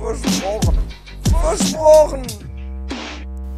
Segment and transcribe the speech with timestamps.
[0.00, 0.78] Versprochen.
[1.42, 2.26] Versprochen.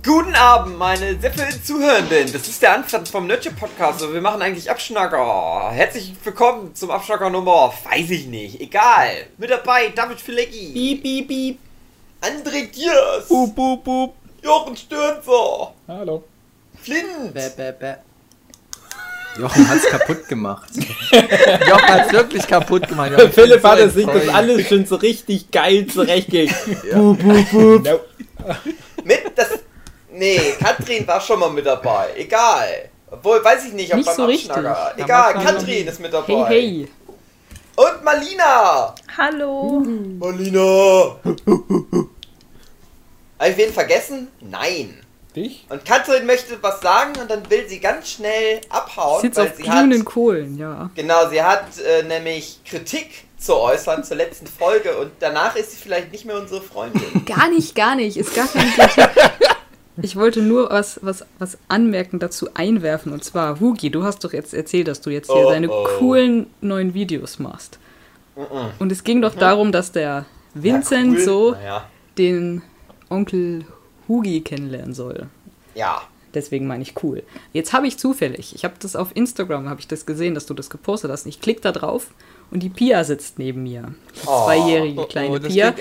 [0.04, 2.32] Guten Abend, meine sehr verehrten Zuhörenden.
[2.32, 5.70] Das ist der Anfang vom Nötche Podcast und wir machen eigentlich Abschnacker.
[5.70, 9.26] Herzlich willkommen zum Abschnacker Nummer, weiß ich nicht, egal.
[9.38, 10.72] Mit dabei David Filecki.
[10.72, 11.58] Piep, piep, piep.
[12.20, 13.28] André Diers.
[13.28, 14.14] Boop, boop, boop.
[14.42, 15.72] Jochen Stürzer.
[15.86, 16.24] Hallo.
[16.82, 17.32] Flint.
[17.32, 17.94] Bäh, bäh, bäh.
[19.38, 20.68] Jochen hat's kaputt gemacht.
[21.12, 23.12] Jochen hat's wirklich kaputt gemacht.
[23.12, 26.54] Jochen, Philipp so hatte sich das alles schon so richtig geil zurechtgelegt.
[26.90, 26.98] Ja.
[26.98, 28.04] Nope.
[29.04, 29.50] Mit das.
[30.12, 32.08] Nee, Katrin war schon mal mit dabei.
[32.16, 32.90] Egal.
[33.10, 34.50] Obwohl, weiß ich nicht, ob Nicht beim so richtig.
[34.50, 34.94] Abschnacker.
[34.96, 36.44] Egal, Katrin ist mit dabei.
[36.46, 36.88] Hey, hey.
[37.74, 38.94] Und Malina.
[39.16, 39.84] Hallo.
[40.18, 41.16] Malina.
[43.38, 44.28] Habe ich wen vergessen?
[44.40, 45.01] Nein.
[45.34, 45.66] Dich?
[45.70, 49.56] Und Katrin möchte was sagen und dann will sie ganz schnell abhauen, Sitzt weil auf
[49.56, 50.90] sie hat, Kohlen, ja.
[50.94, 55.78] genau, sie hat äh, nämlich Kritik zu äußern zur letzten Folge und danach ist sie
[55.78, 57.02] vielleicht nicht mehr unsere Freundin.
[57.26, 58.16] Gar nicht, gar nicht.
[58.16, 59.08] Ist gar kein Kritik.
[60.00, 63.12] Ich wollte nur was, was, was anmerken dazu einwerfen.
[63.12, 65.84] Und zwar, Hugi, du hast doch jetzt erzählt, dass du jetzt hier Oh, deine oh.
[65.98, 67.78] coolen neuen Videos machst.
[68.34, 68.70] Mhm.
[68.78, 70.24] Und es ging doch darum, dass der
[70.54, 71.24] Vincent Ja, cool.
[71.24, 71.84] so Naja,
[72.16, 72.62] den
[73.10, 73.66] Onkel
[74.12, 75.26] Hugi kennenlernen soll.
[75.74, 76.02] ja.
[76.34, 77.22] Deswegen meine ich cool.
[77.52, 80.54] Jetzt habe ich zufällig, ich habe das auf Instagram, habe ich das gesehen, dass du
[80.54, 81.26] das gepostet hast.
[81.26, 82.06] Ich klicke da drauf
[82.50, 83.92] und die Pia sitzt neben mir.
[84.16, 84.46] Die Oh.
[84.46, 85.74] zweijährige Oh, kleine oh, das Pia,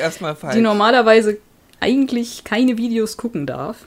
[0.53, 1.37] die normalerweise
[1.79, 3.85] eigentlich keine Videos gucken darf.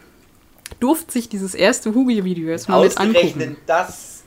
[0.80, 3.56] Durfte sich dieses erste Hugi-Video jetzt mal mit Ausgerechnet angucken.
[3.66, 4.22] das.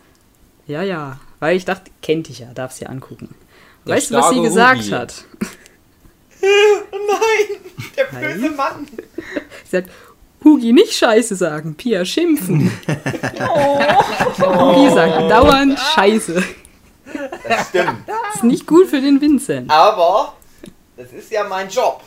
[0.67, 3.33] Ja, ja, weil ich dachte, kennt dich ja, darf sie angucken.
[3.87, 4.91] Der weißt du, was sie gesagt Hugi.
[4.91, 5.25] hat?
[6.39, 7.59] Oh nein,
[7.97, 8.55] der böse Nein.
[8.55, 8.87] Mann.
[9.69, 9.85] Sie hat,
[10.47, 12.71] Hugi nicht Scheiße sagen, Pia schimpfen.
[14.39, 16.41] Hugi sagt dauernd Scheiße.
[17.47, 18.07] Das stimmt.
[18.33, 19.69] Ist nicht gut für den Vincent.
[19.69, 20.33] Aber
[20.95, 22.01] das ist ja mein Job.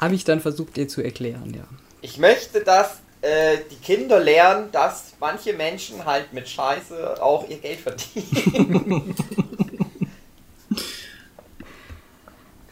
[0.00, 1.64] Habe ich dann versucht, ihr zu erklären, ja.
[2.00, 7.58] Ich möchte, dass äh, die Kinder lernen, dass manche Menschen halt mit Scheiße auch ihr
[7.58, 9.14] Geld verdienen.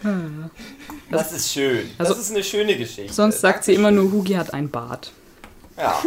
[1.10, 1.91] Das ist schön.
[1.98, 3.12] Das Also- ist eine schöne Geschichte.
[3.12, 5.10] Sonst sagt sie immer nur, Hugi hat ein Bart.
[5.76, 6.00] Ja.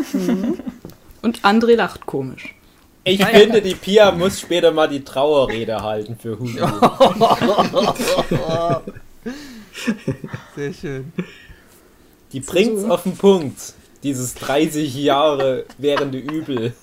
[1.21, 2.55] Und André lacht komisch.
[3.05, 6.59] Ich finde, die Pia muss später mal die Trauerrede halten für Hugi.
[10.55, 11.11] Sehr schön.
[12.31, 13.59] Die bringt's auf den Punkt.
[14.03, 16.73] Dieses 30 Jahre währende Übel.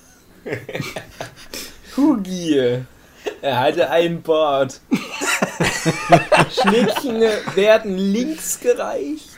[1.97, 2.83] Hugi.
[3.41, 4.79] Er hatte einen Bart.
[6.51, 7.21] Schnittchen
[7.55, 9.29] werden links gereicht.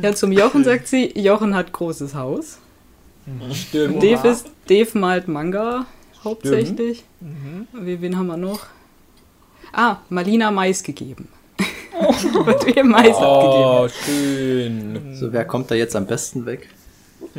[0.00, 2.58] Ja, zum Jochen sagt sie, Jochen hat großes Haus.
[3.52, 4.02] Stimmt.
[4.02, 5.86] Dave, ist, Dave malt Manga
[6.22, 7.04] hauptsächlich.
[7.72, 8.66] Wie, wen haben wir noch?
[9.72, 11.28] Ah, Malina Mais gegeben.
[11.98, 13.64] Und ihr Mais abgegeben.
[13.64, 15.14] Oh, schön.
[15.14, 16.68] So, wer kommt da jetzt am besten weg?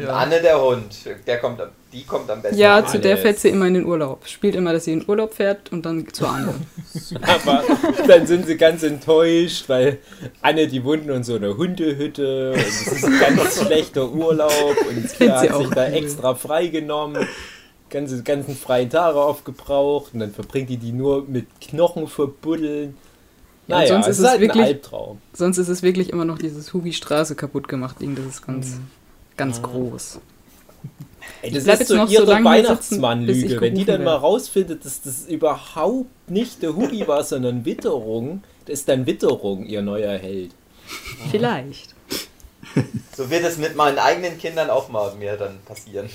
[0.07, 0.95] Anne der Hund.
[1.27, 2.57] Der kommt am, die kommt am besten.
[2.57, 4.27] Ja, zu der fährt sie immer in den Urlaub.
[4.27, 6.53] Spielt immer, dass sie in den Urlaub fährt und dann zur Anne.
[7.21, 7.63] Aber
[8.07, 9.99] dann sind sie ganz enttäuscht, weil
[10.41, 14.51] Anne, die wohnt in so einer Hundehütte und es ist ein ganz schlechter Urlaub
[14.89, 17.27] und sie hat sie sich auch da extra freigenommen,
[17.89, 22.97] ganze ganzen freien Tage aufgebraucht und dann verbringt die die nur mit Knochen verbuddeln.
[23.67, 25.21] Ja, Naja, sonst es ist ist es halt wirklich- ein Albtraum.
[25.33, 28.15] Sonst ist es wirklich immer noch dieses Hugi-Straße kaputt gemacht Ding.
[28.15, 28.77] Das ist ganz,
[29.37, 30.19] ganz groß.
[31.41, 33.61] Ey, das ist jetzt so noch so ihre bis Weihnachtsmann-Lüge.
[33.61, 38.79] Wenn die dann mal rausfindet, dass das überhaupt nicht der Hugi war, sondern Witterung, das
[38.79, 40.51] ist dann Witterung ihr neuer Held.
[41.31, 41.95] Vielleicht.
[43.15, 46.09] So wird es mit meinen eigenen Kindern auch mal mir dann passieren.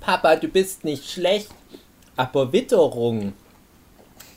[0.00, 1.48] Papa, du bist nicht schlecht,
[2.16, 3.32] aber Witterung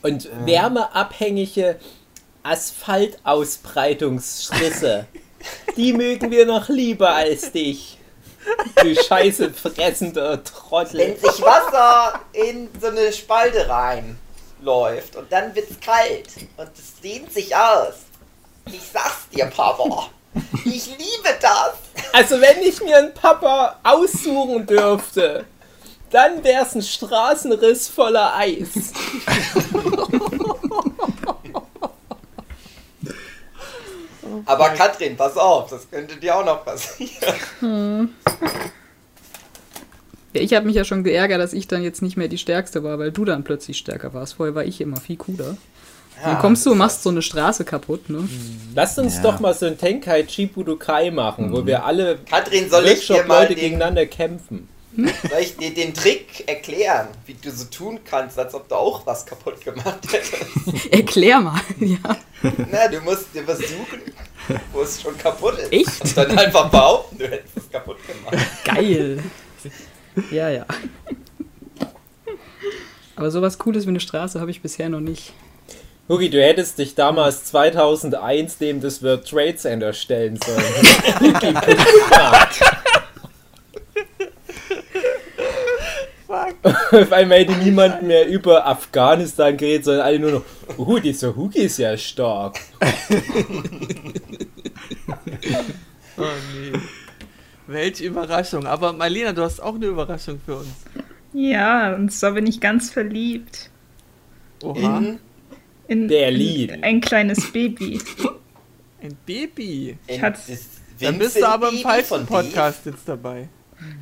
[0.02, 1.78] und wärmeabhängige
[2.42, 5.06] Asphaltausbreitungsrisse,
[5.76, 7.98] die mögen wir noch lieber als dich.
[8.76, 11.00] Du scheiße fressender Trottel.
[11.00, 17.32] Wenn sich Wasser in so eine Spalte reinläuft und dann wird's kalt und es dehnt
[17.32, 17.94] sich aus.
[18.66, 20.10] Ich sag's dir, Papa.
[20.64, 21.74] Ich liebe das.
[22.12, 25.44] Also wenn ich mir einen Papa aussuchen dürfte,
[26.10, 28.92] dann wär's ein Straßenriss voller Eis.
[34.46, 37.10] Aber Katrin, pass auf, das könnte dir auch noch passieren.
[40.32, 42.84] Ja, ich habe mich ja schon geärgert, dass ich dann jetzt nicht mehr die Stärkste
[42.84, 44.34] war, weil du dann plötzlich stärker warst.
[44.34, 45.56] Vorher war ich immer viel cooler.
[46.22, 48.28] dann kommst du und machst so eine Straße kaputt, ne?
[48.74, 49.22] Lasst uns Ja.
[49.22, 53.46] doch mal so ein Tenkaichi Budokai machen, wo wir alle Katrin, soll ich dir mal
[53.48, 54.68] gegeneinander kämpfen.
[54.96, 59.06] Soll ich dir den Trick erklären, wie du so tun kannst, als ob du auch
[59.06, 60.90] was kaputt gemacht hättest?
[60.92, 61.98] Erklär mal, ja.
[62.70, 64.00] Na, du musst dir was suchen,
[64.72, 65.72] wo es schon kaputt ist.
[65.72, 66.00] Echt?
[66.02, 68.46] Und dann einfach behaupten, du hättest es kaputt gemacht.
[68.64, 69.22] Geil.
[70.30, 70.66] Ja, ja.
[73.16, 75.32] Aber sowas Cooles wie eine Straße habe ich bisher noch nicht.
[76.08, 80.62] Hugi, du hättest dich damals 2001 dem das World Trade Center stellen sollen.
[86.28, 90.42] Auf einmal hätte niemand mehr über Afghanistan geredet, sondern alle nur noch,
[90.78, 92.58] uh, dieser Hugi ist ja stark.
[96.18, 96.22] Oh
[96.54, 96.78] nee.
[97.66, 98.66] Welche Überraschung.
[98.66, 100.68] Aber Marlena, du hast auch eine Überraschung für uns.
[101.32, 103.70] Ja, und zwar bin ich ganz verliebt
[104.62, 104.98] Oha.
[104.98, 105.18] In,
[105.88, 106.70] in, Berlin.
[106.70, 108.00] in ein kleines Baby.
[109.02, 109.98] Ein Baby.
[110.06, 110.40] in hatte-
[111.00, 113.48] Dann bist du aber im falschen Podcast jetzt dabei.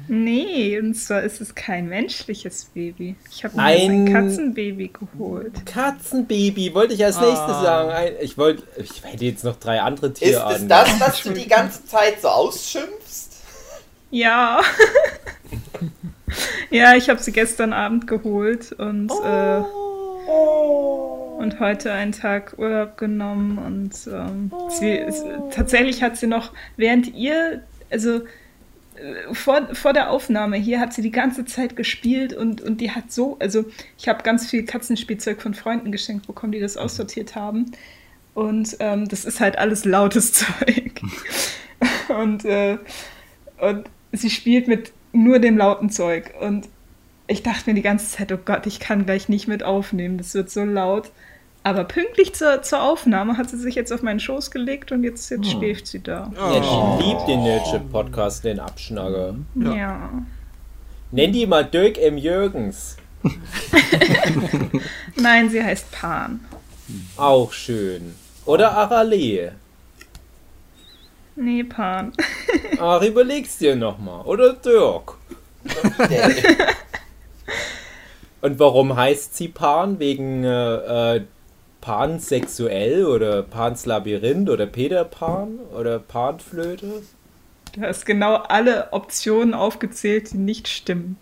[0.08, 3.16] Nee, und zwar ist es kein menschliches Baby.
[3.30, 5.66] Ich habe mir Ein- ein Katzenbaby geholt.
[5.66, 7.62] Katzenbaby, wollte ich als nächstes Ah.
[7.62, 7.90] sagen.
[7.90, 10.62] Ein- Ich wollte, ich hätte jetzt noch drei andere Ist Tierarten.
[10.62, 13.30] es das, was du die ganze Zeit so ausschimpfst?
[14.10, 14.60] Ja.
[16.70, 19.60] ja, ich habe sie gestern Abend geholt und, äh,
[21.38, 25.22] und heute einen Tag Urlaub genommen und ähm, sie, es,
[25.54, 28.22] tatsächlich hat sie noch, während ihr, also äh,
[29.32, 33.12] vor, vor der Aufnahme hier hat sie die ganze Zeit gespielt und, und die hat
[33.12, 33.64] so, also
[33.98, 37.72] ich habe ganz viel Katzenspielzeug von Freunden geschenkt bekommen, die das aussortiert haben.
[38.34, 41.00] Und ähm, das ist halt alles lautes Zeug.
[42.08, 42.78] und, äh,
[43.60, 46.32] und sie spielt mit nur dem lauten Zeug.
[46.40, 46.68] Und
[47.26, 50.34] ich dachte mir die ganze Zeit, oh Gott, ich kann gleich nicht mit aufnehmen, das
[50.34, 51.10] wird so laut.
[51.66, 55.30] Aber pünktlich zur, zur Aufnahme hat sie sich jetzt auf meinen Schoß gelegt und jetzt,
[55.30, 56.30] jetzt schläft sie da.
[56.36, 59.34] Ja, ich liebe den Nerdship-Podcast, den Abschnacker.
[59.54, 59.74] Ja.
[59.74, 60.10] Ja.
[61.10, 62.18] Nenn die mal Dirk M.
[62.18, 62.98] Jürgens.
[65.16, 66.40] Nein, sie heißt Pan.
[67.16, 68.14] Auch schön.
[68.44, 69.52] Oder Aralee.
[71.34, 72.12] Nee, Pan.
[72.78, 74.20] Ach, überleg's dir nochmal.
[74.26, 75.14] Oder Dirk.
[78.42, 79.98] Und warum heißt sie Pan?
[79.98, 81.22] Wegen äh, äh,
[81.84, 87.02] pansexuell oder Pans Labyrinth oder Peter Pan oder Panflöte?
[87.74, 91.18] Du hast genau alle Optionen aufgezählt, die nicht stimmen.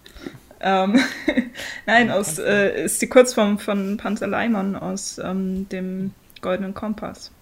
[0.60, 1.00] Ähm,
[1.86, 7.32] Nein, aus, äh, ist die Kurzform von Panzer Leimann aus ähm, dem Goldenen Kompass.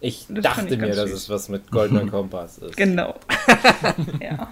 [0.00, 1.12] Ich Das dachte ich mir, dass süß.
[1.12, 2.76] es was mit goldener Kompass ist.
[2.76, 3.14] Genau.
[4.20, 4.48] ja.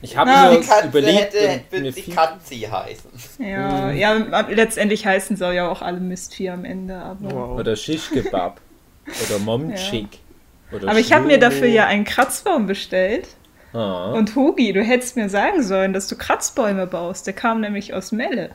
[0.00, 3.10] Ich habe Na, mir die Katze überlegt hätte, und mir die Katzi heißen.
[3.40, 4.12] Ja, ja,
[4.48, 7.30] letztendlich heißen sie ja auch alle Mistvieh am Ende, aber.
[7.30, 7.58] Wow.
[7.58, 8.60] oder Shish-Kebab
[9.26, 10.20] oder Momchik.
[10.70, 13.26] Oder Aber ich habe mir dafür ja einen Kratzbaum bestellt.
[13.72, 14.12] Ah.
[14.12, 17.26] Und Hugi, du hättest mir sagen sollen, dass du Kratzbäume baust.
[17.26, 18.50] Der kam nämlich aus Melle.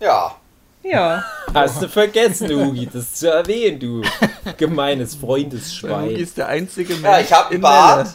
[0.00, 0.34] Ja.
[0.82, 1.24] Ja.
[1.52, 4.02] Hast du vergessen, Ugi, das zu erwähnen, du
[4.56, 6.10] gemeines Hugi Freundesschwein.
[6.10, 7.96] ist der einzige Mensch Ja, ich habe in einen Bart.
[8.06, 8.14] Melle.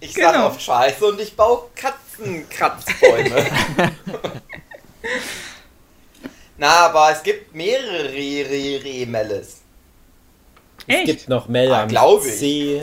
[0.00, 0.46] Ich sag Genau.
[0.46, 3.46] auf Scheiße und ich baue Katzenkratzbäume.
[6.56, 9.60] Na, aber es gibt mehrere Re Re Re Melles.
[10.86, 11.06] Es Echt?
[11.06, 12.32] gibt noch Mel Ah, am glaub ich.
[12.38, 12.82] See.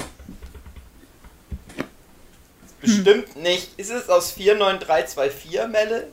[2.82, 3.70] Bestimmt nicht.
[3.78, 6.08] Ist es aus 49324 Melle?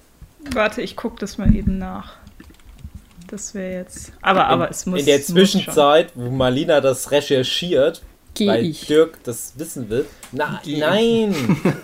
[0.53, 2.15] Warte, ich guck das mal eben nach.
[3.29, 4.13] Das wäre jetzt.
[4.23, 5.01] Aber, aber es muss.
[5.01, 5.23] In der.
[5.23, 8.03] Zwischenzeit, wo Marlina das recherchiert,
[8.35, 8.87] Geh weil ich.
[8.87, 10.07] Dirk das wissen will.
[10.33, 11.35] Na, nein!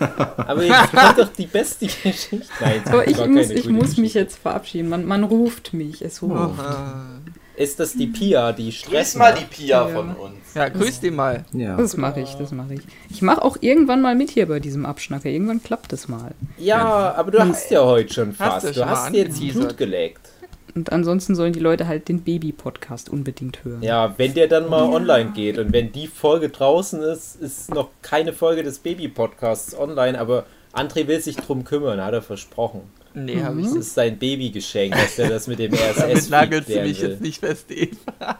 [0.36, 2.42] Aber jetzt kommt doch die beste Geschichte.
[2.60, 4.88] Nein, das Aber ich muss, ich muss mich jetzt verabschieden.
[4.88, 6.00] Man, man ruft mich.
[6.02, 6.58] Es ruft.
[6.58, 7.18] Ah.
[7.56, 9.44] Ist das die Pia, die Grüß Stress mal die?
[9.44, 9.94] Pia Ja.
[9.94, 10.36] von uns.
[10.54, 11.44] Ja, grüß die mal.
[11.52, 11.76] Ja.
[11.76, 12.80] Das mache ich, das mache ich.
[13.10, 15.28] Ich mache auch irgendwann mal mit hier bei diesem Abschnacker.
[15.28, 16.30] Irgendwann klappt es mal.
[16.56, 18.64] Ja, aber du hast ja heute schon Hast fast.
[18.64, 19.54] du Du schon mal hast jetzt angeteasert.
[19.66, 20.28] Blut geleckt.
[20.74, 23.82] Und ansonsten sollen die Leute halt den Baby-Podcast unbedingt hören.
[23.82, 27.88] Ja, wenn der dann mal online geht und wenn die Folge draußen ist, ist noch
[28.02, 32.82] keine Folge des Baby-Podcasts online, aber André will sich drum kümmern, hat er versprochen.
[33.14, 33.80] Nee, hab ich Das nicht.
[33.80, 37.40] ist sein Babygeschenk, dass er das mit dem Damit RSS nagelst du mich jetzt nicht
[37.40, 38.38] fest, Eva.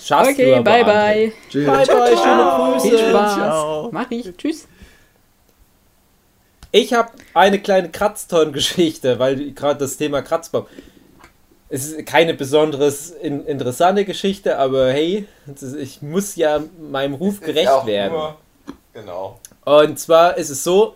[0.00, 1.32] Schaffst Okay, du aber, bye bye.
[1.50, 1.66] Tschüss.
[1.66, 3.08] Bye bye, schöne Viel Grüße.
[3.10, 3.34] Spaß.
[3.34, 3.88] Ciao.
[3.92, 4.36] Mach ich.
[4.36, 4.68] Tschüss.
[6.72, 10.66] Ich habe eine kleine Kratzton-Geschichte, weil gerade das Thema Kratzbaum.
[11.68, 17.40] Es ist keine besonders in, interessante Geschichte, aber hey, ist, ich muss ja meinem Ruf
[17.40, 18.12] gerecht werden.
[18.12, 18.36] Nur,
[18.92, 19.40] genau.
[19.64, 20.94] Und zwar ist es so,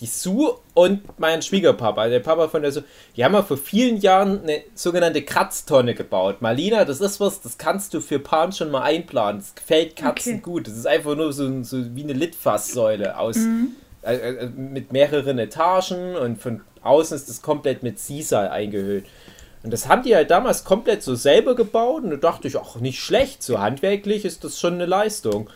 [0.00, 2.84] die Sue und mein Schwiegerpapa, der Papa von der Sue,
[3.16, 6.40] die haben ja vor vielen Jahren eine sogenannte Kratztonne gebaut.
[6.40, 9.40] Marlina, das ist was, das kannst du für Pan schon mal einplanen.
[9.40, 10.42] Das gefällt Katzen okay.
[10.42, 10.66] gut.
[10.66, 13.72] Das ist einfach nur so, so wie eine Litfaßsäule aus mhm.
[14.02, 19.04] äh, äh, mit mehreren Etagen und von außen ist das komplett mit Sisal eingehüllt.
[19.62, 22.76] Und das haben die halt damals komplett so selber gebaut und da dachte ich, auch
[22.76, 25.50] nicht schlecht, so handwerklich ist das schon eine Leistung.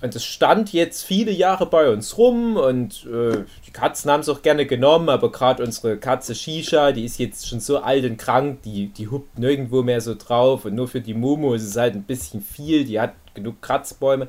[0.00, 4.28] Und es stand jetzt viele Jahre bei uns rum und äh, die Katzen haben es
[4.28, 8.16] auch gerne genommen, aber gerade unsere Katze Shisha, die ist jetzt schon so alt und
[8.16, 11.76] krank, die, die huppt nirgendwo mehr so drauf und nur für die Momo ist es
[11.76, 14.28] halt ein bisschen viel, die hat genug Kratzbäume.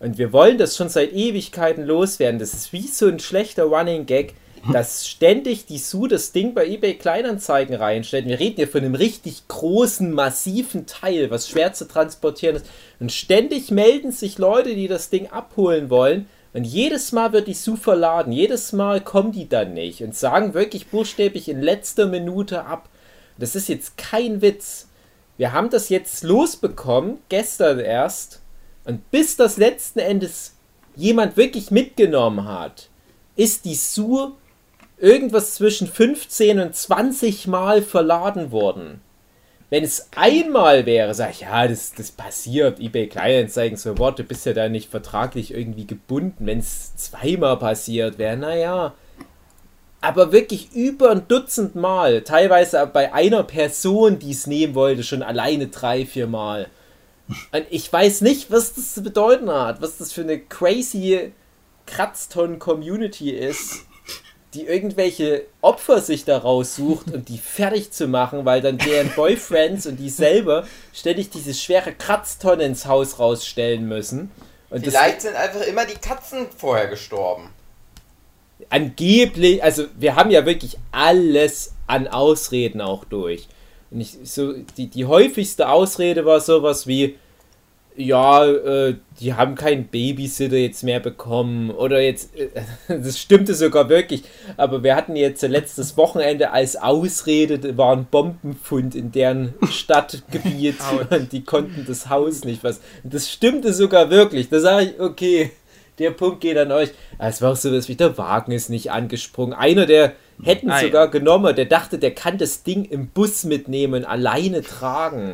[0.00, 2.38] Und wir wollen das schon seit Ewigkeiten loswerden.
[2.38, 4.34] Das ist wie so ein schlechter Running Gag
[4.72, 8.26] dass ständig die Sue das Ding bei eBay Kleinanzeigen reinstellt.
[8.26, 12.66] Wir reden hier von einem richtig großen, massiven Teil, was schwer zu transportieren ist.
[13.00, 16.28] Und ständig melden sich Leute, die das Ding abholen wollen.
[16.52, 18.32] Und jedes Mal wird die Sue verladen.
[18.32, 22.88] Jedes Mal kommen die dann nicht und sagen wirklich buchstäblich in letzter Minute ab.
[23.36, 24.88] Das ist jetzt kein Witz.
[25.36, 28.40] Wir haben das jetzt losbekommen, gestern erst.
[28.84, 30.54] Und bis das letzten Endes
[30.96, 32.88] jemand wirklich mitgenommen hat,
[33.36, 34.32] ist die Sue
[35.00, 39.00] irgendwas zwischen 15 und 20 Mal verladen worden.
[39.70, 44.46] Wenn es einmal wäre, sag ich, ja, das, das passiert, eBay Kleinanzeigen, so Worte, bist
[44.46, 46.46] ja da nicht vertraglich irgendwie gebunden.
[46.46, 48.94] Wenn es zweimal passiert wäre, naja.
[50.00, 55.22] Aber wirklich über ein Dutzend Mal, teilweise bei einer Person, die es nehmen wollte, schon
[55.22, 56.68] alleine drei, vier Mal.
[57.52, 61.32] Und ich weiß nicht, was das zu bedeuten hat, was das für eine crazy
[61.84, 63.87] Kratzton-Community ist
[64.54, 69.86] die irgendwelche Opfer sich da raussucht und die fertig zu machen, weil dann deren Boyfriends
[69.86, 74.30] und die selber ständig diese schwere Kratztonne ins Haus rausstellen müssen.
[74.70, 77.50] Und Vielleicht sind einfach immer die Katzen vorher gestorben.
[78.70, 83.48] Angeblich, also wir haben ja wirklich alles an Ausreden auch durch.
[83.90, 87.16] Und ich, so, die, die häufigste Ausrede war sowas wie,
[87.98, 91.70] ja, äh, die haben keinen Babysitter jetzt mehr bekommen.
[91.70, 92.48] Oder jetzt, äh,
[92.88, 94.22] das stimmte sogar wirklich.
[94.56, 100.76] Aber wir hatten jetzt letztes Wochenende als Ausrede, war ein Bombenfund in deren Stadtgebiet
[101.10, 102.80] und die konnten das Haus nicht was.
[103.02, 104.48] Das stimmte sogar wirklich.
[104.48, 105.50] Da sage ich, okay,
[105.98, 106.90] der Punkt geht an euch.
[107.18, 109.54] Es war auch so, dass wie der Wagen ist nicht angesprungen.
[109.54, 110.12] Einer, der
[110.42, 110.84] hätten Nein.
[110.84, 115.32] sogar genommen, der dachte, der kann das Ding im Bus mitnehmen, alleine tragen.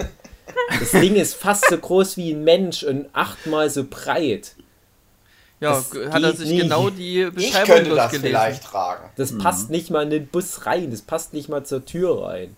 [0.81, 4.57] Das Ding ist fast so groß wie ein Mensch und achtmal so breit.
[5.61, 6.59] Ja, das hat er sich nie.
[6.59, 9.11] genau die Beschreibung ich könnte das vielleicht tragen.
[9.17, 9.39] Das mhm.
[9.39, 12.57] passt nicht mal in den Bus rein, das passt nicht mal zur Tür rein.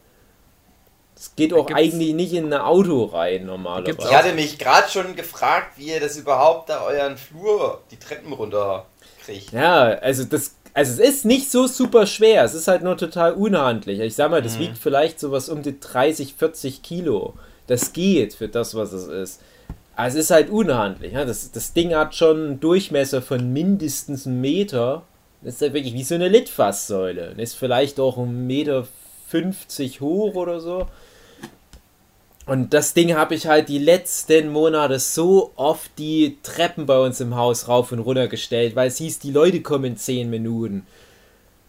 [1.14, 3.96] Das geht auch Gibt's eigentlich nicht in ein Auto rein normalerweise.
[3.98, 8.32] Ich hatte mich gerade schon gefragt, wie ihr das überhaupt da euren Flur, die Treppen
[8.32, 8.86] runter
[9.24, 9.52] kriegt.
[9.52, 13.32] Ja, also das also es ist nicht so super schwer, es ist halt nur total
[13.32, 13.98] unhandlich.
[14.00, 14.60] Ich sag mal, das mhm.
[14.60, 17.32] wiegt vielleicht sowas um die 30, 40 Kilo.
[17.66, 19.40] Das geht für das, was es ist.
[19.96, 21.12] Aber es ist halt unhandlich.
[21.12, 21.24] Ja?
[21.24, 25.02] Das, das Ding hat schon einen Durchmesser von mindestens einem Meter.
[25.42, 27.34] Das ist halt wirklich wie so eine Litfaßsäule.
[27.38, 28.86] ist vielleicht auch ein Meter
[29.28, 30.86] 50 hoch oder so.
[32.46, 37.20] Und das Ding habe ich halt die letzten Monate so oft die Treppen bei uns
[37.20, 40.86] im Haus rauf und runter gestellt, weil es hieß, die Leute kommen in 10 Minuten.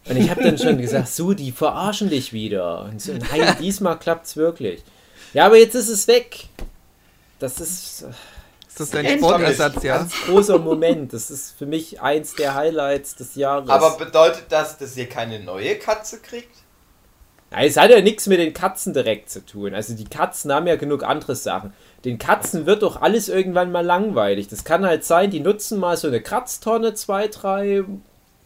[0.08, 2.86] Und ich habe dann schon gesagt, so, die verarschen dich wieder.
[2.86, 4.84] Und so, nein, diesmal klappt es wirklich.
[5.34, 6.46] Ja, aber jetzt ist es weg.
[7.40, 8.06] Das ist.
[8.68, 9.98] Ist das dein Sportersatz, ja?
[9.98, 11.12] Ganz großer Moment.
[11.12, 13.70] Das ist für mich eins der Highlights des Jahres.
[13.70, 16.56] Aber bedeutet das, dass ihr keine neue Katze kriegt?
[17.52, 19.74] Ja, es hat ja nichts mit den Katzen direkt zu tun.
[19.74, 21.74] Also die Katzen haben ja genug andere Sachen.
[22.06, 24.48] Den Katzen wird doch alles irgendwann mal langweilig.
[24.48, 27.84] Das kann halt sein, die nutzen mal so eine Kratztonne zwei, drei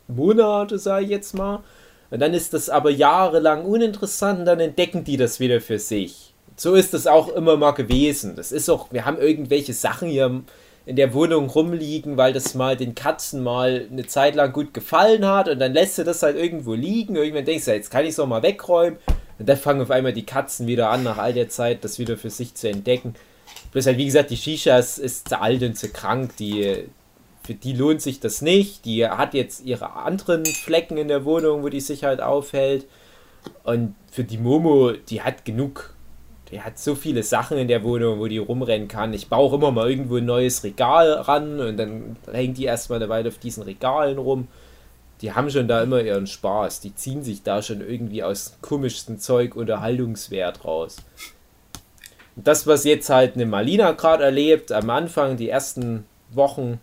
[0.07, 1.61] Monate, sage ich jetzt mal.
[2.09, 6.30] Und dann ist das aber jahrelang uninteressant und dann entdecken die das wieder für sich
[6.61, 8.35] so ist es auch immer mal gewesen.
[8.35, 10.43] Das ist auch, wir haben irgendwelche Sachen hier
[10.85, 15.25] in der Wohnung rumliegen, weil das mal den Katzen mal eine Zeit lang gut gefallen
[15.25, 17.15] hat und dann lässt du das halt irgendwo liegen.
[17.15, 18.99] Irgendwann denkst du, jetzt kann ich es auch mal wegräumen.
[19.39, 22.15] Und dann fangen auf einmal die Katzen wieder an, nach all der Zeit das wieder
[22.15, 23.15] für sich zu entdecken.
[23.71, 26.37] Bloß halt, wie gesagt, die Shisha ist, ist zu alt und zu krank.
[26.37, 26.83] Die,
[27.41, 28.85] für die lohnt sich das nicht.
[28.85, 32.85] Die hat jetzt ihre anderen Flecken in der Wohnung, wo die sich halt aufhält.
[33.63, 35.90] Und für die Momo, die hat genug
[36.51, 39.13] der hat so viele Sachen in der Wohnung, wo die rumrennen kann.
[39.13, 43.09] Ich baue immer mal irgendwo ein neues Regal ran und dann hängt die erstmal eine
[43.09, 44.47] Weile auf diesen Regalen rum.
[45.21, 46.79] die haben schon da immer ihren Spaß.
[46.81, 50.97] Die ziehen sich da schon irgendwie aus komischsten Zeug Unterhaltungswert raus.
[52.35, 56.79] Und das, was jetzt halt eine Malina gerade erlebt, am Anfang, die ersten Wochen,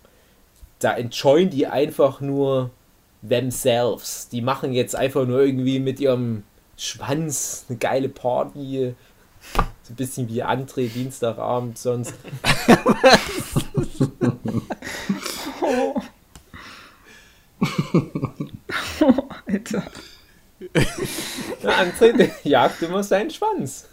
[0.78, 2.70] da enjoyen die einfach nur
[3.28, 4.28] themselves.
[4.28, 6.44] Die machen jetzt einfach nur irgendwie mit ihrem
[6.76, 8.94] Schwanz eine geile Party.
[9.88, 12.12] So ein bisschen wie André Dienstagabend sonst.
[19.46, 19.82] Alter.
[21.62, 23.86] Ja, André der jagt immer seinen Schwanz.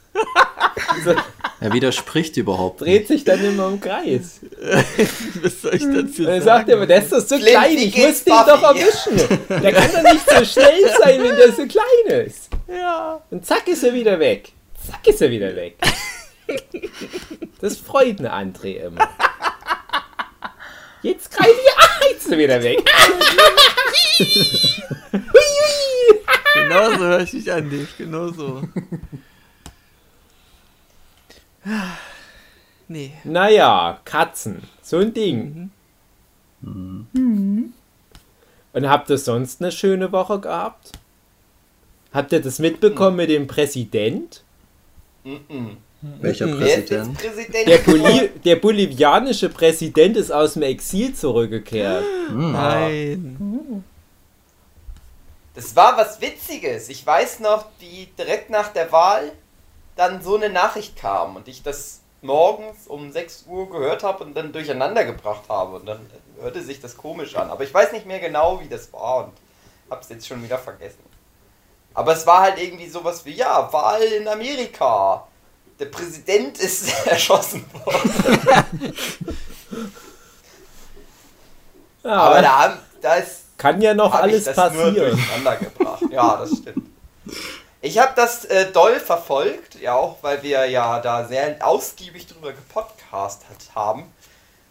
[0.88, 1.16] Also,
[1.60, 2.82] Er widerspricht überhaupt.
[2.82, 2.90] nicht.
[2.90, 4.40] dreht sich dann immer im Kreis.
[5.42, 6.42] Was soll ich dazu sagen?
[6.42, 9.40] sagt er, aber der ist doch so Flint, klein, ich muss den doch erwischen.
[9.50, 12.50] Der kann doch nicht so schnell sein, wenn der so klein ist.
[12.68, 13.22] Ja.
[13.30, 14.52] Und zack ist er wieder weg.
[14.88, 15.77] Zack ist er wieder weg.
[17.60, 19.10] Das freut eine André immer.
[21.01, 22.84] Jetzt greife ich, ah, jetzt ist er wieder weg.
[26.54, 27.88] Genau so höre ich dich an, Dave.
[27.98, 28.63] Genau so.
[32.88, 33.12] Nee.
[33.24, 34.63] Naja, Katzen.
[34.82, 35.72] So ein Ding.
[36.62, 37.74] Und
[38.75, 40.92] habt ihr sonst eine schöne Woche gehabt?
[42.13, 44.45] Habt ihr das mitbekommen mit dem Präsident?
[46.22, 47.17] Welcher Wer ist jetzt Präsident?
[47.17, 47.67] Präsident?
[47.67, 52.03] Der, Boli der bolivianische Präsident ist aus dem Exil zurückgekehrt.
[52.32, 53.84] Nein.
[55.55, 56.89] Das war was Witziges.
[56.89, 59.32] Ich weiß noch, wie direkt nach der Wahl
[59.96, 64.36] dann so eine Nachricht kam und ich das morgens um 6 Uhr gehört habe und
[64.36, 65.77] dann durcheinander gebracht habe.
[65.77, 66.00] Und dann
[66.39, 67.50] hörte sich das komisch an.
[67.50, 69.34] Aber ich weiß nicht mehr genau, wie das war und
[69.89, 71.00] hab's jetzt schon wieder vergessen.
[71.96, 75.25] Aber es war halt irgendwie sowas wie, ja, Wahl in Amerika.
[75.80, 78.94] Der Präsident ist erschossen worden.
[82.04, 84.96] Ja, Aber da, da ist kann ja noch alles ich das nur passieren.
[85.12, 86.04] durcheinander gebracht.
[86.12, 86.90] Ja, das stimmt.
[87.82, 92.52] Ich habe das äh, doll verfolgt, ja auch, weil wir ja da sehr ausgiebig drüber
[92.52, 94.12] gepodcastet haben.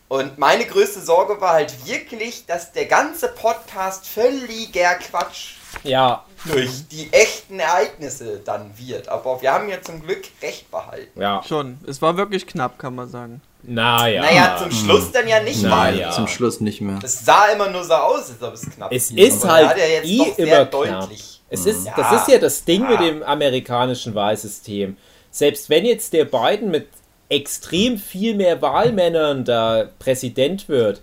[0.09, 6.89] Und meine größte Sorge war halt wirklich, dass der ganze Podcast völliger Quatsch Ja, durch
[6.91, 9.09] die echten Ereignisse dann wird.
[9.09, 11.21] Aber wir haben ja zum Glück recht behalten.
[11.21, 11.43] ja.
[11.47, 11.79] Schon.
[11.87, 13.41] Es war wirklich knapp, kann man sagen.
[13.63, 14.23] Naja.
[14.23, 15.99] Naja, zum Schluss dann ja nicht Na mal.
[15.99, 16.11] ja.
[16.11, 16.99] Zum Schluss nicht mehr.
[17.03, 20.07] Es sah immer nur so aus, als ob es knapp Es ist Aber halt jetzt
[20.07, 20.71] eh doch sehr immer knapp.
[20.71, 21.41] deutlich.
[21.49, 21.95] Es ist, Ja.
[21.97, 23.07] Das ist ja das Ding mit Ja.
[23.07, 24.97] dem amerikanischen Wahlsystem.
[25.31, 26.89] Selbst wenn jetzt der Biden mit
[27.31, 31.01] extrem viel mehr Wahlmännern da Präsident wird,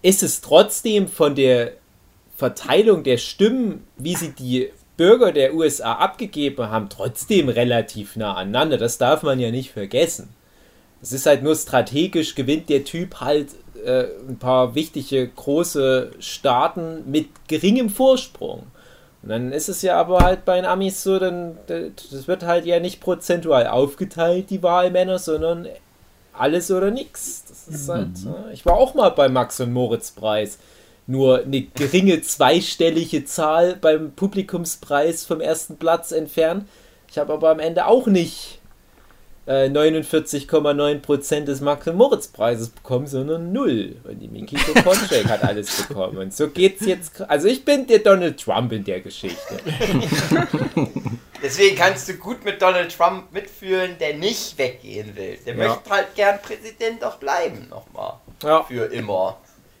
[0.00, 1.72] ist es trotzdem von der
[2.38, 8.78] Verteilung der Stimmen, wie sie die Bürger der USA abgegeben haben, trotzdem relativ nah aneinander.
[8.78, 10.28] Das darf man ja nicht vergessen.
[11.02, 13.48] Es ist halt nur strategisch, gewinnt der Typ halt
[13.84, 18.68] äh, ein paar wichtige große Staaten mit geringem Vorsprung.
[19.24, 22.66] Und dann ist es ja aber halt bei den Amis so, dann das wird halt
[22.66, 25.66] ja nicht prozentual aufgeteilt, die Wahlmänner, sondern
[26.32, 27.44] alles oder nichts.
[27.48, 28.10] Das ist halt.
[28.26, 30.58] äh, Ich war auch mal beim Max und Moritz Preis.
[31.10, 36.68] Nur eine geringe zweistellige Zahl beim Publikumspreis vom ersten Platz entfernt.
[37.10, 38.60] Ich habe aber am Ende auch nicht
[39.46, 43.96] äh, 49,9% des Max und Moritz Preises bekommen, sondern null.
[44.04, 46.18] Und die Minky Kokonschek hat alles bekommen.
[46.18, 47.18] Und so geht's jetzt.
[47.22, 49.58] Also ich bin der Donald Trump in der Geschichte.
[51.42, 55.38] Deswegen kannst du gut mit Donald Trump mitfühlen, der nicht weggehen will.
[55.46, 55.68] Der Ja.
[55.68, 58.14] möchte halt gern Präsident auch bleiben, nochmal.
[58.42, 58.64] Ja.
[58.64, 59.38] Für immer.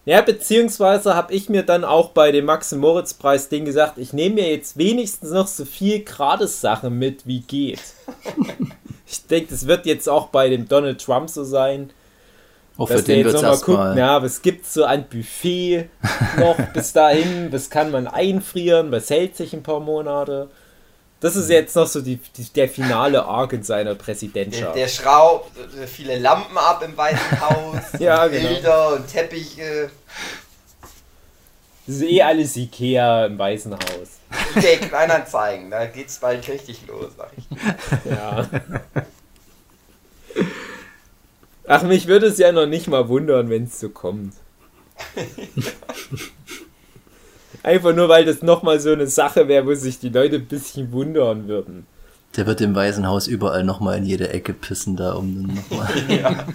[0.08, 3.98] Ja, beziehungsweise habe ich mir dann auch bei dem Max und Moritz Preis Ding gesagt,
[3.98, 7.82] ich nehme mir jetzt wenigstens noch so viel Gratis-Sachen mit, wie geht.
[9.06, 11.90] ich denke, das wird jetzt auch bei dem Donald Trump so sein.
[12.78, 13.94] Auch für dass der den jetzt wird guckt, erstmal.
[13.96, 15.90] na, was gibt's so an Buffet
[16.38, 20.48] noch bis dahin, was kann man einfrieren, was hält sich ein paar Monate.
[21.20, 24.76] Das ist jetzt noch so die, die, der finale Arc in seiner Der, Präsidentschaft.
[24.76, 27.82] der schraubt äh, viele Lampen ab im Weißen Haus.
[27.98, 28.48] Ja, genau.
[28.48, 29.90] Bilder und Teppiche.
[31.86, 34.18] Das ist eh alles Ikea im Weißen Haus.
[34.54, 35.70] eBay Kleinanzeigen.
[35.70, 37.46] Da geht's bald richtig los, sag ich.
[38.10, 38.46] Ja.
[41.66, 44.34] Ach, mich würde es ja noch nicht mal wundern, wenn es so kommt.
[47.62, 50.92] Einfach nur, weil das nochmal so eine Sache wäre, wo sich die Leute ein bisschen
[50.92, 51.86] wundern würden.
[52.36, 56.46] Der wird im Weißen Haus überall nochmal in jede Ecke pissen, da um dann nochmal.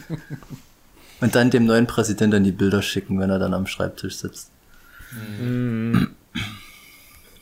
[1.22, 4.52] Und dann dem neuen Präsidenten die Bilder schicken, wenn er dann am Schreibtisch sitzt.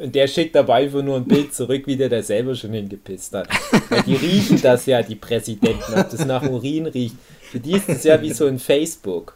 [0.01, 3.33] Und der schickt dabei einfach nur ein Bild zurück, wie der da selber schon hingepisst
[3.33, 3.47] hat.
[3.89, 7.15] Weil die riechen das ja, die Präsidenten, ob das nach Urin riecht.
[7.41, 9.35] Für die ist das ja wie so ein Facebook.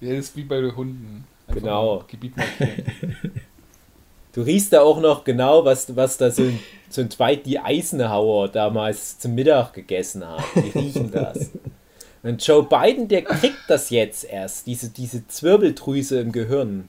[0.00, 1.24] Ja, das ist wie bei den Hunden.
[1.46, 1.96] Einfach Genau.
[1.96, 2.84] mal Gebiet markieren.
[4.32, 7.58] du riechst da auch noch genau, was, was da so ein, so ein Dwight die
[7.58, 10.42] Eisenhower damals zum Mittag gegessen hat.
[10.56, 11.50] Die riechen das.
[12.22, 16.88] Und Joe Biden, der kriegt das jetzt erst, diese, diese Zwirbeldrüse im Gehirn.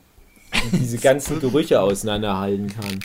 [0.53, 2.99] Und diese ganzen Gerüche auseinanderhalten kann.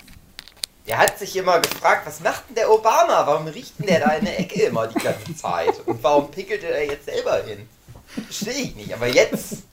[0.87, 3.27] Der hat sich immer gefragt, was macht denn der Obama?
[3.27, 5.75] Warum riecht denn der da in der Ecke immer die ganze Zeit?
[5.87, 7.69] Und warum pickelt er jetzt selber hin?
[8.07, 9.65] Verstehe ich nicht, aber jetzt,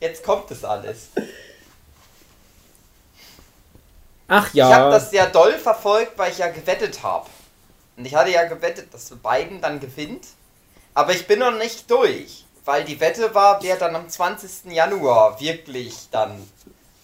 [0.00, 1.08] jetzt kommt es alles.
[4.28, 7.28] Ach Ich habe ja, das ja doll verfolgt, weil ich ja gewettet habe.
[7.96, 10.26] Und ich hatte ja gewettet, dass Biden dann gewinnt.
[10.94, 12.44] Aber ich bin noch nicht durch.
[12.64, 14.70] Weil die Wette war, wer dann am 20.
[14.72, 16.46] Januar wirklich dann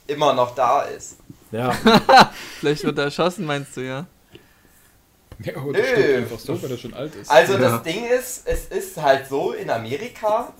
[0.06, 1.16] immer noch da ist.
[1.50, 1.72] ja.
[2.60, 4.06] Vielleicht wird er erschossen, meinst du, ja?
[5.38, 6.16] Ja, aber der Nö.
[6.18, 7.30] einfach so, weil er schon alt ist.
[7.30, 7.58] Also Ja.
[7.60, 10.52] das Ding ist, es ist halt so in Amerika,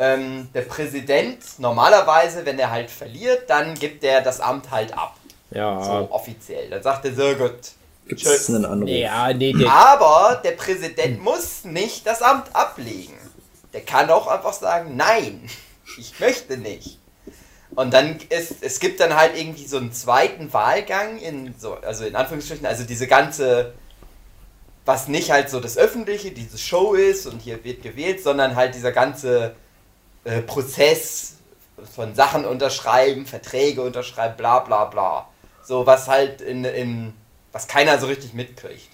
[0.00, 5.14] ähm, der Präsident normalerweise, wenn er halt verliert, dann gibt er das Amt halt ab.
[5.50, 5.82] Ja.
[5.82, 6.70] So offiziell.
[6.70, 7.58] Dann sagt er so gut.
[8.08, 8.48] Gibt Tschüss.
[8.48, 8.88] einen Anruf?
[8.88, 13.14] Ja, nee, der, Aber der Präsident muss nicht das Amt ablegen.
[13.74, 15.48] Der kann auch einfach sagen, nein,
[15.98, 16.98] ich möchte nicht.
[17.76, 22.04] Und dann ist, es gibt dann halt irgendwie so einen zweiten Wahlgang in so, also
[22.04, 23.74] in Anführungsstrichen, also diese ganze,
[24.84, 28.74] was nicht halt so das Öffentliche, diese Show ist und hier wird gewählt, sondern halt
[28.74, 29.54] dieser ganze
[30.24, 31.34] äh, Prozess
[31.94, 35.28] von Sachen unterschreiben, Verträge unterschreiben, bla bla bla.
[35.64, 37.14] So was halt in, in
[37.52, 38.88] was keiner so richtig mitkriegt.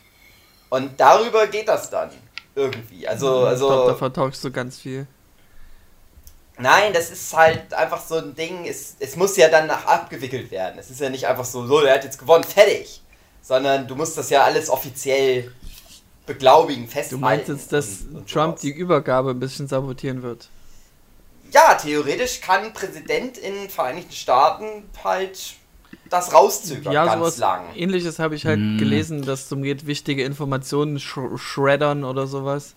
[0.70, 2.10] Und darüber geht das dann
[2.54, 3.06] irgendwie.
[3.06, 5.06] Also, ich glaube, da also vertauschst du ganz viel.
[6.58, 10.50] nein, das ist halt einfach so ein Ding, es, es muss ja dann nach abgewickelt
[10.50, 10.78] werden.
[10.78, 13.02] Es ist ja nicht einfach so, so, der hat jetzt gewonnen, fertig.
[13.42, 15.52] Sondern du musst das ja alles offiziell
[16.26, 17.20] beglaubigen, Du festhalten.
[17.20, 18.60] meinst jetzt, dass und- und Trump sowas.
[18.62, 20.48] die Übergabe ein bisschen sabotieren wird?
[21.52, 25.54] Ja, theoretisch kann ein Präsident in den Vereinigten Staaten halt
[26.10, 27.62] das rauszögern, Ja, ganz sowas lang.
[27.74, 28.78] ähnliches habe ich halt Hm.
[28.78, 32.74] gelesen, dass es darum geht, wichtige Informationen sch shreddern oder sowas.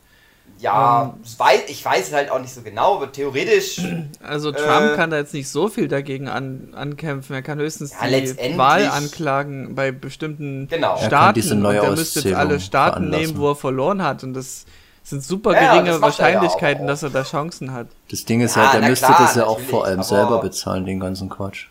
[0.59, 1.21] Ja, Ähm.
[1.23, 3.79] ich weiß, ich weiß es halt auch nicht so genau, aber theoretisch
[4.23, 4.95] Also Trump Äh.
[4.95, 7.33] kann da jetzt nicht so viel dagegen an ankämpfen.
[7.35, 10.95] Er kann höchstens Ja, die Wahl anklagen bei bestimmten Genau.
[10.95, 11.33] Er kann Staaten.
[11.35, 14.23] diese und er müsste jetzt alle Staaten nehmen, wo er verloren hat.
[14.23, 14.65] Und das
[15.03, 16.93] sind super Ja, geringe er ja Wahrscheinlichkeiten, aber auch.
[16.93, 17.87] dass er da Chancen hat.
[18.11, 20.07] Das Ding ist Ja, halt, er müsste klar, das ja auch natürlich, vor allem aber-
[20.07, 21.67] selber bezahlen, den ganzen Quatsch.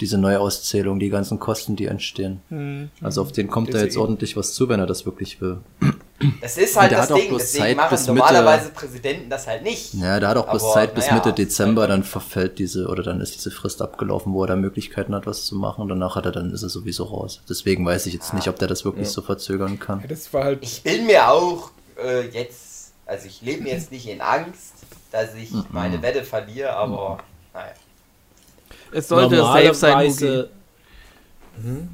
[0.00, 2.40] Diese Neuauszählung, die ganzen Kosten, die entstehen.
[2.50, 2.90] Hm.
[3.00, 5.58] Also auf den kommt Das da jetzt ordentlich was zu, wenn er das wirklich will.
[6.42, 8.70] Das ist halt der das hat auch Ding, bloß deswegen Zeit machen bis Mitte- normalerweise
[8.70, 9.94] Präsidenten das halt nicht.
[9.94, 13.02] Ja, da hat auch bloß Aber, Zeit bis naja, Mitte Dezember, dann verfällt diese, oder
[13.02, 15.88] dann ist diese Frist abgelaufen, wo er da Möglichkeiten hat, was zu machen.
[15.88, 17.40] Danach hat er, dann ist er sowieso raus.
[17.48, 20.00] Deswegen weiß ich jetzt nicht, ob der das wirklich so verzögern kann.
[20.00, 20.58] Ja, das war halt.
[20.62, 24.74] Ich bin mir auch äh, jetzt, also ich lebe jetzt nicht in Angst,
[25.10, 27.18] dass ich meine Wette verliere, aber
[27.54, 27.72] naja.
[28.92, 30.24] Es sollte safe sein, Mugi.
[30.24, 31.88] normalerweise,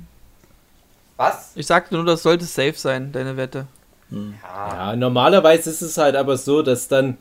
[1.17, 1.53] Was?
[1.55, 3.67] Ich sagte nur, das sollte safe sein, deine Wette.
[4.11, 7.17] Ja, ja, normalerweise ist es halt aber so, dass dann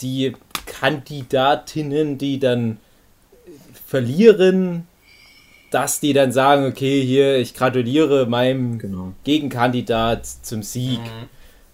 [0.00, 0.34] die
[0.66, 2.78] Kandidatinnen, die dann
[3.86, 4.86] verlieren,
[5.70, 9.12] dass die dann sagen, okay, hier, ich gratuliere meinem Genau.
[9.24, 11.00] Gegenkandidat zum Sieg.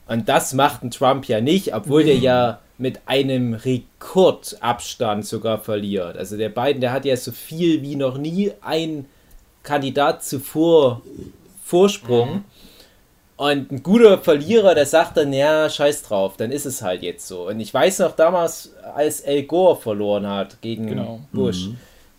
[0.06, 6.16] Und das macht ein Trump ja nicht, obwohl der ja mit einem Rekordabstand sogar verliert.
[6.16, 9.06] Also der Biden, der hat ja so viel wie noch nie ein
[9.62, 11.02] Kandidat zuvor
[11.64, 12.44] Vorsprung.
[13.36, 17.26] Und ein guter Verlierer, der sagt dann, ja, scheiß drauf, dann ist es halt jetzt
[17.26, 17.48] so.
[17.48, 21.20] Und ich weiß noch damals, als Al Gore verloren hat gegen Genau.
[21.32, 21.70] Bush,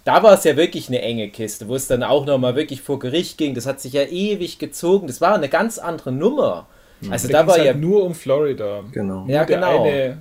[0.04, 3.00] da war es ja wirklich eine enge Kiste, wo es dann auch nochmal wirklich vor
[3.00, 3.56] Gericht ging.
[3.56, 5.08] Das hat sich ja ewig gezogen.
[5.08, 6.68] Das war eine ganz andere Nummer.
[7.12, 7.74] Also Da da war halt ja.
[7.74, 8.84] nur um Florida.
[8.92, 9.26] Genau.
[9.28, 9.84] Ja, der genau.
[9.84, 10.18] eine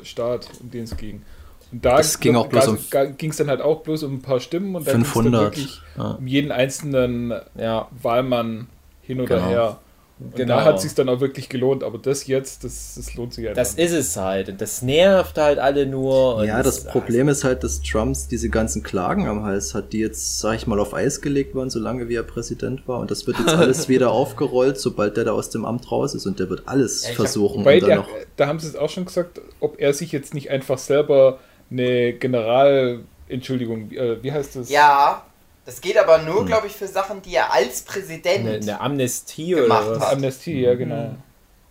[0.00, 1.22] äh, Staat, um den es ging.
[1.70, 2.78] Und da Das ging auch bloß um-
[3.16, 5.40] ging es dann halt auch bloß um ein paar Stimmen und dann ging's 500, dann
[5.44, 6.10] wirklich ja.
[6.12, 8.68] um jeden einzelnen Ja, Wahlmann
[9.02, 9.48] hin oder Genau.
[9.48, 9.78] her.
[10.24, 10.56] Und Genau.
[10.56, 13.44] da hat es sich dann auch wirklich gelohnt, aber das jetzt, das, das lohnt sich
[13.44, 13.84] ja das dann.
[13.84, 14.48] ist es halt.
[14.48, 16.36] Und das nervt halt alle nur.
[16.36, 19.98] Und Ja, das Problem ist halt, dass Trumps diese ganzen Klagen am Hals hat, die
[19.98, 23.00] jetzt, sag ich mal, auf Eis gelegt waren, solange wie er Präsident war.
[23.00, 26.26] Und das wird jetzt alles wieder aufgerollt, sobald der da aus dem Amt raus ist.
[26.26, 27.64] Und der wird alles Ja, hab- versuchen.
[27.64, 30.50] Dann der, noch, da haben sie es auch schon gesagt, ob er sich jetzt nicht
[30.50, 31.38] einfach selber
[31.70, 34.70] eine General, Entschuldigung, äh, wie heißt das?
[34.70, 35.24] Ja,
[35.64, 38.46] das geht aber nur, glaube ich, für Sachen, die er als Präsident.
[38.48, 40.06] eine, eine Amnestie Gemacht oder was?
[40.06, 40.12] hat.
[40.14, 41.14] Amnestie, ja genau.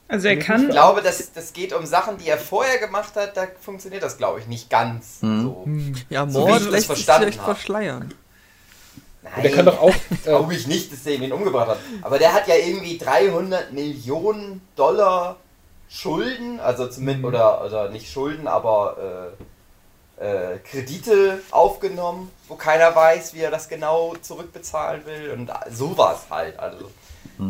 [0.08, 3.38] Also er Ich kann, glaube, das, das geht um Sachen, die er vorher gemacht hat,
[3.38, 5.44] da funktioniert das, glaube ich, nicht ganz Hm.
[5.44, 5.68] so.
[6.10, 7.46] Ja, So wie Mord ich das lässt sich hab.
[7.46, 8.14] verschleiern.
[9.24, 11.80] Nein, Und er kann doch auch, äh, glaube ich nicht, dass der ihn umgebracht hat.
[12.02, 15.38] Aber der hat ja irgendwie 300 Millionen Dollar
[15.90, 19.34] Schulden, also zumindest, oder, oder nicht Schulden, aber
[20.18, 26.60] äh, Kredite aufgenommen, wo keiner weiß, wie er das genau zurückbezahlen will und sowas halt.
[26.60, 26.92] Also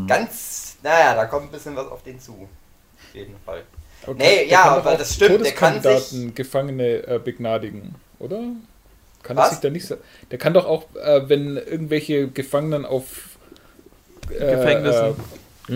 [0.08, 2.34] ganz, naja, da kommt ein bisschen was auf den zu.
[2.34, 3.64] Auf jeden Fall.
[4.04, 8.42] Aber Nee, der ja, aber das stimmt, der kann sich- Todeskandidaten, Gefangene äh, begnadigen, oder?
[9.24, 9.46] Kann Was?
[9.50, 9.86] das sich da nicht
[10.30, 13.38] Der kann doch auch, äh, wenn irgendwelche Gefangenen auf
[14.30, 15.16] äh, Gefängnissen.
[15.68, 15.72] Äh,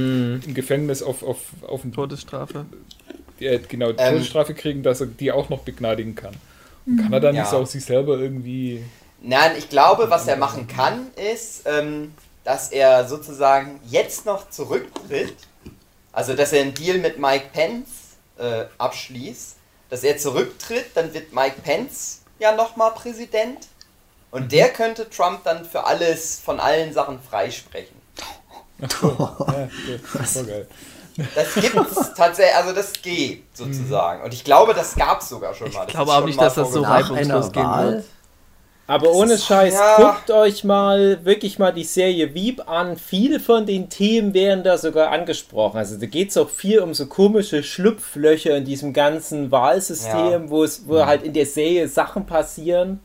[0.45, 2.65] im Gefängnis auf, auf, auf Todesstrafe.
[3.67, 4.13] genau, die Ähm.
[4.13, 6.35] Todesstrafe kriegen, dass er die auch noch begnadigen kann.
[6.87, 7.57] Und kann er dann nicht Ja.
[7.57, 8.83] auch sich selber irgendwie.
[9.27, 15.35] Nein, ich glaube, was er machen kann, ist, ähm, dass er sozusagen jetzt noch zurücktritt.
[16.13, 17.89] Also, dass er einen Deal mit Mike Pence
[18.37, 19.55] äh, abschließt.
[19.89, 23.67] Dass er zurücktritt, dann wird Mike Pence ja nochmal Präsident.
[24.29, 27.95] Und der könnte Trump dann für alles, von allen Sachen freisprechen.
[28.79, 28.87] Ja,
[30.13, 30.39] das.
[31.33, 34.21] Das gibt's tatsächlich, also das geht sozusagen.
[34.23, 35.85] Und ich glaube, das gab's sogar schon mal.
[35.87, 38.05] Ich glaube auch nicht, dass das so reibungslos gehen wird.
[38.87, 39.95] Aber ohne Scheiß, ja.
[39.97, 42.97] guckt euch mal wirklich mal die Serie Wieb an.
[42.97, 45.77] Viele von den Themen werden da sogar angesprochen.
[45.77, 50.49] Also da geht es auch viel um so komische Schlupflöcher in diesem ganzen Wahlsystem, Ja.
[50.49, 52.99] wo es, wo halt in der Serie Sachen passieren,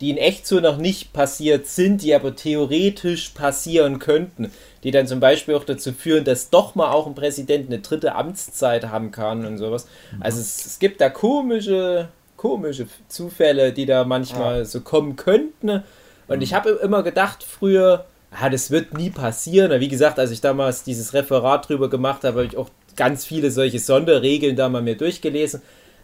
[0.00, 4.52] die in echt so noch nicht passiert sind, die aber theoretisch passieren könnten.
[4.84, 8.14] Die dann zum Beispiel auch dazu führen, dass doch mal auch ein Präsident eine dritte
[8.14, 9.88] Amtszeit haben kann und sowas.
[10.20, 15.82] Also es, es gibt da komische, komische Zufälle, die da manchmal so kommen könnten.
[16.28, 19.70] Und ich habe immer gedacht früher, ah, das wird nie passieren.
[19.70, 23.26] Aber Wie gesagt, als ich damals dieses Referat drüber gemacht habe, habe ich auch ganz
[23.26, 25.60] viele solche Sonderregeln da mal mir durchgelesen.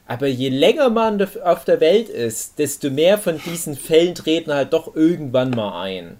[0.07, 4.75] Aber je länger man auf der Welt ist, desto mehr von diesen Fällen treten halt
[4.75, 6.18] doch irgendwann mal ein.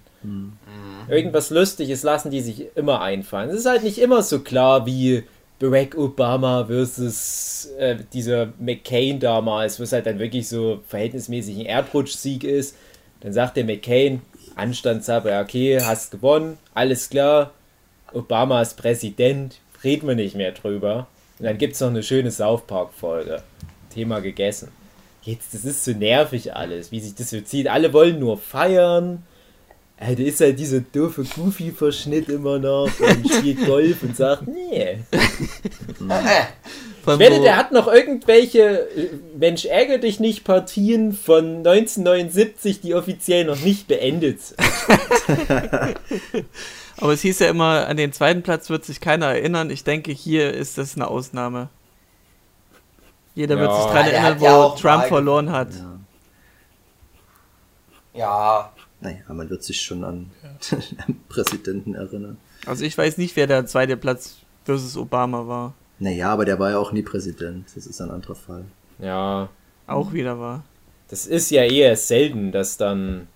[1.07, 3.49] Irgendwas Lustiges lassen die sich immer einfallen.
[3.51, 5.23] Es ist halt nicht immer so klar wie
[5.59, 11.65] Barack Obama versus äh, dieser McCain damals, wo es halt dann wirklich so verhältnismäßig ein
[11.65, 12.75] Erdrutschsieg ist.
[13.21, 14.21] Dann sagt der McCain,
[14.55, 17.51] Anstandssache, ja, okay, hast gewonnen, alles klar.
[18.13, 21.07] Obama ist Präsident, reden wir nicht mehr drüber.
[21.39, 23.41] Und dann gibt es noch eine schöne South Park-Folge.
[23.89, 24.69] Thema gegessen.
[25.23, 27.67] Jetzt, das ist so nervig alles, wie sich das so zieht.
[27.67, 29.23] Alle wollen nur feiern.
[29.97, 34.81] Äh, da ist halt dieser doofe Goofy-Verschnitt immer noch und spielt Golf und sagt, nee.
[34.81, 34.97] Äh,
[36.01, 42.81] Ich allem, wette, der hat noch irgendwelche äh, Mensch ärger dich nicht Partien von 1979,
[42.81, 44.59] die offiziell noch nicht beendet sind.
[46.97, 49.69] Aber es hieß ja immer, an den zweiten Platz wird sich keiner erinnern.
[49.69, 51.69] Ich denke, hier ist das eine Ausnahme.
[53.33, 53.75] Jeder wird Ja.
[53.77, 55.69] sich daran erinnern, wo ja Trump verloren hat.
[55.73, 55.99] Ja.
[58.13, 60.31] ja, Naja, man wird sich schon an
[61.07, 62.37] den Präsidenten erinnern.
[62.65, 65.73] Also ich weiß nicht, wer der zweite Platz versus Obama war.
[65.99, 67.67] Naja, aber der war ja auch nie Präsident.
[67.75, 68.65] Das ist ein anderer Fall.
[68.99, 69.49] Ja,
[69.87, 70.63] Auch wieder war.
[71.09, 73.27] das ist ja eher selten, dass dann.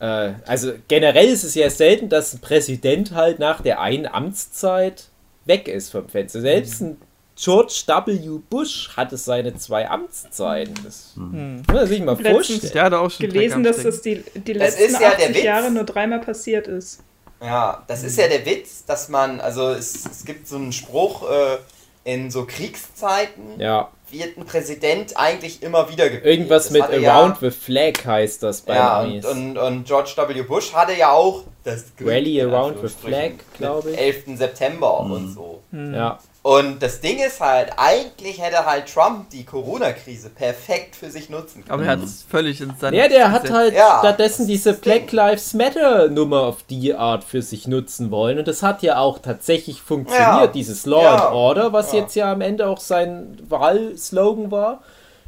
[0.00, 5.08] Äh, also generell ist es ja selten, dass ein Präsident halt nach der einen Amtszeit
[5.44, 6.40] weg ist vom Fenster.
[6.40, 6.96] Selbst ein
[7.40, 8.38] George W.
[8.50, 10.74] Bush hatte seine zwei Amtszeiten.
[10.84, 11.58] Das Hm.
[11.58, 12.72] muss man sich mal Letztens- vorstellen.
[12.74, 15.34] Der hatte auch schon gelesen, dass das die, die Das letzten ist ja der 80
[15.36, 15.44] Witz.
[15.44, 17.00] Jahre nur dreimal passiert ist.
[17.40, 21.30] Ja, das ist ja der Witz, dass man, also es, es gibt so einen Spruch,
[21.30, 21.58] äh,
[22.04, 26.24] in so Kriegszeiten Ja, wird ein Präsident eigentlich immer wieder gewählt.
[26.24, 29.24] irgendwas Das mit Around ja, the Flag heißt das bei ja, Amis.
[29.26, 30.42] und, und, und George W.
[30.42, 33.96] Bush hatte ja auch das Rally Around the Flag, glaube ich.
[33.96, 34.38] mit 11.
[34.38, 35.60] September und so.
[35.72, 36.18] ja.
[36.42, 41.62] Und das Ding ist halt, eigentlich hätte halt Trump die Corona-Krise perfekt für sich nutzen
[41.64, 41.72] können.
[41.72, 44.72] Aber er hat es völlig ins Sand Ja, der hat halt Ja, stattdessen diese.
[44.74, 48.38] Black Lives Matter Nummer auf die Art für sich nutzen wollen.
[48.38, 50.46] Und das hat ja auch tatsächlich funktioniert, Ja.
[50.46, 51.14] dieses Law Ja.
[51.26, 51.98] and Order, was Ja.
[52.00, 54.80] jetzt ja am Ende auch sein Wahlslogan war.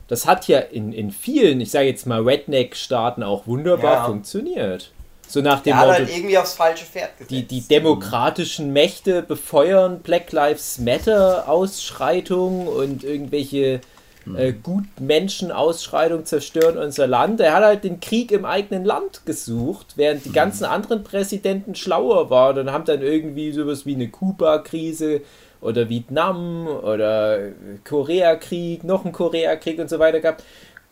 [0.09, 4.05] Das hat ja in, in vielen, ich sage jetzt mal Redneck-Staaten auch wunderbar Ja.
[4.07, 4.91] funktioniert.
[5.31, 7.31] So nach dem Der hat Motto, halt irgendwie aufs falsche Pferd gesetzt.
[7.31, 13.81] die, die demokratischen Mächte befeuern Black Lives Matter Ausschreitungen und irgendwelche
[14.37, 17.41] äh, Gutmenschen-Ausschreitungen zerstören unser Land.
[17.41, 22.29] Er hat halt den Krieg im eigenen Land gesucht, während die ganzen anderen Präsidenten schlauer
[22.31, 25.23] waren und haben dann irgendwie sowas wie eine Kuba-Krise
[25.61, 27.39] oder Vietnam oder
[27.85, 30.43] Koreakrieg, noch ein Koreakrieg und so weiter gehabt.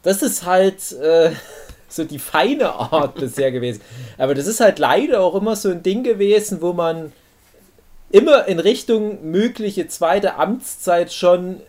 [0.02, 1.30] Das ist halt äh,
[1.88, 3.80] so die feine Art bisher gewesen.
[4.16, 7.12] Aber das ist halt leider auch immer so ein Ding gewesen, wo man
[8.10, 11.60] immer in Richtung mögliche zweite Amtszeit schon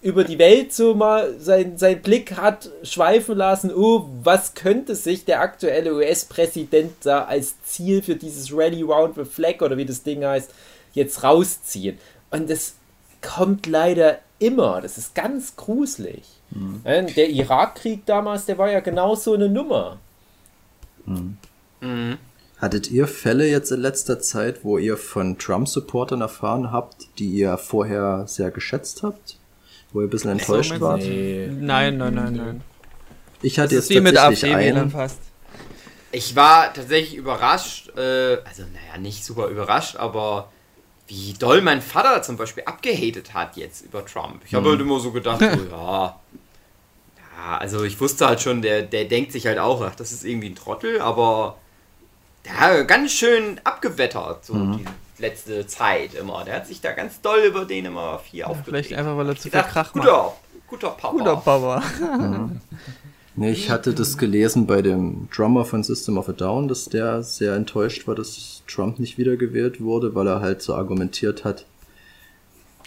[0.00, 5.24] über die Welt so mal sein, sein Blick hat schweifen lassen, oh, was könnte sich
[5.24, 10.04] der aktuelle US-Präsident da als Ziel für dieses Rally Round the Flag oder wie das
[10.04, 10.50] Ding heißt,
[10.92, 11.98] jetzt rausziehen.
[12.30, 12.74] Und das
[13.22, 14.80] kommt leider immer.
[14.80, 16.22] Das ist ganz gruselig.
[16.52, 16.80] Hm.
[16.84, 19.98] Äh, Der Irakkrieg damals, der war ja genau so eine Nummer.
[22.58, 27.56] Hattet ihr Fälle jetzt in letzter Zeit, wo ihr von Trump-Supportern erfahren habt, die ihr
[27.56, 29.36] vorher sehr geschätzt habt?
[29.92, 31.00] Wo ihr ein bisschen enttäuscht mit- wart?
[31.00, 31.48] Nee.
[31.50, 32.60] Nein, nein, nein, nein.
[33.42, 34.90] Ich hatte Das ist jetzt tatsächlich einen.
[34.90, 35.18] fast.
[36.10, 40.50] Ich war tatsächlich überrascht, äh, also naja, nicht super überrascht, aber
[41.08, 44.42] wie doll mein Vater zum Beispiel abgehatet hat jetzt über Trump.
[44.46, 46.16] Ich habe halt immer so gedacht, so, ja,
[47.16, 50.24] ja, also ich wusste halt schon, der, der denkt sich halt auch, ach, das ist
[50.24, 51.56] irgendwie ein Trottel, aber
[52.44, 54.84] der hat ganz schön abgewettert, so die
[55.18, 56.44] letzte Zeit immer.
[56.44, 58.68] Der hat sich da ganz doll über den immer viel aufgeregt.
[58.68, 60.06] Vielleicht einfach, weil er zu viel Krach macht.
[60.06, 61.16] guter, guter Papa.
[61.16, 61.82] Guter Papa.
[63.38, 67.22] Nee, ich hatte das gelesen bei dem Drummer von System of a Down, dass der
[67.22, 71.64] sehr enttäuscht war, dass Trump nicht wiedergewählt wurde, weil er halt so argumentiert hat.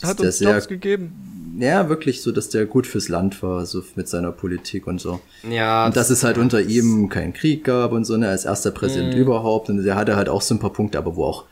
[0.02, 1.58] dass Hat uns sehr, Jobs gegeben.
[1.60, 5.20] ja, wirklich so, dass der gut fürs Land war, so mit seiner Politik und so.
[5.50, 8.72] Ja, Und dass es halt unter ihm keinen Krieg gab und so, ne, als erster
[8.72, 9.22] Präsident Mhm.
[9.22, 9.70] überhaupt.
[9.70, 11.46] Und der hatte halt auch so ein paar Punkte, aber wo auch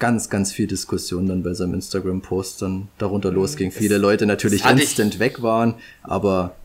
[0.00, 3.70] ganz, ganz viel Diskussion dann bei seinem Instagram-Post dann darunter losging.
[3.70, 4.68] Viele Leute natürlich Mhm.
[4.70, 6.56] das ich- instant weg waren, aber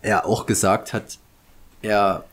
[0.00, 1.18] er auch gesagt hat,
[1.82, 2.24] er,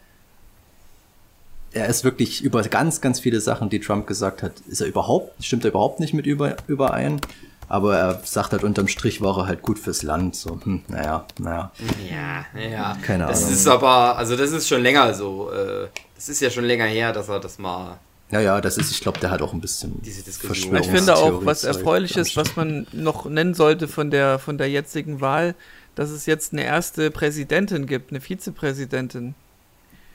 [1.72, 5.44] er ist wirklich über ganz, ganz viele Sachen, die Trump gesagt hat, ist er überhaupt,
[5.44, 7.20] stimmt er überhaupt nicht mit über, überein.
[7.68, 10.36] Aber er sagt halt, unterm Strich war er halt gut fürs Land.
[10.36, 11.72] So, hm, naja, naja.
[12.10, 12.98] Ja, ja.
[13.02, 13.54] Keine das Ahnung.
[13.54, 15.52] ist aber, also das ist schon länger so.
[15.52, 17.98] Äh, das ist ja schon länger her, dass er das mal,
[18.32, 20.76] Ja, ja, das ist, ich glaube, der hat auch ein bisschen diese Diskussion.
[20.76, 24.70] Ich finde auch, was erfreulich ist, was man noch nennen sollte von der, von der
[24.70, 25.56] jetzigen Wahl,
[25.96, 29.34] dass es jetzt eine erste Präsidentin gibt, eine Vizepräsidentin.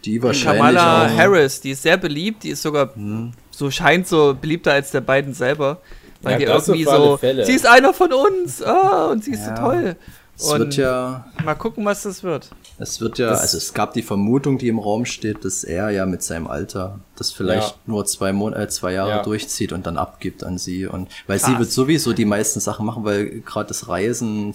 [0.05, 3.33] Die wahrscheinlich Kamala auch, Harris, die ist sehr beliebt, die ist sogar, Hm.
[3.51, 5.81] so scheint so beliebter als der beiden selber.
[6.23, 7.45] Weil Ja, die irgendwie so, Fälle.
[7.47, 9.57] sie ist einer von uns, ah, und sie ist Ja.
[9.57, 9.97] so toll.
[10.37, 12.51] Es Und wird ja, mal gucken, was das wird.
[12.81, 15.90] Es wird ja, Das- also es gab die Vermutung, die im Raum steht, dass er
[15.90, 17.75] ja mit seinem Alter das vielleicht Ja.
[17.87, 19.23] nur zwei Mon äh, zwei Jahre Ja.
[19.23, 21.59] durchzieht und dann abgibt an sie und weil sie Krass.
[21.61, 24.55] wird sowieso die meisten Sachen machen, weil gerade das Reisen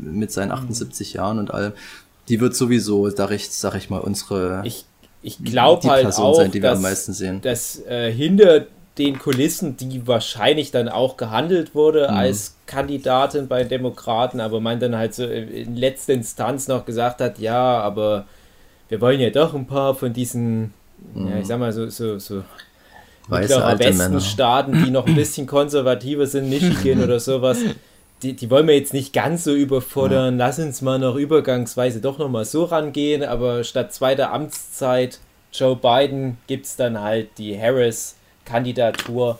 [0.00, 1.72] mit seinen 78 Jahren und allem,
[2.28, 4.84] die wird sowieso, sag ich, sag ich mal, unsere Ich,
[5.22, 7.40] ich glaube die halt Person auch, sein, die wir dass, am meisten sehen.
[7.42, 8.66] dass äh, hinter
[9.00, 12.16] den Kulissen, die wahrscheinlich dann auch gehandelt wurde Mhm.
[12.16, 17.38] als Kandidatin bei Demokraten, aber man dann halt so in letzter Instanz noch gesagt hat,
[17.40, 18.26] ja, aber
[18.88, 20.72] wir wollen ja doch ein paar von diesen,
[21.14, 22.44] ja, ich sag mal so, so, so Mhm.
[23.28, 23.98] weiße alte Männer.
[24.16, 27.58] Westenstaaten, die noch ein bisschen konservativer sind, Michigan oder sowas,
[28.22, 30.36] die, die wollen wir jetzt nicht ganz so überfordern.
[30.36, 35.18] Lass uns mal noch übergangsweise doch noch mal so rangehen, aber statt zweiter Amtszeit
[35.52, 37.54] Joe Biden gibt es dann halt die
[38.50, 39.38] Harris-Kandidatur.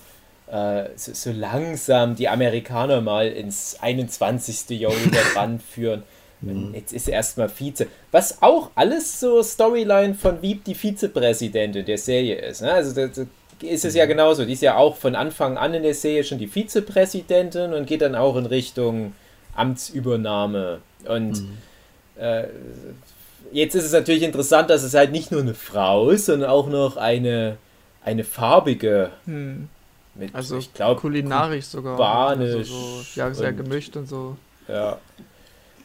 [0.50, 4.80] Äh, so, so langsam die Amerikaner mal ins 21.
[4.80, 6.02] Jahrhundert ranführen.
[6.42, 7.86] Und Jetzt ist er erstmal Vize.
[8.12, 12.62] Was auch alles so Storyline von Wieb, die Vizepräsidentin der Serie ist.
[12.62, 12.72] Ne?
[12.72, 13.26] Also da, da
[13.60, 14.46] ist es ja genauso.
[14.46, 18.00] Die ist ja auch von Anfang an in der Serie schon die Vizepräsidentin und geht
[18.00, 19.12] dann auch in Richtung
[19.54, 20.80] Amtsübernahme.
[21.06, 21.44] Und
[22.16, 22.44] äh,
[23.52, 26.68] jetzt ist es natürlich interessant, dass es halt nicht nur eine Frau ist, sondern auch
[26.68, 27.58] noch eine,
[28.04, 29.10] eine farbige.
[29.26, 29.68] Hm.
[30.14, 31.96] Mit, Also ich glaube, kulinarisch sogar.
[31.96, 34.36] kubanisch Also so, ja, sehr und- gemischt und so.
[34.68, 34.98] Ja.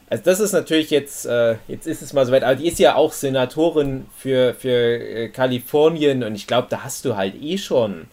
[0.08, 2.94] Also das ist natürlich jetzt, äh, jetzt ist es mal soweit, aber die ist ja
[2.94, 8.06] auch Senatorin für, für äh, Kalifornien und ich glaube, da hast du halt eh schon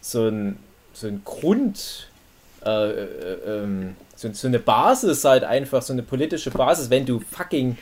[0.00, 0.58] so ein,
[0.92, 2.08] so ein Grund,
[2.64, 3.06] äh, äh,
[3.46, 7.78] ähm, so, so eine Basis halt einfach, so eine politische Basis, wenn du fucking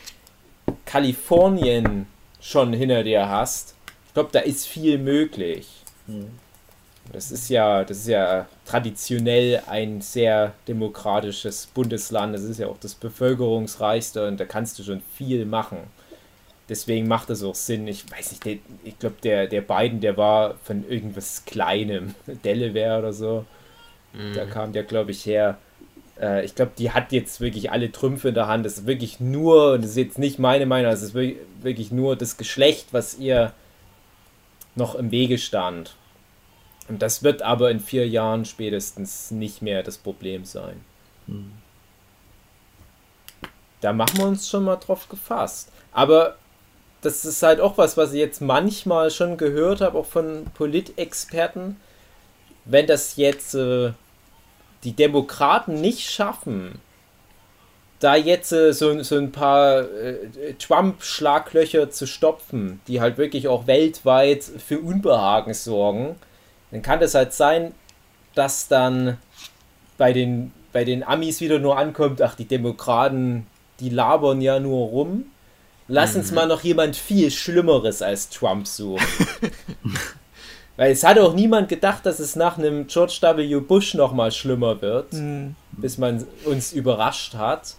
[0.86, 2.06] Kalifornien
[2.40, 3.71] schon hinter dir hast.
[4.12, 5.68] Ich glaube, da ist viel möglich.
[7.10, 12.34] Das ist ja, das ist ja traditionell ein sehr demokratisches Bundesland.
[12.34, 15.78] Das ist ja auch das bevölkerungsreichste und da kannst du schon viel machen.
[16.68, 17.88] Deswegen macht das auch Sinn.
[17.88, 22.98] Ich weiß nicht, der, ich glaube, der, der Biden, der war von irgendwas Kleinem, Delaware
[22.98, 23.46] oder so.
[24.34, 25.56] Da kam der, glaube ich, her.
[26.20, 28.66] Äh, ich glaube, die hat jetzt wirklich alle Trümpfe in der Hand.
[28.66, 32.14] Das ist wirklich nur, und das ist jetzt nicht meine Meinung, es ist wirklich nur
[32.14, 33.54] das Geschlecht, was ihr
[34.74, 35.96] noch im Wege stand.
[36.88, 40.84] Und das wird aber in vier Jahren spätestens nicht mehr das Problem sein.
[43.80, 45.70] Da machen wir uns schon mal drauf gefasst.
[45.92, 46.36] Aber
[47.02, 51.76] das ist halt auch was, was ich jetzt manchmal schon gehört habe, auch von Politexperten.
[52.64, 53.92] Wenn das jetzt äh,
[54.84, 56.80] die Demokraten nicht schaffen,
[58.02, 63.66] da jetzt äh, so, so ein paar äh, Trump-Schlaglöcher zu stopfen, die halt wirklich auch
[63.66, 66.16] weltweit für Unbehagen sorgen,
[66.70, 67.74] dann kann das halt sein,
[68.34, 69.18] dass dann
[69.98, 73.46] bei den bei den Amis wieder nur ankommt, ach, die Demokraten,
[73.78, 75.26] die labern ja nur rum.
[75.86, 79.04] Lass uns mal noch jemand viel Schlimmeres als Trump suchen.
[80.78, 83.60] Weil es hat auch niemand gedacht, dass es nach einem George W.
[83.60, 85.54] Bush noch mal schlimmer wird, Hm.
[85.72, 87.74] bis man uns überrascht hat.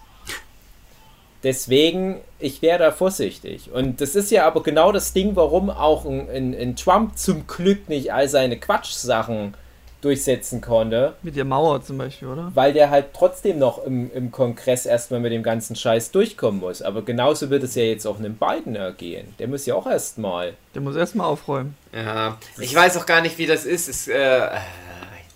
[1.44, 3.70] Deswegen, ich wäre da vorsichtig.
[3.72, 7.48] Und das ist ja aber genau das Ding, warum auch ein, ein, ein Trump zum
[7.48, 9.54] Glück nicht all seine Quatschsachen
[10.04, 12.52] durchsetzen konnte, Mit der Mauer zum Beispiel, oder?
[12.54, 16.82] weil der halt trotzdem noch im, im Kongress erstmal mit dem ganzen Scheiß durchkommen muss.
[16.82, 19.34] Aber genauso wird es ja jetzt auch einem Biden ergehen.
[19.40, 20.54] Der muss ja auch erstmal.
[20.76, 21.78] Der muss erstmal aufräumen.
[21.94, 23.88] Ja, ich weiß auch gar nicht, wie das ist.
[23.88, 24.50] Es, äh, äh,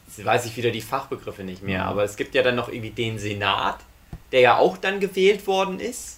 [0.07, 2.91] jetzt weiß ich wieder die Fachbegriffe nicht mehr, aber es gibt ja dann noch irgendwie
[2.91, 3.77] den Senat,
[4.31, 6.15] der ja auch dann gewählt worden ist.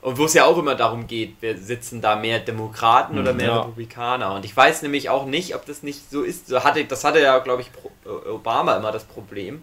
[0.00, 3.48] Und wo es ja auch immer darum geht, wir sitzen da mehr Demokraten oder mehr
[3.48, 3.58] Ja.
[3.62, 4.32] Republikaner.
[4.34, 6.46] Und ich weiß nämlich auch nicht, ob das nicht so ist.
[6.46, 7.70] So hatte, das hatte ja, glaube ich,
[8.06, 9.60] äh, Obama immer das Problem,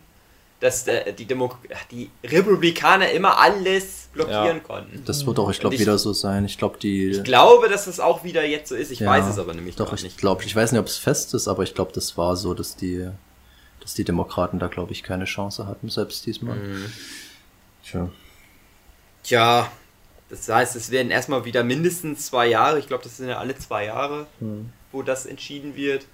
[0.60, 1.54] dass äh, die, Demo
[1.90, 5.04] die Republikaner immer alles blockieren konnten.
[5.06, 6.44] Das wird auch, ich glaube, ich- wieder so sein.
[6.44, 7.12] Ich glaube, die.
[7.12, 8.92] Ich glaube, dass es auch wieder jetzt so ist.
[8.92, 10.18] Ich Ja, weiß es aber nämlich Doch, gar ich nicht.
[10.18, 12.76] glaube, ich weiß nicht, ob es fest ist, aber ich glaube, das war so, dass
[12.76, 13.10] die,
[13.80, 16.58] dass die Demokraten da, glaube ich, keine Chance hatten, selbst diesmal.
[16.58, 16.92] Mhm.
[17.90, 18.10] Tja.
[19.24, 19.72] Tja,
[20.30, 23.56] das heißt, es werden erstmal wieder mindestens zwei Jahre, ich glaube, das sind ja alle
[23.58, 24.28] zwei Jahre,
[24.92, 26.06] wo das entschieden wird.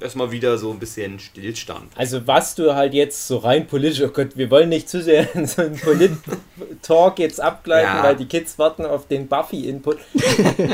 [0.00, 1.92] Erstmal wieder so ein bisschen Stillstand.
[1.96, 5.34] Also was du halt jetzt so rein politisch, oh Gott, wir wollen nicht zu sehr
[5.34, 8.02] in so einen Polit-Talk jetzt abgleiten, Ja.
[8.02, 9.98] weil die Kids warten auf den Buffy-Input.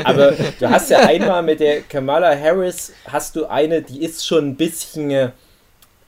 [0.05, 4.47] Aber du hast ja einmal mit der Kamala Harris, hast du eine, die ist schon
[4.51, 5.33] ein bisschen,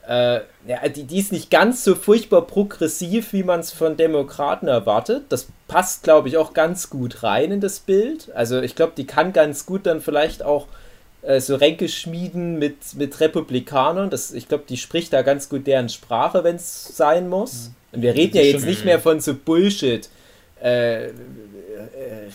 [0.08, 4.66] äh, ja, die, die ist nicht ganz so furchtbar progressiv, wie man es von Demokraten
[4.66, 5.24] erwartet.
[5.28, 8.30] Das passt, glaube ich, auch ganz gut rein in das Bild.
[8.34, 10.66] Also ich glaube, die kann ganz gut dann vielleicht auch
[11.22, 14.10] äh, so Ränke schmieden mit, mit Republikanern.
[14.10, 17.70] Das, ich glaube, die spricht da ganz gut deren Sprache, wenn es sein muss.
[17.92, 20.08] Und wir reden ja jetzt nicht mehr von so Bullshit.
[20.60, 21.10] Äh, äh,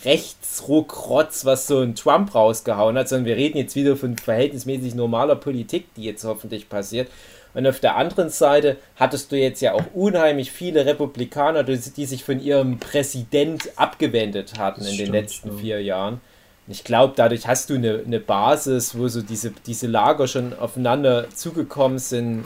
[0.04, 5.36] Rechtsruckrotz, was so ein Trump rausgehauen hat, sondern wir reden jetzt wieder von verhältnismäßig normaler
[5.36, 7.08] Politik, die jetzt hoffentlich passiert.
[7.54, 12.06] Und auf der anderen Seite hattest du jetzt ja auch unheimlich viele Republikaner, die, die
[12.06, 15.56] sich von ihrem Präsident abgewendet hatten Das in den stimmt, letzten ja.
[15.56, 16.20] vier Jahren.
[16.66, 20.52] Und Ich glaube, dadurch hast du eine, eine Basis, wo so diese, diese Lager schon
[20.58, 22.44] aufeinander zugekommen sind,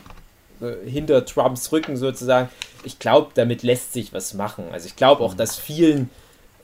[0.60, 2.48] äh, hinter Trumps Rücken sozusagen.
[2.84, 4.66] Ich glaube, damit lässt sich was machen.
[4.72, 6.08] Also ich glaube auch, dass vielen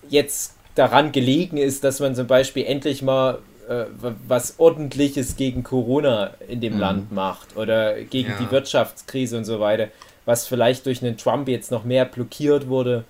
[0.08, 3.86] jetzt daran gelegen ist, dass man zum Beispiel endlich mal äh,
[4.26, 8.38] was Ordentliches gegen Corona in dem Land macht oder gegen Ja.
[8.38, 9.88] die Wirtschaftskrise und so weiter,
[10.24, 13.04] was vielleicht durch einen Trump jetzt noch mehr blockiert wurde.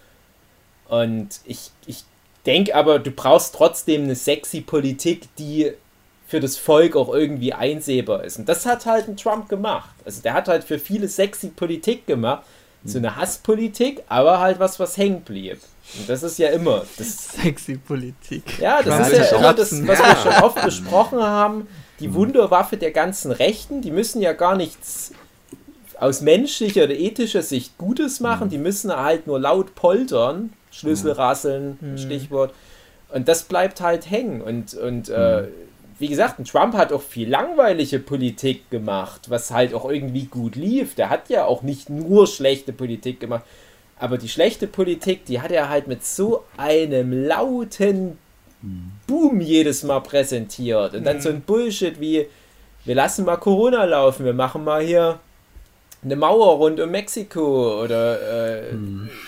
[0.88, 2.04] Und ich, ich
[2.46, 5.72] denke aber, du brauchst trotzdem eine sexy Politik, die
[6.26, 8.38] für das Volk auch irgendwie einsehbar ist.
[8.38, 9.90] Und das hat halt ein Trump gemacht.
[10.04, 12.44] Also der hat halt für viele sexy Politik gemacht.
[12.88, 15.58] So eine Hasspolitik, aber halt was, was hängen blieb.
[15.98, 16.84] Und das ist ja immer.
[16.98, 18.58] Das, Sexy Politik.
[18.58, 20.06] ja, das Ja, ist ja immer das, was Ja.
[20.06, 21.66] wir schon oft besprochen haben.
[22.00, 25.12] Die Wunderwaffe der ganzen Rechten, die müssen ja gar nichts
[25.98, 32.52] aus menschlicher oder ethischer Sicht Gutes machen, die müssen halt nur laut poltern, Schlüsselrasseln, Stichwort.
[33.12, 34.40] Und das bleibt halt hängen.
[34.42, 35.48] Und, und äh,
[35.98, 40.54] wie gesagt, ein Trump hat auch viel langweilige Politik gemacht, was halt auch irgendwie gut
[40.54, 40.94] lief.
[40.94, 43.44] Der hat ja auch nicht nur schlechte Politik gemacht.
[43.98, 48.16] Aber die schlechte Politik, die hat er halt mit so einem lauten
[49.06, 50.94] Boom jedes Mal präsentiert.
[50.94, 52.26] Und dann so ein Bullshit wie,
[52.84, 55.20] wir lassen mal Corona laufen, wir machen mal hier
[56.04, 58.74] eine Mauer rund um Mexiko oder äh,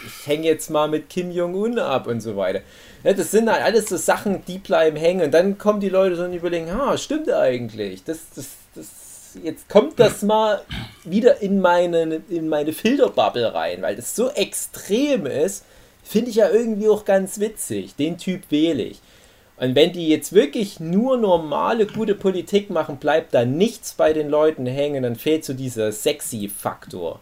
[0.06, 2.60] ich hänge jetzt mal mit Kim Jong-un ab und so weiter.
[3.02, 6.16] Ja, das sind halt alles so Sachen, die bleiben hängen und dann kommen die Leute
[6.16, 8.04] so und überlegen, ha, stimmt eigentlich.
[8.04, 10.60] Das, das, das, jetzt kommt das mal
[11.04, 15.64] wieder in meine, in meine Filterbubble rein, weil das so extrem ist,
[16.02, 17.96] finde ich ja irgendwie auch ganz witzig.
[17.96, 19.00] Den Typ wähle ich.
[19.56, 24.28] Und wenn die jetzt wirklich nur normale, gute Politik machen, bleibt da nichts bei den
[24.28, 27.20] Leuten hängen, dann fehlt so dieser sexy Faktor.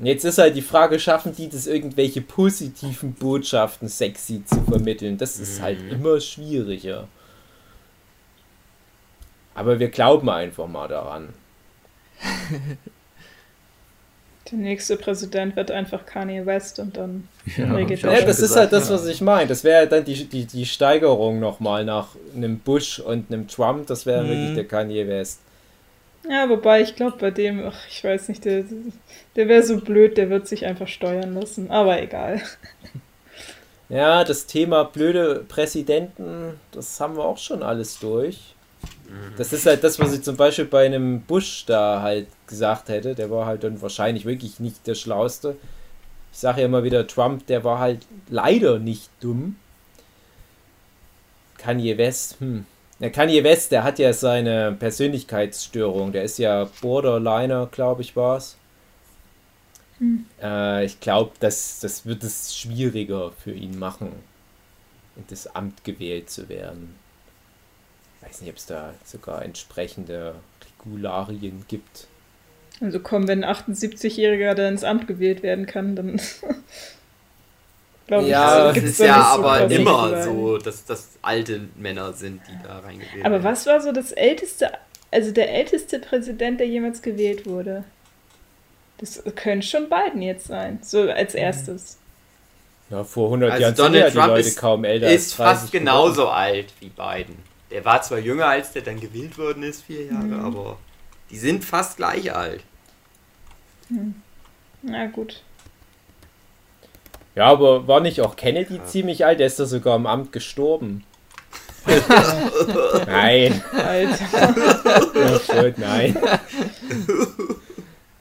[0.00, 5.18] Und jetzt ist halt die Frage, schaffen die das, irgendwelche positiven Botschaften sexy zu vermitteln?
[5.18, 7.06] Das ist halt immer schwieriger.
[9.54, 11.28] Aber wir glauben einfach mal daran.
[14.50, 18.58] Der nächste Präsident wird einfach Kanye West und dann Ja, regelt Ja, das ist gesagt,
[18.58, 18.94] halt das, ja.
[18.94, 19.46] was ich meine.
[19.48, 23.86] Das wäre dann die, die, die Steigerung nochmal nach einem Bush und einem Trump.
[23.86, 24.28] Das wäre Mhm.
[24.28, 25.40] wirklich der Kanye West.
[26.28, 28.64] Ja, wobei ich glaube, bei dem, ach, ich weiß nicht, der,
[29.36, 31.70] der wäre so blöd, der wird sich einfach steuern lassen.
[31.70, 32.40] Aber egal.
[33.90, 38.54] Ja, das Thema blöde Präsidenten, das haben wir auch schon alles durch.
[39.36, 43.16] Das ist halt das, was ich zum Beispiel bei einem Bush da halt gesagt hätte.
[43.16, 45.56] Der war halt dann wahrscheinlich wirklich nicht der Schlauste.
[46.32, 49.56] Ich sage ja immer wieder, Trump, der war halt leider nicht dumm.
[51.58, 52.66] Kanye West, hm.
[53.00, 56.12] Ja, Kanye West, der hat ja seine Persönlichkeitsstörung.
[56.12, 58.56] Der ist ja Borderliner, glaube ich, war es.
[60.42, 64.12] Äh, ich glaube, das, das wird es schwieriger für ihn machen,
[65.16, 66.94] in das Amt gewählt zu werden.
[68.20, 70.34] Ich weiß nicht, ob es da sogar entsprechende
[70.84, 72.06] Regularien gibt.
[72.80, 76.20] Also komm, wenn ein 78-Jähriger da ins Amt gewählt werden kann, dann
[78.10, 81.68] glaube ich, Ja, das gibt's ist ja so aber krasse immer so, dass das alte
[81.76, 83.44] Männer sind, die da reingewählt Aber werden.
[83.44, 84.70] was war so das älteste,
[85.10, 87.84] also der älteste Präsident, der jemals gewählt wurde?
[88.98, 91.96] Das können schon Biden jetzt sein, so als erstes.
[92.90, 95.12] Ja, vor 100 Also Jahren sind Donald ja die Trump Leute ist, kaum älter ist
[95.12, 95.84] als 30 fast geworden.
[95.86, 97.36] genauso alt wie Biden.
[97.70, 100.44] Der war zwar jünger, als der dann gewählt worden ist, vier Jahre, Mhm.
[100.44, 100.78] aber
[101.30, 102.62] die sind fast gleich alt.
[104.82, 105.42] Na gut.
[107.34, 109.38] Ja, aber war nicht auch Kennedy ziemlich alt?
[109.40, 111.04] Der ist doch sogar im Amt gestorben.
[113.06, 114.54] nein, Alter.
[115.14, 116.16] oh Gott, nein.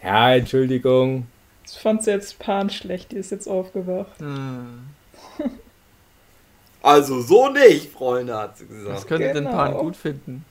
[0.02, 1.28] Ja, Entschuldigung.
[1.66, 4.20] Ich fand selbst Pan schlecht, die ist jetzt aufgewacht.
[4.20, 4.88] Hm.
[6.82, 9.08] Also so nicht, Freunde, hat sie Was gesagt.
[9.08, 9.52] könnte denn Genau.
[9.52, 10.46] Pan gut finden?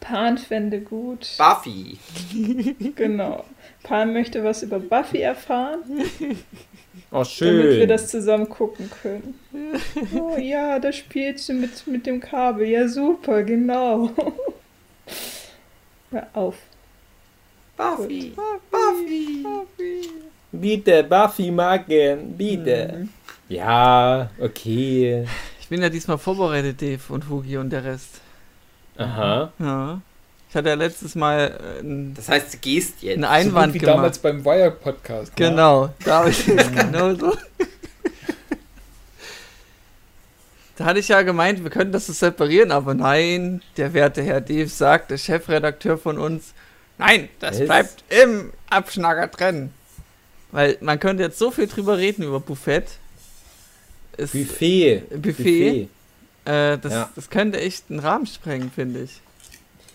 [0.00, 1.26] Pan fände gut.
[1.38, 1.98] Buffy.
[2.94, 3.44] Genau.
[3.86, 5.78] Pan möchte was über Buffy erfahren,
[7.12, 7.88] Oh, damit wir schön.
[7.88, 9.34] das zusammen gucken können.
[10.14, 12.66] Oh ja, da spielt sie mit, mit dem Kabel.
[12.66, 14.10] Ja, super, genau.
[16.10, 16.56] Hör auf.
[17.76, 18.32] Buffy.
[18.70, 19.44] Buffy.
[20.50, 23.06] Bitte, Buffy Magen, bitte.
[23.48, 25.26] Ja, okay.
[25.60, 28.20] Ich bin ja diesmal vorbereitet, Dave und Hugi und der Rest.
[28.96, 29.52] Aha.
[29.60, 30.00] Ja.
[30.48, 33.14] Ich hatte ja letztes Mal äh, einen, Das heißt, du gehst jetzt.
[33.14, 33.96] einen So Einwand gut wie gemacht.
[33.96, 35.38] damals beim Wire-Podcast.
[35.38, 35.46] ne?
[35.48, 37.36] Genau, da habe ich es genau so.
[40.76, 44.42] Da hatte ich ja gemeint, wir könnten das so separieren, aber nein, der werte Herr
[44.42, 46.52] Dave sagt, der Chefredakteur von uns,
[46.98, 47.66] nein, das Was?
[47.66, 49.70] bleibt im Abschnager drin.
[50.52, 52.84] Weil man könnte jetzt so viel drüber reden über Buffett.
[54.18, 55.02] Es, Buffet.
[55.10, 55.88] Buffet.
[56.44, 57.10] Äh, das, Ja.
[57.16, 59.20] das könnte echt einen Rahmen sprengen, finde ich.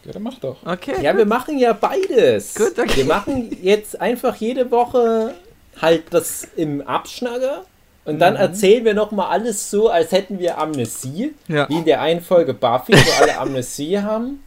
[0.05, 0.57] Ja, dann mach doch.
[0.65, 0.95] Okay.
[1.01, 2.55] Ja, wir machen ja beides.
[2.55, 2.97] Gut, okay.
[2.97, 5.33] Wir machen jetzt einfach jede Woche
[5.81, 7.65] halt das im Abschnacker
[8.05, 11.33] und dann erzählen wir nochmal alles so, als hätten wir Amnesie.
[11.47, 11.69] Ja.
[11.69, 14.43] Wie in der einen Folge Buffy, wo alle Amnesie haben.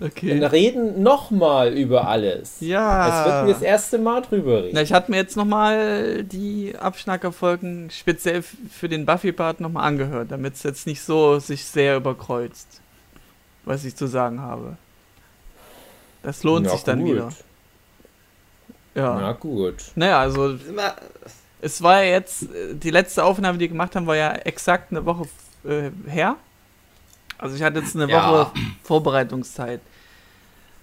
[0.00, 0.44] Und okay.
[0.44, 2.58] reden nochmal über alles.
[2.60, 3.00] Ja.
[3.00, 4.70] Als würden wir das erste Mal drüber reden.
[4.74, 10.30] Na, ich hatte mir jetzt nochmal die Abschnackerfolgen speziell f- für den Buffy-Part nochmal angehört,
[10.30, 12.80] damit es jetzt nicht so sich sehr überkreuzt,
[13.68, 14.76] was ich zu sagen habe.
[16.22, 17.10] Das lohnt Na sich dann gut.
[17.10, 17.28] wieder.
[18.94, 19.14] Ja.
[19.20, 19.76] Na gut.
[19.94, 20.94] Naja, also Immer,
[21.60, 24.90] es war ja jetzt, äh, die letzte Aufnahme, die wir gemacht haben, war ja exakt
[24.90, 25.28] eine Woche
[25.64, 26.36] äh, her.
[27.36, 28.32] Also ich hatte jetzt eine Ja.
[28.32, 28.52] Woche
[28.82, 29.80] Vorbereitungszeit.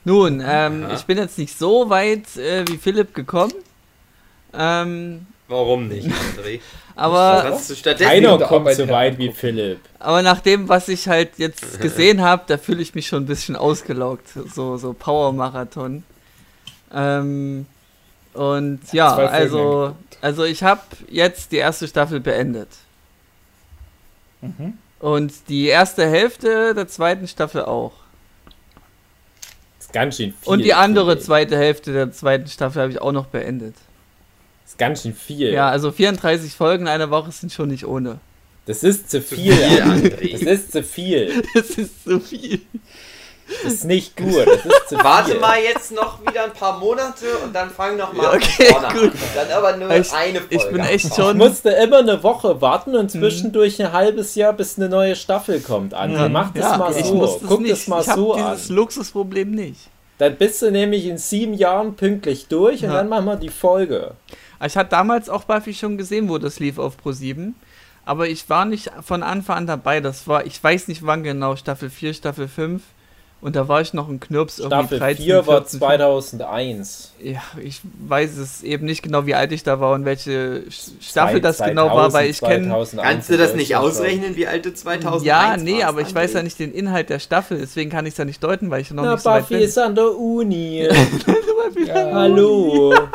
[0.05, 3.53] Nun, ähm, ich bin jetzt nicht so weit äh, wie Philipp gekommen.
[4.53, 6.59] Ähm, warum nicht, André?
[6.95, 7.59] aber,
[7.97, 9.31] Keiner kommt so weit wie.
[9.31, 9.79] Philipp.
[9.99, 13.27] aber nach dem, was ich halt jetzt gesehen habe, da fühle ich mich schon ein
[13.27, 14.27] bisschen ausgelaugt.
[14.53, 16.03] So, so Power-Marathon.
[16.93, 17.65] Ähm,
[18.33, 22.69] und ja, also, also ich habe jetzt die erste Staffel beendet.
[24.41, 24.77] Mhm.
[24.99, 27.93] Und die erste Hälfte der zweiten Staffel auch.
[29.79, 30.51] ist ganz schön viel.
[30.51, 33.75] Und die andere zweite Hälfte der zweiten Staffel habe ich auch noch beendet.
[34.65, 35.51] Ist ganz schön viel.
[35.53, 38.19] Ja, also 34 Folgen in einer Woche sind schon nicht ohne.
[38.65, 39.53] Das ist zu viel.
[39.53, 39.81] viel.
[39.83, 40.31] André.
[40.33, 41.43] Das ist zu viel.
[41.53, 42.61] Das ist so viel.
[43.63, 44.33] Das ist nicht gut.
[44.47, 45.03] Das ist zu viel.
[45.03, 48.87] Warte mal jetzt noch wieder ein paar Monate und dann fang noch mal okay, vorne
[48.87, 48.97] an.
[48.97, 49.11] gut.
[49.35, 50.55] Dann aber nur Ich- eine Folge.
[50.55, 51.37] Ich bin echt Ich schon.
[51.37, 55.93] musste immer eine Woche warten und zwischendurch ein halbes Jahr, bis eine neue Staffel kommt.
[55.93, 57.13] André, Ja, mach das ja, mal ich so.
[57.13, 57.71] muss das Guck nicht.
[57.73, 58.55] das mal ich so an.
[58.55, 59.79] dieses Luxusproblem nicht.
[60.17, 62.95] Dann bist du nämlich in sieben Jahren pünktlich durch und Ja.
[62.95, 64.13] dann machen wir die Folge.
[64.59, 67.55] Aber Ich hatte damals auch Buffy schon gesehen, wo das lief auf Pro 7.
[68.05, 69.99] Aber ich war nicht von Anfang an dabei.
[69.99, 72.81] Das war, ich weiß nicht wann genau, Staffel 4, Staffel 5
[73.45, 77.11] Und da war ich noch ein Knirps irgendwie Staffel 13, 4 war 14, 2001.
[77.21, 80.63] Ja, ich weiß es eben nicht genau, wie alt ich da war und welche
[80.99, 82.67] Staffel das genau 2000, war, weil ich kenne.
[82.69, 86.33] 2001 Kannst du das nicht ausrechnen, wie alt du 2001 Ja, nee, aber ich weiß
[86.33, 88.89] ja nicht den Inhalt der Staffel, deswegen kann ich es ja nicht deuten, weil ich
[88.89, 89.63] noch Na, nicht so weit Buffy bin.
[89.63, 90.89] ist an der Uni.
[91.87, 92.93] Ja, Hallo.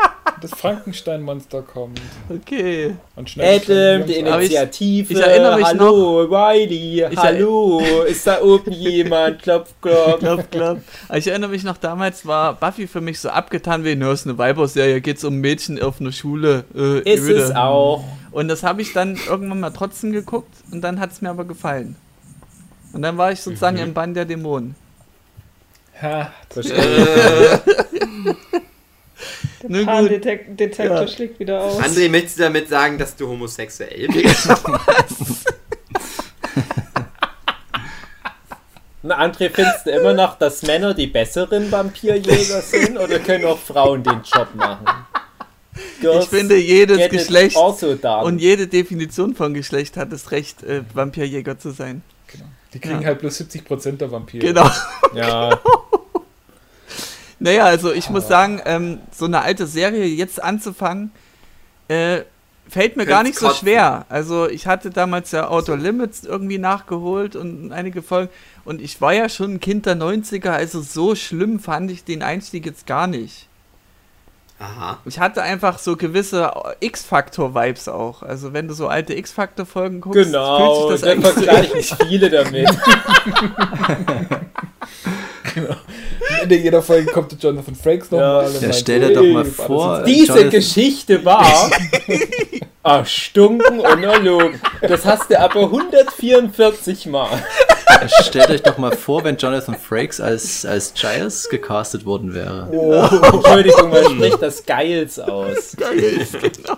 [0.42, 2.00] Das Frankenstein-Monster kommt.
[2.30, 2.94] Okay.
[3.14, 5.12] Und schnell Adam, die Aber ich- Initiative.
[5.12, 7.04] ich erinnere mich Hallo, Riley.
[7.10, 7.82] Ich Hallo.
[8.08, 9.42] Ist da oben jemand?
[9.42, 10.19] Klopf, klopf.
[10.20, 10.80] Klopf.
[11.08, 14.26] Aber ich erinnere mich noch, damals war Buffy für mich so abgetan wie, ne, ist
[14.26, 16.64] eine Weiberserie, geht's um Mädchen auf einer Schule.
[16.74, 17.34] Äh, Ist öde.
[17.40, 18.04] es auch.
[18.30, 21.44] Und das habe ich dann irgendwann mal trotzdem geguckt und dann hat es mir aber
[21.44, 21.96] gefallen.
[22.92, 23.82] Und dann war ich sozusagen Mhm.
[23.84, 24.74] im Bann der Dämonen.
[26.02, 27.60] Ha, Verstehe.
[29.62, 29.86] Der Na gut.
[29.86, 31.06] Pan-Detektor Ja.
[31.08, 31.78] schlägt wieder aus.
[31.78, 34.48] André, möchtest du damit sagen, dass du homosexuell bist?
[34.66, 34.80] Na,
[39.18, 44.02] André, findest du immer noch, dass Männer die besseren Vampirjäger sind oder können auch Frauen
[44.02, 44.86] den Job machen?
[46.00, 50.82] Girls Ich finde, jedes Geschlecht also und jede Definition von Geschlecht hat das Recht, äh,
[50.94, 52.02] Vampirjäger zu sein.
[52.72, 53.06] Die kriegen Ja.
[53.08, 54.44] halt bloß 70% der Vampire.
[54.44, 54.68] Genau.
[55.14, 55.58] ja,
[57.38, 61.10] Naja, also ich muss sagen, ähm, so eine alte Serie jetzt anzufangen,
[61.88, 62.20] äh,
[62.68, 63.60] fällt mir gar nicht Könnt's so kotzen.
[63.66, 64.04] schwer.
[64.10, 68.30] Also ich hatte damals ja Outer Limits irgendwie nachgeholt und einige Folgen.
[68.64, 72.22] Und ich war ja schon ein Kind der 90er, also so schlimm fand ich den
[72.22, 73.46] Einstieg jetzt gar nicht.
[74.58, 74.98] Aha.
[75.06, 78.22] Ich hatte einfach so gewisse X-Factor-Vibes auch.
[78.22, 80.86] Also wenn du so alte X-Factor-Folgen guckst, genau.
[80.88, 82.68] fühlt sich das Da eigentlich so vergleichen viele damit.
[85.56, 88.52] Am Ende jeder Folge kommt der Jonathan Frakes nochmal.
[88.52, 91.70] Ja, meint, stell dir doch mal "Hey, vor, Diese Jonathan- Geschichte war
[92.82, 94.60] erstunken und erlogen.
[94.80, 97.28] Das hast du aber 144 Mal.
[98.22, 102.68] Stellt euch doch mal vor, wenn Jonathan Frakes als, als Giles gecastet worden wäre.
[103.32, 105.76] Entschuldigung, man spricht das Geils aus.
[105.76, 106.76] geil ist, genau.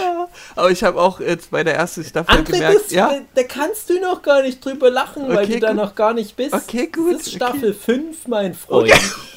[0.00, 3.20] Ja, aber ich habe auch jetzt bei der ersten Staffel André, gemerkt, das, ja, da,
[3.36, 5.76] da kannst du noch gar nicht drüber lachen, weil Okay, du da gut.
[5.76, 6.52] noch gar nicht bist.
[6.52, 8.92] Okay, gut, Das ist Staffel 5, mein Freund.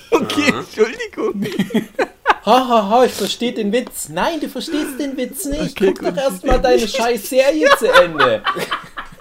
[0.10, 1.46] okay, Entschuldigung.
[2.46, 4.10] Ha, ha, ha, ich verstehe den Witz.
[4.10, 5.80] Nein, du verstehst den Witz nicht.
[5.80, 6.08] Okay, Guck gut.
[6.18, 8.42] doch erstmal deine scheiß Serie zu Ende.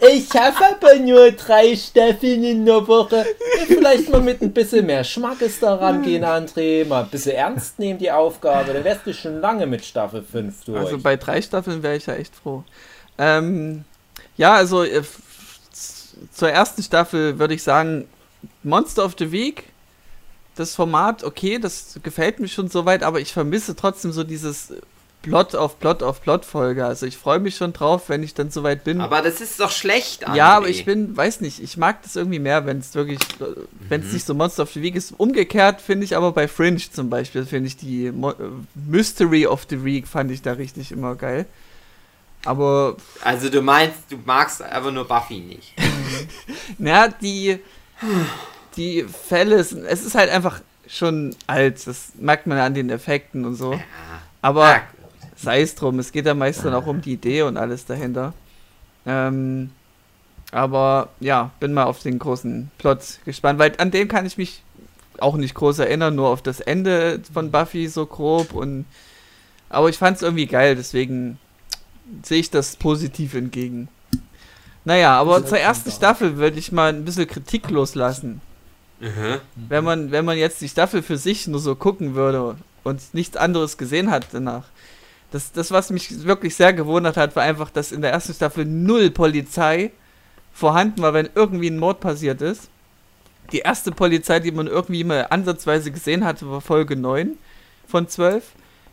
[0.00, 3.26] Ich habe aber nur drei Staffeln in der Woche.
[3.66, 6.86] Vielleicht mal mit ein bisschen mehr Schmackes daran gehen, André.
[6.86, 8.72] Mal ein bisschen ernst nehmen die Aufgabe.
[8.72, 10.78] Dann wärst du schon lange mit Staffel 5 durch.
[10.78, 12.62] Also bei drei Staffeln wäre ich ja echt froh.
[13.18, 13.84] Ähm,
[14.36, 15.02] ja, also äh,
[16.32, 18.06] zur ersten Staffel würde ich sagen,
[18.62, 19.64] Monster of the Week,
[20.58, 24.72] das Format, okay, das gefällt mir schon soweit, aber ich vermisse trotzdem so dieses
[25.22, 26.86] Plot auf Plot auf Plot Folge.
[26.86, 29.00] Also ich freue mich schon drauf, wenn ich dann soweit bin.
[29.00, 30.36] Aber das ist doch schlecht, André.
[30.36, 33.18] Ja, aber ich bin, weiß nicht, ich mag das irgendwie mehr, wenn es wirklich,
[33.88, 34.06] wenn Mhm.
[34.06, 35.12] es nicht so Monster of the Week ist.
[35.16, 38.34] Umgekehrt finde ich aber bei Fringe zum Beispiel, finde ich die Mo äh,
[38.74, 41.46] Mystery of the Week fand ich da richtig immer geil.
[42.44, 45.74] Aber, Also du meinst, du magst einfach nur Buffy nicht.
[46.78, 47.58] naja, die,
[48.78, 52.88] die Fälle, sind, es ist halt einfach schon alt, das merkt man ja an den
[52.88, 53.78] Effekten und so.
[54.40, 54.80] Aber
[55.36, 58.32] sei es drum, es geht ja meist dann auch um die Idee und alles dahinter.
[59.04, 59.70] Ähm,
[60.50, 64.62] aber ja, bin mal auf den großen Plot gespannt, weil an den kann ich mich
[65.18, 68.86] auch nicht groß erinnern, nur auf das Ende von Buffy so grob und
[69.68, 71.38] aber ich fand es irgendwie geil, deswegen
[72.22, 73.88] sehe ich das positiv entgegen.
[74.84, 78.40] Naja, aber zur ersten Staffel würde ich mal ein bisschen Kritik loslassen.
[79.00, 79.40] Mhm.
[79.68, 83.36] Wenn man, wenn man jetzt die Staffel für sich nur so gucken würde und nichts
[83.36, 84.64] anderes gesehen hat danach.
[85.30, 88.64] Das, das, was mich wirklich sehr gewundert hat, war einfach, dass in der ersten Staffel
[88.64, 89.90] null Polizei
[90.52, 92.68] vorhanden war, wenn irgendwie ein Mord passiert ist.
[93.52, 97.36] Die erste Polizei, die man irgendwie mal ansatzweise gesehen hatte, war Folge 9
[97.86, 98.44] von 12.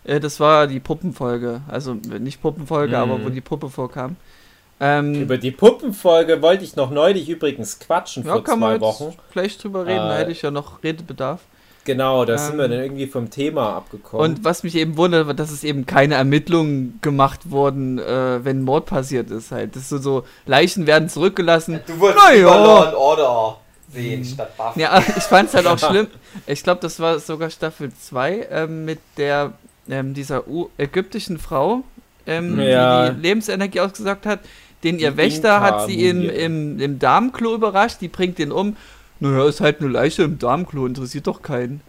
[0.04, 1.62] Äh, das war die Puppenfolge.
[1.68, 3.02] Also nicht Puppenfolge, Mhm.
[3.02, 4.16] aber wo die Puppe vorkam.
[4.80, 8.72] Ähm, Über die Puppenfolge wollte ich noch neulich übrigens quatschen ja, vor kann zwei man
[8.74, 9.16] jetzt Wochen.
[9.32, 11.40] vielleicht drüber reden, da Äh, hätte ich ja noch Redebedarf.
[11.86, 14.32] Genau, da Ähm, sind wir dann irgendwie vom Thema abgekommen.
[14.38, 18.64] Und was mich eben wundert, war, dass es eben keine Ermittlungen gemacht wurden, äh, wenn
[18.64, 19.52] Mord passiert ist.
[19.52, 19.76] Halt.
[19.76, 21.80] Das ist so, so Leichen werden zurückgelassen.
[21.86, 22.38] Du wolltest Na ja.
[22.40, 23.58] lieber Law and Order
[23.94, 24.82] sehen statt Buffy.
[24.82, 26.08] Ja, ich fand es halt auch schlimm.
[26.48, 29.54] Ich glaube, das war sogar Staffel 2 ähm, mit der
[29.88, 31.84] ähm, dieser U ägyptischen Frau,
[32.26, 33.10] ähm, Ja.
[33.10, 34.40] die die Lebensenergie ausgesagt hat.
[34.86, 38.78] Den ihr Wächter hat sie in, im, im Darmklo überrascht, die bringt den um.
[39.20, 41.82] Naja, ist halt eine Leiche im Darmklo, interessiert doch keinen.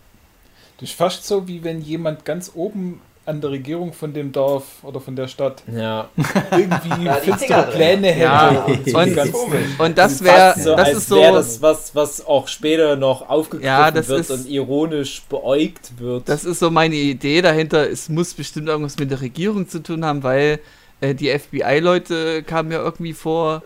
[0.81, 4.65] Das ist fast so, wie wenn jemand ganz oben an der Regierung von dem Dorf
[4.85, 6.09] oder von der Stadt Ja.
[6.53, 7.65] irgendwie Ja, finstere.
[7.73, 8.21] Pläne hätte.
[8.21, 8.87] Ja, und
[9.19, 13.67] und- Und das wäre, so, das ist so, das was, was auch später noch aufgegriffen
[13.67, 16.29] Ja, das wird ist- und ironisch beäugt wird.
[16.29, 17.91] das ist so meine Idee dahinter.
[17.91, 20.61] Es muss bestimmt irgendwas mit der Regierung zu tun haben, weil
[21.01, 23.63] äh, die FBI-Leute kamen ja irgendwie vor.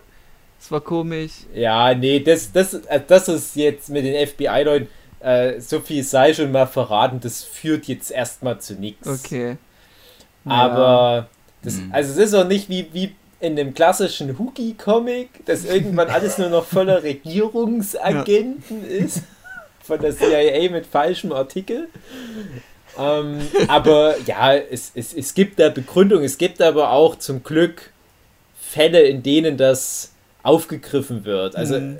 [0.59, 1.31] Das war komisch.
[1.55, 4.87] Ja, nee, das, das, äh, das ist jetzt mit den FBI-Leuten,
[5.19, 9.07] äh, so viel sei schon mal verraten, das führt jetzt erstmal zu nichts.
[9.07, 9.57] Okay.
[10.45, 11.29] Aber,
[11.63, 11.89] das, Mhm.
[11.93, 16.49] also es ist auch nicht wie, wie in dem klassischen Hookie-Comic, dass irgendwann alles nur
[16.49, 19.23] noch voller Regierungsagenten ist.
[19.83, 21.89] Von der CIA mit falschem Artikel.
[22.99, 27.91] Ähm, aber ja, es, es, es gibt da Begründung, es gibt aber auch zum Glück
[28.59, 30.11] Fälle, in denen das
[30.43, 31.55] aufgegriffen wird.
[31.55, 31.99] Also Mhm.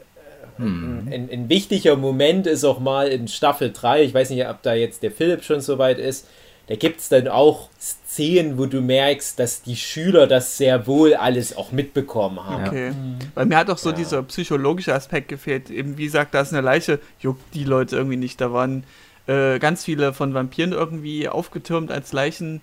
[0.58, 1.08] Hm.
[1.12, 4.74] ein, ein wichtiger Moment ist auch mal in Staffel 3, ich weiß nicht, ob da
[4.76, 6.28] jetzt der Philipp schon so weit ist,
[6.68, 11.16] da gibt es dann auch Szenen, wo du merkst, dass die Schüler das sehr wohl
[11.16, 12.68] alles auch mitbekommen haben.
[12.68, 12.92] Okay.
[13.34, 13.96] Weil mir hat auch so Ja.
[13.96, 15.70] dieser psychologische Aspekt gefehlt.
[15.72, 18.40] Eben, wie gesagt, da ist eine Leiche, juckt die Leute irgendwie nicht.
[18.40, 18.84] Da waren
[19.28, 22.62] äh, ganz viele von Vampiren irgendwie aufgetürmt als Leichen.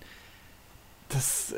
[1.09, 1.53] Das,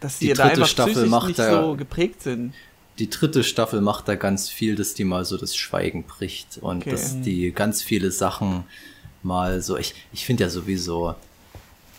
[0.00, 2.54] dass die, Die da einfach Staffel macht nicht er- so geprägt sind.
[2.98, 6.82] Die dritte Staffel macht da ganz viel, dass die mal so das Schweigen bricht und
[6.82, 6.90] Okay.
[6.90, 8.64] dass die ganz viele Sachen
[9.22, 11.14] mal so, ich, ich finde ja sowieso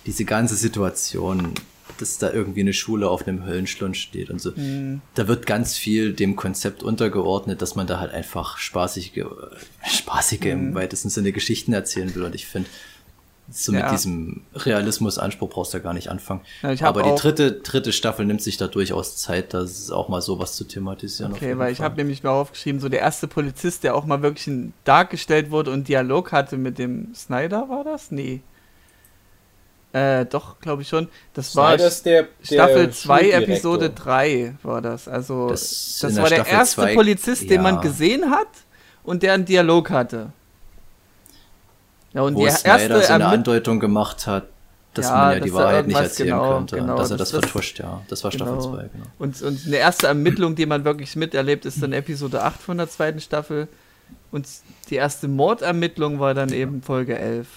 [0.06, 1.54] diese ganze Situation,
[2.00, 5.02] dass da irgendwie eine Schule auf einem Höllenschlund steht und so, Hm.
[5.16, 9.26] da wird ganz viel dem Konzept untergeordnet, dass man da halt einfach spaßige,
[9.86, 10.52] spaßige Hm.
[10.52, 12.70] im weitesten Sinne Geschichten erzählen will und ich finde,
[13.52, 13.92] so mit Ja.
[13.92, 16.42] diesem Realismusanspruch brauchst du ja gar nicht anfangen.
[16.62, 20.56] Ja, Aber die dritte, dritte Staffel nimmt sich da durchaus Zeit, das auch mal sowas
[20.56, 21.34] zu thematisieren.
[21.34, 24.50] Okay, weil ich habe nämlich mal aufgeschrieben, so der erste Polizist, der auch mal wirklich
[24.86, 28.12] dargestellt wurde und Dialog hatte mit dem Snyder, war das?
[28.12, 28.42] Nee.
[29.94, 31.08] Äh, doch, glaube ich schon.
[31.36, 33.44] Das war Snyder ist der, der Staffel 2, Schuldirektor.
[33.54, 35.08] Episode 3 war das.
[35.08, 37.82] Also, Das das, der war der Staffel erste zwei- Polizist, den man ja.
[37.82, 38.48] gesehen hat
[39.04, 40.32] und der einen Dialog hatte.
[42.14, 44.48] Ja, und Wo die Snyder erste so eine Andeutung gemacht hat,
[44.94, 47.30] dass Ja, man ja dass die Wahrheit nicht erzählen genau, könnte, genau, dass er das-
[47.30, 48.02] das, das- vertuscht, ja.
[48.08, 48.74] Das war Staffel genau.
[48.76, 49.06] 2, genau.
[49.20, 52.90] Und, und eine erste Ermittlung, die man wirklich miterlebt, ist dann Episode 8 von der
[52.90, 53.68] zweiten Staffel.
[54.32, 54.48] Und
[54.90, 57.48] die erste Mordermittlung war dann eben Folge 11.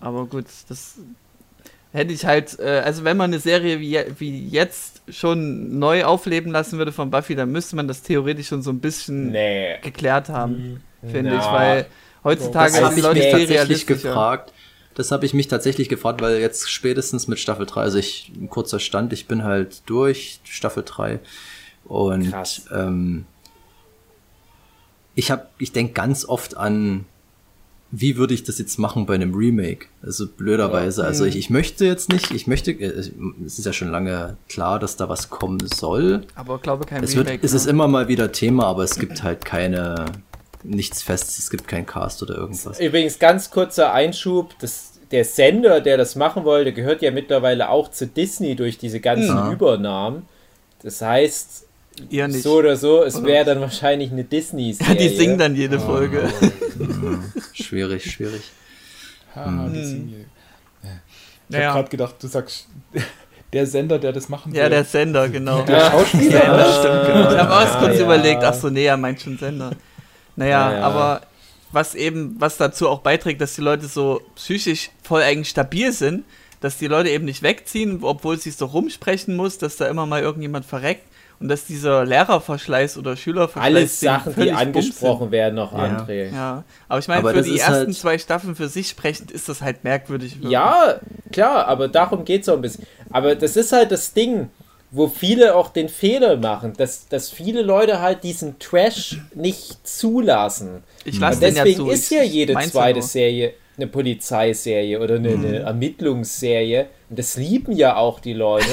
[0.00, 0.96] Aber gut, das
[1.92, 6.52] hätte ich halt, äh, also wenn man eine Serie wie, wie jetzt schon neu aufleben
[6.52, 9.78] lassen würde von Buffy, dann müsste man das theoretisch schon so ein bisschen Nee.
[9.82, 11.38] geklärt haben, finde Na.
[11.38, 11.86] ich, weil
[12.24, 14.08] heutzutage Das habe sind ich Leute mich viel tatsächlich realistischer.
[14.08, 14.52] gefragt.
[14.94, 18.48] Das habe ich mich tatsächlich gefragt, weil jetzt spätestens mit Staffel 3, also ich, ein
[18.48, 21.20] kurzer Stand, ich bin halt durch Staffel 3
[21.84, 22.66] und Krass.
[22.72, 23.26] ähm,
[25.14, 27.04] ich habe, ich denke ganz oft an,
[27.98, 29.86] wie würde ich das jetzt machen bei einem Remake?
[30.02, 32.84] Also blöderweise, also ich, ich möchte jetzt nicht, ich möchte, äh,
[33.46, 36.22] es ist ja schon lange klar, dass da was kommen soll.
[36.34, 37.46] Aber glaube kein Es, wird, Remake.
[37.46, 37.70] es ist ne?
[37.70, 40.04] immer mal wieder Thema, aber es gibt halt keine,
[40.62, 42.78] nichts Festes, es gibt keinen Cast oder irgendwas.
[42.80, 47.90] Übrigens, ganz kurzer Einschub, das, der Sender, der das machen wollte, gehört ja mittlerweile auch
[47.90, 49.50] zu Disney durch diese ganzen Ja.
[49.52, 50.26] Übernahmen.
[50.82, 51.66] Das heißt,
[52.10, 52.42] Ihr nicht.
[52.42, 54.94] so oder so, es wäre dann wahrscheinlich eine Disney-Serie.
[54.94, 56.28] Ja, die singen dann jede Folge.
[57.52, 58.42] Schwierig, schwierig.
[59.34, 60.26] Sind wir.
[61.48, 61.68] Ich Naja.
[61.68, 62.66] habe gerade gedacht, du sagst,
[63.52, 64.70] der Sender, der das machen Ja, will.
[64.70, 65.62] der Sender, genau.
[65.62, 66.44] der Schauspieler.
[66.44, 67.30] Ja, das stimmt, genau.
[67.32, 68.02] Ich habe auch kurz ja.
[68.04, 69.70] überlegt, ach so, nee, er meint schon Sender.
[70.34, 70.82] Naja, Ja, ja.
[70.82, 71.22] aber
[71.72, 76.24] was eben, was dazu auch beiträgt, dass die Leute so psychisch voll eigentlich stabil sind,
[76.60, 80.06] dass die Leute eben nicht wegziehen, obwohl sie es doch rumsprechen muss, dass da immer
[80.06, 81.04] mal irgendjemand verreckt
[81.40, 85.78] und dass dieser Lehrerverschleiß oder Schülerverschleiß Alles Sachen, die angesprochen werden noch, Ja.
[85.98, 86.32] André.
[86.32, 89.48] Ja, aber ich meine, Aber für die ersten halt- zwei Staffeln für sich sprechend ist
[89.48, 90.34] das halt merkwürdig.
[90.36, 90.52] wirklich.
[90.52, 91.00] Ja,
[91.32, 92.86] klar, aber darum geht es auch ein bisschen.
[93.10, 94.48] Aber das ist halt das Ding,
[94.90, 100.84] wo viele auch den Fehler machen, dass, dass viele Leute halt diesen Trash nicht zulassen.
[101.04, 101.90] ich lasse den ja deswegen zu.
[101.90, 103.08] ist ja jede zweite nur.
[103.08, 106.86] Serie eine Polizeiserie oder eine, eine Ermittlungsserie.
[107.10, 108.66] Und das lieben ja auch die Leute.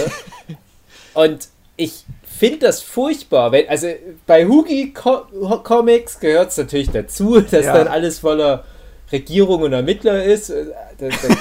[1.13, 2.05] Und ich
[2.43, 3.53] finde das furchtbar.
[3.53, 3.87] Wenn, also
[4.27, 5.21] bei Hugi Co
[5.63, 7.73] Comics gehört es natürlich dazu, dass Ja.
[7.77, 8.65] dann alles voller
[9.11, 10.49] Regierung und Ermittler ist.
[10.49, 11.21] Das, das,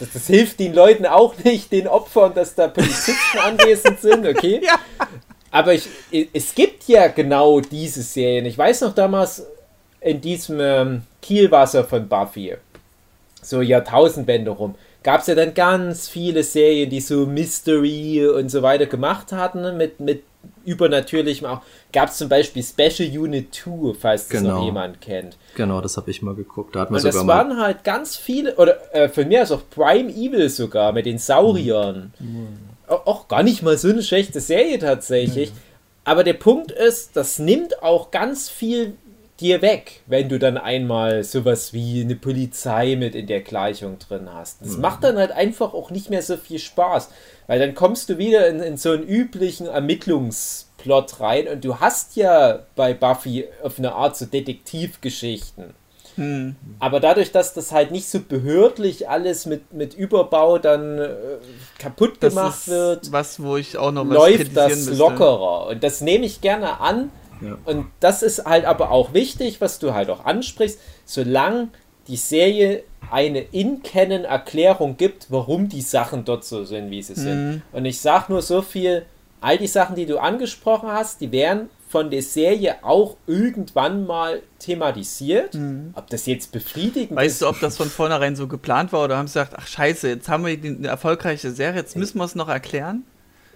[0.00, 4.60] das, das hilft den Leuten auch nicht, den Opfern, dass da Polizisten anwesend sind, okay?
[4.66, 4.78] Ja.
[5.54, 5.86] Aber ich,
[6.32, 8.46] es gibt ja genau diese Serien.
[8.46, 9.44] Ich weiß noch damals
[10.00, 12.56] in diesem ähm, Kielwasser von Buffy,
[13.42, 18.62] so Jahrtausendwende rum, gab es ja dann ganz viele Serien, die so Mystery und so
[18.62, 20.22] weiter gemacht hatten, ne, mit, mit
[20.64, 21.60] Übernatürlichem auch.
[21.92, 24.56] Gab es zum Beispiel Special Unit 2, falls das Genau.
[24.58, 25.36] noch jemand kennt.
[25.54, 26.74] Genau, das habe ich mal geguckt.
[26.74, 27.50] Da hat man Und das sogar mal.
[27.50, 31.18] waren halt ganz viele, oder äh, von mir aus auch Prime Evil sogar, mit den
[31.18, 32.12] Sauriern.
[32.88, 35.52] Auch, auch gar nicht mal so eine schlechte Serie tatsächlich.
[36.04, 38.94] Aber der Punkt ist, das nimmt auch ganz viel
[39.42, 44.28] dir weg, wenn du dann einmal sowas wie eine Polizei mit in der Gleichung drin
[44.32, 44.62] hast.
[44.62, 47.10] Das macht dann halt einfach auch nicht mehr so viel Spaß,
[47.46, 52.16] weil dann kommst du wieder in, in so einen üblichen Ermittlungsplot rein und du hast
[52.16, 55.74] ja bei Buffy auf eine Art so Detektivgeschichten.
[56.78, 61.08] Aber dadurch, dass das halt nicht so behördlich alles mit, mit Überbau dann äh,
[61.78, 64.94] kaputt Das gemacht wird, was, wo ich auch noch läuft das müsste.
[64.94, 65.68] lockerer.
[65.68, 67.10] Und das nehme ich gerne an.
[67.42, 67.58] Ja.
[67.64, 71.68] Und das ist halt aber auch wichtig, was du halt auch ansprichst, solange
[72.08, 77.62] die Serie eine In-Canon-Erklärung gibt, warum die Sachen dort so sind, wie sie sind.
[77.72, 79.04] Und ich sage nur so viel,
[79.40, 84.40] all die Sachen, die du angesprochen hast, die werden von der Serie auch irgendwann mal
[84.58, 85.58] thematisiert.
[85.94, 89.18] Ob das jetzt befriedigend Weißt ist, du, ob das von vornherein so geplant war oder
[89.18, 92.34] haben sie gesagt, ach scheiße, jetzt haben wir eine erfolgreiche Serie, jetzt müssen wir es
[92.34, 93.04] noch erklären?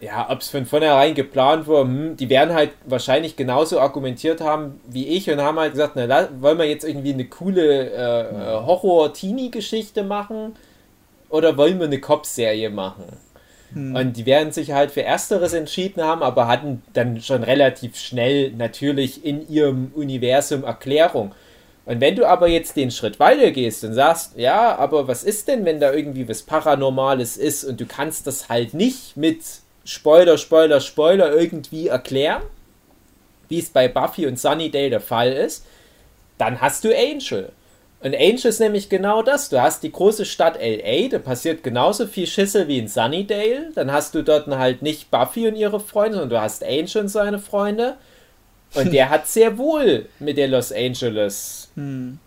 [0.01, 4.81] Ja, ob es von vornherein geplant war, hm, die werden halt wahrscheinlich genauso argumentiert haben
[4.87, 8.67] wie ich und haben halt gesagt, na, wollen wir jetzt irgendwie eine coole äh, äh,
[8.67, 10.55] Horror-Teenie-Geschichte machen
[11.31, 13.05] oder wollen wir eine Cop-Serie machen?
[13.75, 18.53] Und die werden sich halt für Ersteres entschieden haben, aber hatten dann schon relativ schnell
[18.53, 21.35] natürlich in ihrem Universum Erklärung.
[21.85, 25.49] Und wenn du aber jetzt den Schritt weiter gehst und sagst, ja, aber was ist
[25.49, 29.41] denn, wenn da irgendwie was Paranormales ist und du kannst das halt nicht mit
[29.87, 32.43] Spoiler, Spoiler, Spoiler irgendwie erklären,
[33.49, 35.65] wie es bei Buffy und Sunnydale der Fall ist,
[36.39, 37.53] dann hast du Angel.
[38.01, 39.49] Und Angel ist nämlich genau das.
[39.49, 43.71] Du hast die große Stadt LA, da passiert genauso viel Schissel wie in Sunnydale.
[43.75, 47.09] Dann hast du dort halt nicht Buffy und ihre Freunde, sondern du hast Angel und
[47.09, 47.97] seine Freunde.
[48.75, 51.71] Und der hat sehr wohl mit der Los Angeles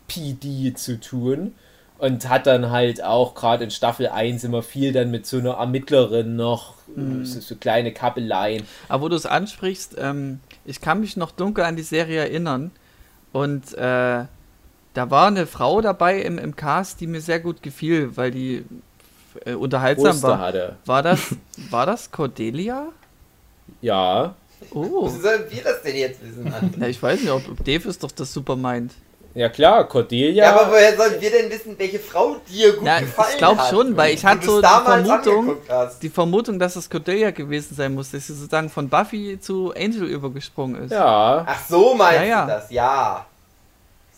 [0.08, 1.56] PD zu tun.
[2.00, 5.56] Und hat dann halt auch gerade in Staffel 1 immer viel dann mit so einer
[5.56, 6.76] Ermittlerin noch,
[7.24, 8.64] so, so kleine Kappeleien.
[8.88, 12.72] Aber wo du es ansprichst, ähm, ich kann mich noch dunkel an die Serie erinnern
[13.34, 14.26] und äh,
[14.94, 18.64] da war eine Frau dabei im, im Cast, die mir sehr gut gefiel, weil die
[19.46, 20.40] äh, unterhaltsam Poster war.
[20.40, 20.76] hatte.
[20.86, 21.36] War das,
[21.70, 22.88] war das Cordelia?
[23.82, 24.36] Ja,
[24.72, 27.88] Oh, Wie sollen wir das denn jetzt wissen, na, ich weiß nicht, ob ob Dave
[27.88, 28.94] ist doch das super meint.
[29.40, 30.44] Ja klar, Cordelia.
[30.46, 33.58] Ja, aber woher sollen wir denn wissen, welche Frau dir gut Na, gefallen ich glaub
[33.58, 33.70] hat?
[33.70, 35.58] schon, weil ich hatte so die Vermutung-.
[36.02, 40.04] Die Vermutung, dass es Cordelia gewesen sein muss, dass sie sozusagen von Buffy zu Angel
[40.08, 40.92] übergesprungen ist.
[40.92, 41.46] ja.
[41.48, 42.42] Ach so meinst Ja, ja.
[42.46, 42.72] du das?
[42.72, 43.26] Ja.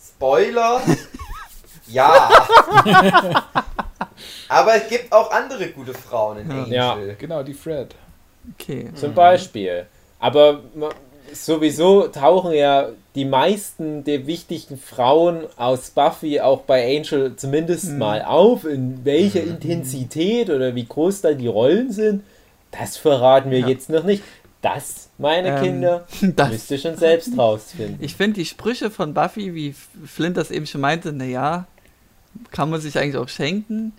[0.07, 0.81] Spoiler.
[1.87, 2.29] ja.
[4.49, 6.73] Aber es gibt auch andere gute Frauen in Angel.
[6.73, 6.97] Ja.
[7.17, 7.95] Genau, die Fred.
[8.59, 8.89] Okay.
[8.95, 9.85] Zum Beispiel.
[10.19, 10.89] Aber ma-
[11.33, 18.21] sowieso tauchen ja die meisten der wichtigen Frauen aus Buffy auch bei Angel zumindest mal
[18.23, 18.63] auf.
[18.65, 22.23] In welcher Intensität oder wie groß dann die Rollen sind,
[22.71, 23.67] das verraten wir Ja.
[23.67, 24.23] jetzt noch nicht.
[24.61, 27.97] Das, meine Ähm, Kinder, das- müsst ihr schon selbst rausfinden.
[27.99, 29.73] Ich finde die Sprüche von Buffy, wie
[30.05, 31.65] Flint das eben schon meinte, naja,
[32.51, 33.93] kann man sich eigentlich auch schenken.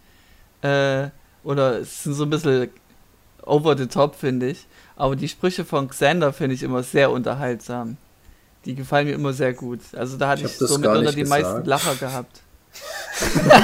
[0.62, 1.08] Äh,
[1.44, 2.70] oder es sind so ein bisschen
[3.44, 4.66] over the top, finde ich.
[4.96, 7.96] Aber die Sprüche von Xander finde ich immer sehr unterhaltsam.
[8.64, 9.80] Die gefallen mir immer sehr gut.
[9.96, 11.42] Also da hatte Ich ich, so mitunter die gesagt.
[11.42, 12.40] meisten Lacher gehabt.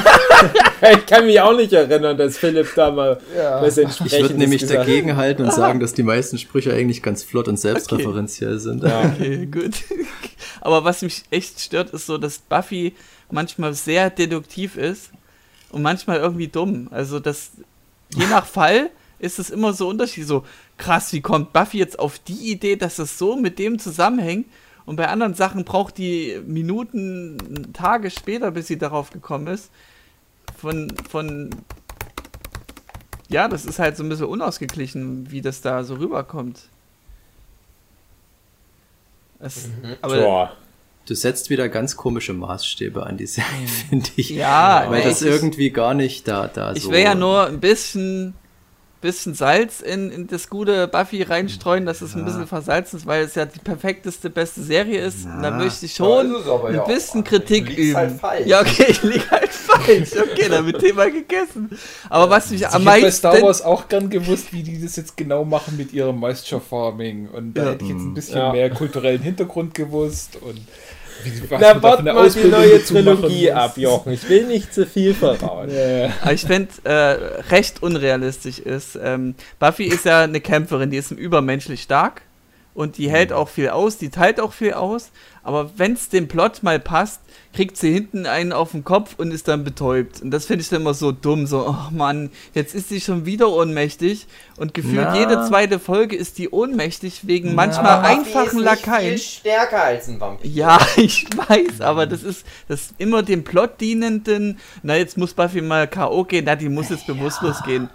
[0.93, 4.61] Ich kann mich auch nicht erinnern, dass Philipp da mal was Ich entsprechendes würde nämlich
[4.61, 4.87] gesagt hat.
[4.87, 8.85] dagegen halten und sagen, dass die meisten Sprüche eigentlich ganz flott und selbstreferenziell sind.
[8.85, 9.01] Ja.
[9.07, 9.73] Okay, gut.
[10.61, 12.95] Aber was mich echt stört, ist so, dass Buffy
[13.31, 15.11] manchmal sehr deduktiv ist
[15.71, 16.89] und manchmal irgendwie dumm.
[16.93, 17.51] Also das,
[18.15, 20.27] je nach Fall ist es immer so unterschiedlich.
[20.27, 20.45] So,
[20.77, 24.47] krass, wie kommt Buffy jetzt auf die Idee, dass es so mit dem zusammenhängt?
[24.87, 29.71] Und bei anderen Sachen braucht die Minuten, Tage später, bis sie darauf gekommen ist.
[30.59, 31.51] Von, von,
[33.29, 36.61] ja, das ist halt so ein bisschen unausgeglichen, wie das da so rüberkommt.
[39.41, 39.69] Es,
[40.01, 40.53] aber Tja.
[41.07, 44.29] Du setzt wieder ganz komische Maßstäbe an die Serie, finde ich.
[44.31, 46.91] Ja, Weil aber das ich- ich- irgendwie gar nicht da, da Ich so.
[46.91, 48.35] will ja nur ein bisschen,
[49.01, 53.23] bisschen Salz in, in das gute Buffy reinstreuen, dass es ein bisschen versalzen ist, weil
[53.25, 55.25] es ja die perfekteste, beste Serie ist.
[55.25, 56.37] Und da möchte ich schon Ja,
[56.67, 56.87] ein ja auch.
[56.89, 57.97] bisschen Du Kritik liegst üben.
[57.97, 58.47] halt falsch.
[58.47, 60.11] Ja, okay, ich liege halt falsch.
[60.17, 61.71] Okay, damit Thema gegessen.
[62.11, 63.47] Aber was mich Ich am hätte bei Star meisten...
[63.47, 67.29] Wars auch gern gewusst, wie die das jetzt genau machen mit ihrem Moisture Farming.
[67.29, 67.71] Und da Ja.
[67.71, 68.53] hätte ich jetzt ein bisschen Ja.
[68.53, 70.59] mehr kulturellen Hintergrund gewusst und
[71.49, 74.13] was Na, wart mal die neue Trilogie ab, Jochen.
[74.13, 75.71] Ich will nicht zu viel verraten.
[75.75, 76.13] Ja.
[76.23, 76.93] Aber ich finde, äh,
[77.51, 78.99] recht unrealistisch ist.
[79.03, 82.23] Ähm, Buffy ist ja eine Kämpferin, die ist übermenschlich stark
[82.75, 85.11] und die hält auch viel aus, die teilt auch viel aus,
[85.43, 87.21] aber wenn es dem Plot mal passt,
[87.53, 90.23] kriegt sie hinten einen auf den Kopf und ist dann betäubt.
[90.23, 93.27] Und das finde ich dann immer so dumm, so, oh Mann, jetzt ist sie schon
[93.27, 94.27] wieder ohnmächtig
[94.57, 95.19] und gefühlt Na.
[95.19, 97.55] jede zweite Folge ist die ohnmächtig wegen Na.
[97.55, 99.11] manchmal einfachen ist Lakaien.
[99.11, 100.49] Viel stärker als ein Vampir.
[100.51, 104.59] Ja, ich weiß, aber das ist das immer dem Plot dienenden.
[104.83, 106.25] Na, jetzt muss Buffy mal K.O.
[106.25, 107.89] gehen, na, die muss jetzt bewusstlos gehen.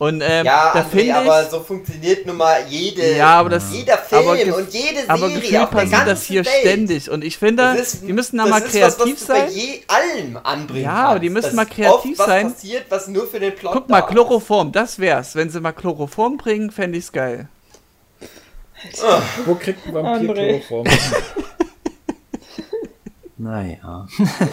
[0.00, 1.50] Und ähm, Ja, da finde aber ich.
[1.50, 4.54] so funktioniert nun mal jede, Ja, aber das- jeder Film aber und jede
[4.94, 6.54] Serie aber gefühlt passiert das hier Welt.
[6.62, 7.10] ständig.
[7.10, 9.44] Und ich finde, Das ist- die müssen da das mal kreativ was, was du sein.
[9.46, 12.50] bei je allem anbringen Ja, aber die müssen Dass mal kreativ oft was sein.
[12.54, 14.00] passiert, was nur für den Plot Guck mal.
[14.00, 15.34] Chloroform, das wär's.
[15.36, 17.48] Wenn sie mal Chloroform bringen, fände ich's geil.
[19.44, 20.60] Wo kriegt ein Vampir André.
[20.66, 20.86] Chloroform?
[23.42, 24.06] Naja.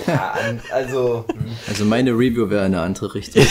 [0.08, 0.34] Ja,
[0.74, 1.46] also, hm.
[1.68, 3.44] Also meine Review wäre in eine andere Richtung.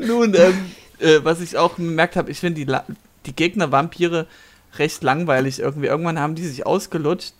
[0.00, 0.54] Nun, ähm,
[0.98, 2.84] äh, was ich auch bemerkt habe, ich finde die, La-
[3.26, 4.26] die Gegner-Vampire
[4.78, 5.86] recht langweilig irgendwie.
[5.88, 7.34] Irgendwann haben die sich ausgelutscht,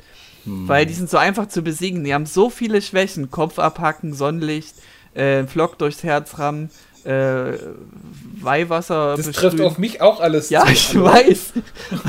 [0.45, 2.05] weil die sind so einfach zu besiegen.
[2.05, 3.31] Die haben so viele Schwächen.
[3.31, 4.75] Kopf abhacken, Sonnenlicht,
[5.15, 6.71] äh, Flock durchs Herz rammen,
[7.05, 7.53] äh,
[8.41, 9.51] Weihwasser Das besprühen.
[9.53, 10.73] trifft auf mich auch alles Ja, zu.
[10.73, 11.53] ich weiß.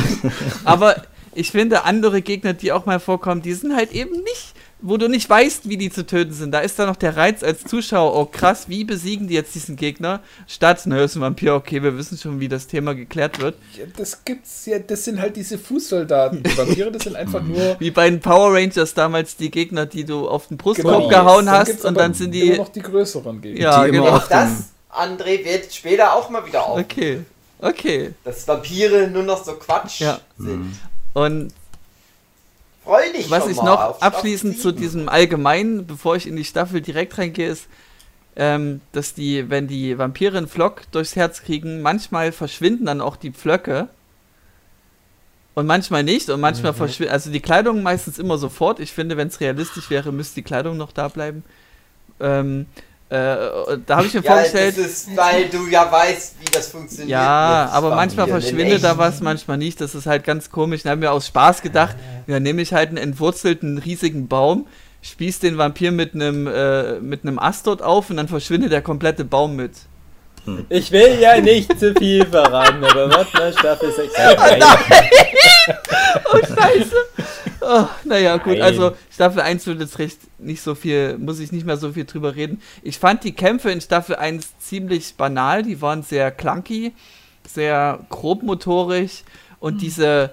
[0.65, 1.03] Aber
[1.39, 5.09] ich finde, andere Gegner, die auch mal vorkommen, die sind halt eben nicht, wo du
[5.09, 6.51] nicht weißt, wie die zu töten sind.
[6.51, 9.75] Da ist da noch der Reiz als Zuschauer, oh krass, wie besiegen die jetzt diesen
[9.75, 10.21] Gegner?
[10.47, 13.55] Statt, na, ist ein Vampir, okay, wir wissen schon, wie das Thema geklärt wird.
[13.77, 16.43] Ja, das gibt's ja, das sind halt diese Fußsoldaten.
[16.43, 17.75] Die Vampire, das sind einfach nur.
[17.79, 21.07] Wie bei den Power Rangers damals die Gegner, die du auf den Brustkorb Genau.
[21.09, 22.57] gehauen Dann hast und dann sind Immer die.
[22.57, 23.59] noch die größeren Gegner.
[23.61, 24.23] Ja, die immer genau.
[24.29, 26.79] das, André, wird später auch mal wieder auf.
[26.79, 27.19] Okay,
[27.59, 28.11] okay.
[28.23, 30.19] Dass Vampire nur noch so Quatsch Ja.
[30.37, 30.73] sind.
[31.13, 31.53] Und
[32.83, 36.45] Freu dich Was schon ich mal noch abschließend zu diesem Allgemeinen, bevor ich in die
[36.45, 37.67] Staffel direkt reingehe, ist,
[38.35, 43.15] ähm, dass die, wenn die Vampire einen Flock durchs Herz kriegen, manchmal verschwinden dann auch
[43.15, 43.89] die Pflöcke.
[45.55, 46.29] Und manchmal nicht.
[46.29, 47.11] Und manchmal verschwindet.
[47.11, 48.79] Also die Kleidung meistens immer sofort.
[48.79, 51.43] Ich finde, wenn es realistisch wäre, müsste die Kleidung noch da bleiben.
[52.19, 52.65] Ähm,
[53.09, 54.77] äh, da habe ich mir Ja, vorgestellt.
[54.77, 57.09] das ist, weil du ja weißt, wie das funktioniert.
[57.09, 59.81] Ja, mit aber manchmal verschwindet da was, manchmal nicht.
[59.81, 60.83] Das ist halt ganz komisch.
[60.83, 61.95] Da haben wir aus Spaß gedacht,
[62.27, 64.67] ja, nehme ich halt einen entwurzelten riesigen Baum,
[65.01, 68.83] spieß den Vampir mit einem äh, mit einem Ast dort auf und dann verschwindet der
[68.83, 69.71] komplette Baum mit.
[70.69, 73.51] Ich will ja nicht zu viel verraten, aber was, ne?
[73.57, 74.13] Staffel 6.
[76.33, 76.95] Oh, scheiße.
[77.61, 78.61] Oh, naja, gut, Nein.
[78.61, 82.05] also Staffel 1 wird jetzt recht nicht so viel, muss ich nicht mehr so viel
[82.05, 82.61] drüber reden.
[82.83, 86.93] Ich fand die Kämpfe in Staffel 1 ziemlich banal, die waren sehr clunky,
[87.47, 89.23] sehr grobmotorisch
[89.59, 90.31] und diese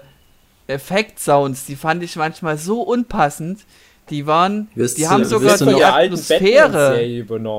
[0.67, 3.61] Effekt-Sounds, die fand ich manchmal so unpassend.
[4.09, 6.97] Die waren, Wirst die du- haben sogar die Atmosphäre.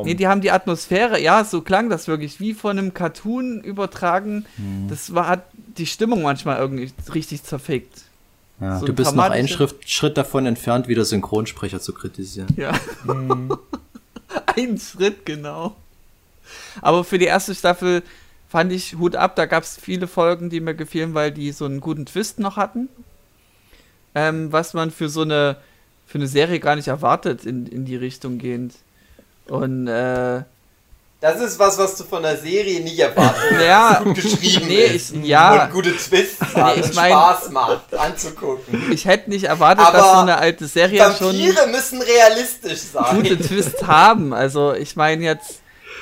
[0.04, 4.46] Nee, die haben die Atmosphäre, ja, so klang das wirklich, wie von einem Cartoon übertragen.
[4.88, 5.42] Das war, hat
[5.76, 8.04] die Stimmung manchmal irgendwie richtig zerfickt.
[8.60, 12.48] Ja, so du bist noch einen Schritt, Schritt davon entfernt, wieder Synchronsprecher zu kritisieren.
[12.56, 12.72] Ja.
[14.56, 15.76] Ein Schritt, genau.
[16.80, 18.02] Aber für die erste Staffel
[18.48, 21.66] fand ich Hut ab, da gab es viele Folgen, die mir gefielen, weil die so
[21.66, 22.88] einen guten Twist noch hatten.
[24.14, 25.56] Ähm, was man für so eine,
[26.06, 28.74] für eine Serie gar nicht erwartet, in, in die Richtung gehend.
[29.46, 30.42] Und äh,
[31.20, 33.42] Das ist was, was du von der Serie nicht erwartest.
[33.60, 34.00] Ja.
[34.04, 35.12] Gut geschrieben nee, ist.
[35.16, 38.92] ich, ja, Und gute Twists hat ich und mein- Spaß macht anzugucken.
[38.92, 43.16] ich hätte nicht erwartet, Aber dass so eine alte Serie schon Vampire müssen realistisch sein.
[43.16, 44.32] gute Twists haben.
[44.32, 45.60] Also ich meine jetzt,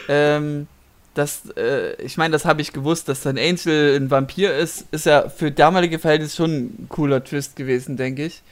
[0.09, 0.67] ähm,
[1.14, 5.07] das, äh, ich meine, das habe ich gewusst, dass dann Angel ein Vampir ist, ist
[5.07, 8.43] ja für damalige Verhältnisse schon ein cooler Twist gewesen, denke ich.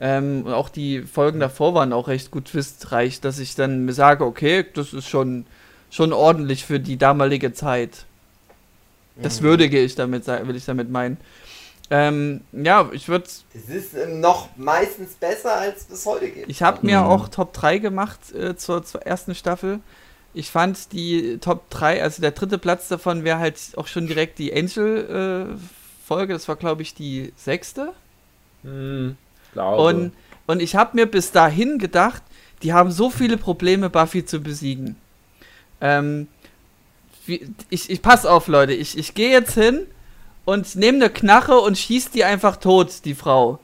[0.00, 3.92] Ähm, und auch die Folgen davor waren auch recht gut twistreich, dass ich dann mir
[3.92, 5.44] sage, okay, das ist schon,
[5.90, 8.04] schon ordentlich für die damalige Zeit.
[9.20, 11.16] Das würdige ich damit, will ich damit meinen.
[11.90, 13.24] Ähm, ja, ich würde
[13.54, 16.48] Das ist ähm, noch meistens besser, als es heute gibt.
[16.50, 17.06] Ich habe mir Mhm.
[17.06, 19.80] auch Top 3 gemacht äh, zur, zur ersten Staffel.
[20.34, 24.38] Ich fand die Top 3, also der dritte Platz davon wäre halt auch schon direkt
[24.38, 26.32] die Angel-Folge.
[26.34, 27.92] das war, glaube ich, die sechste.
[28.62, 29.16] Hm,
[29.54, 29.82] glaube.
[29.82, 30.12] Und,
[30.46, 32.22] und ich habe mir bis dahin gedacht,
[32.62, 34.96] die haben so viele Probleme, Buffy zu besiegen.
[35.80, 36.28] Ähm,
[37.26, 38.72] wie, ich, ich pass auf, Leute.
[38.72, 39.86] Ich, ich gehe jetzt hin
[40.44, 43.58] und nehme eine Knarre und schieß die einfach tot, die Frau.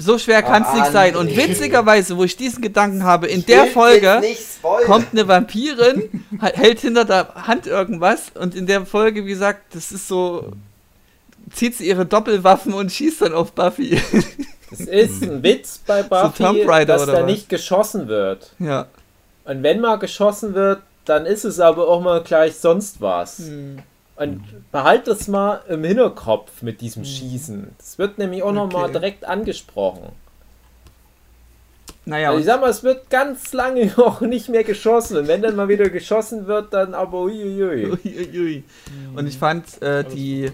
[0.00, 1.16] So schwer kann es Oh, nicht sein.
[1.16, 4.22] Und witzigerweise, wo ich diesen Gedanken habe, in Ich der Folge
[4.86, 9.90] kommt eine Vampirin, hält hinter der Hand irgendwas und in der Folge, wie gesagt, das
[9.90, 10.52] ist so,
[11.52, 14.00] zieht sie ihre Doppelwaffen und schießt dann auf Buffy.
[14.70, 18.52] Das ist ein Witz bei Buffy, Tomb Raider dass oder da nicht geschossen wird.
[18.58, 18.86] ja.
[19.46, 23.38] Und wenn mal geschossen wird, dann ist es aber auch mal gleich sonst was.
[23.38, 23.78] Hm.
[24.16, 24.42] Und
[24.72, 27.68] behalt das mal im Hinterkopf mit diesem Schießen.
[27.78, 28.92] Das wird nämlich auch nochmal Okay.
[28.94, 30.08] direkt angesprochen.
[32.04, 35.18] Naja, Also ich sag mal, es wird ganz lange auch nicht mehr geschossen.
[35.18, 37.86] Und wenn dann mal wieder geschossen wird, dann aber uiuiui.
[38.04, 38.64] Uiuiui.
[39.14, 40.50] und ich fand äh, die,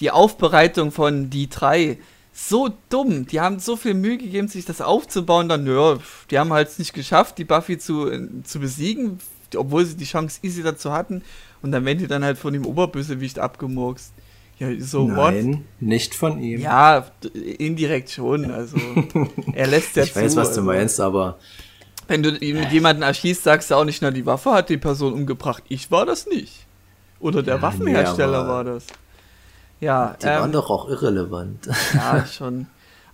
[0.00, 1.98] die Aufbereitung von die drei
[2.32, 3.26] so dumm.
[3.26, 5.48] Die haben so viel Mühe gegeben, sich das aufzubauen.
[5.48, 5.96] Dann, ja,
[6.30, 9.18] die haben halt es nicht geschafft, die Buffy zu, äh, zu besiegen,
[9.56, 11.22] obwohl sie die Chance easy dazu hatten.
[11.62, 14.12] Und dann werden die dann halt von dem Oberbösewicht abgemurkst.
[14.58, 15.34] Ja, so what?
[15.34, 16.60] Nein, nicht von ihm.
[16.60, 17.06] Ja,
[17.58, 18.50] indirekt schon.
[18.50, 18.76] Also,
[19.52, 20.62] er lässt ja ich weiß, zu, was du also.
[20.62, 21.38] meinst, aber
[22.08, 25.12] Wenn du mit jemanden erschießt, sagst du auch nicht, na, die Waffe hat die Person
[25.12, 25.62] umgebracht.
[25.68, 26.66] Ich war das nicht.
[27.20, 28.86] Oder der Ja, Waffenhersteller nee, war das.
[29.80, 31.68] Ja, die waren ähm, doch auch irrelevant.
[31.94, 32.66] ja, schon.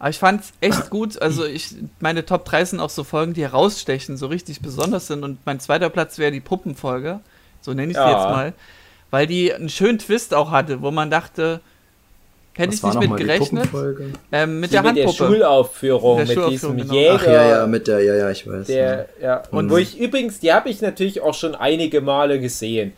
[0.05, 1.23] Aber ich fand's echt gut.
[1.23, 5.25] Also ich, meine Top 3 sind auch so Folgen, die herausstechen, so richtig besonders sind.
[5.25, 7.21] Und mein zweiter Platz wäre die Puppenfolge.
[7.63, 8.11] So nenne ich sie Ja.
[8.11, 8.53] jetzt mal.
[9.11, 11.61] Weil die einen schönen Twist auch hatte, wo man dachte,
[12.53, 13.63] hätte ich nicht mit gerechnet.
[13.63, 14.11] Puppenfolge?
[14.31, 15.09] Ähm, mit Die der mit der.
[15.09, 17.01] Schulaufführung, Der mit Schulaufführung, diesem genau.
[17.01, 17.15] Jäger.
[17.23, 18.67] Ach ja, ja, mit der, ja, ja, ich weiß.
[18.67, 19.43] Der, ja.
[19.53, 19.71] Und Mhm.
[19.71, 22.93] wo ich übrigens, die habe ich natürlich auch schon einige Male gesehen.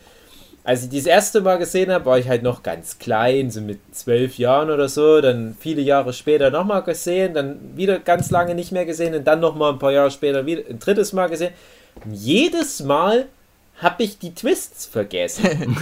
[0.67, 3.79] Als ich das erste Mal gesehen habe, war ich halt noch ganz klein, so mit
[3.95, 5.21] zwölf Jahren oder so.
[5.21, 9.39] Dann viele Jahre später nochmal gesehen, dann wieder ganz lange nicht mehr gesehen und dann
[9.39, 11.53] nochmal ein paar Jahre später wieder ein drittes Mal gesehen.
[12.03, 13.27] Und jedes Mal
[13.81, 15.77] habe ich die Twists vergessen.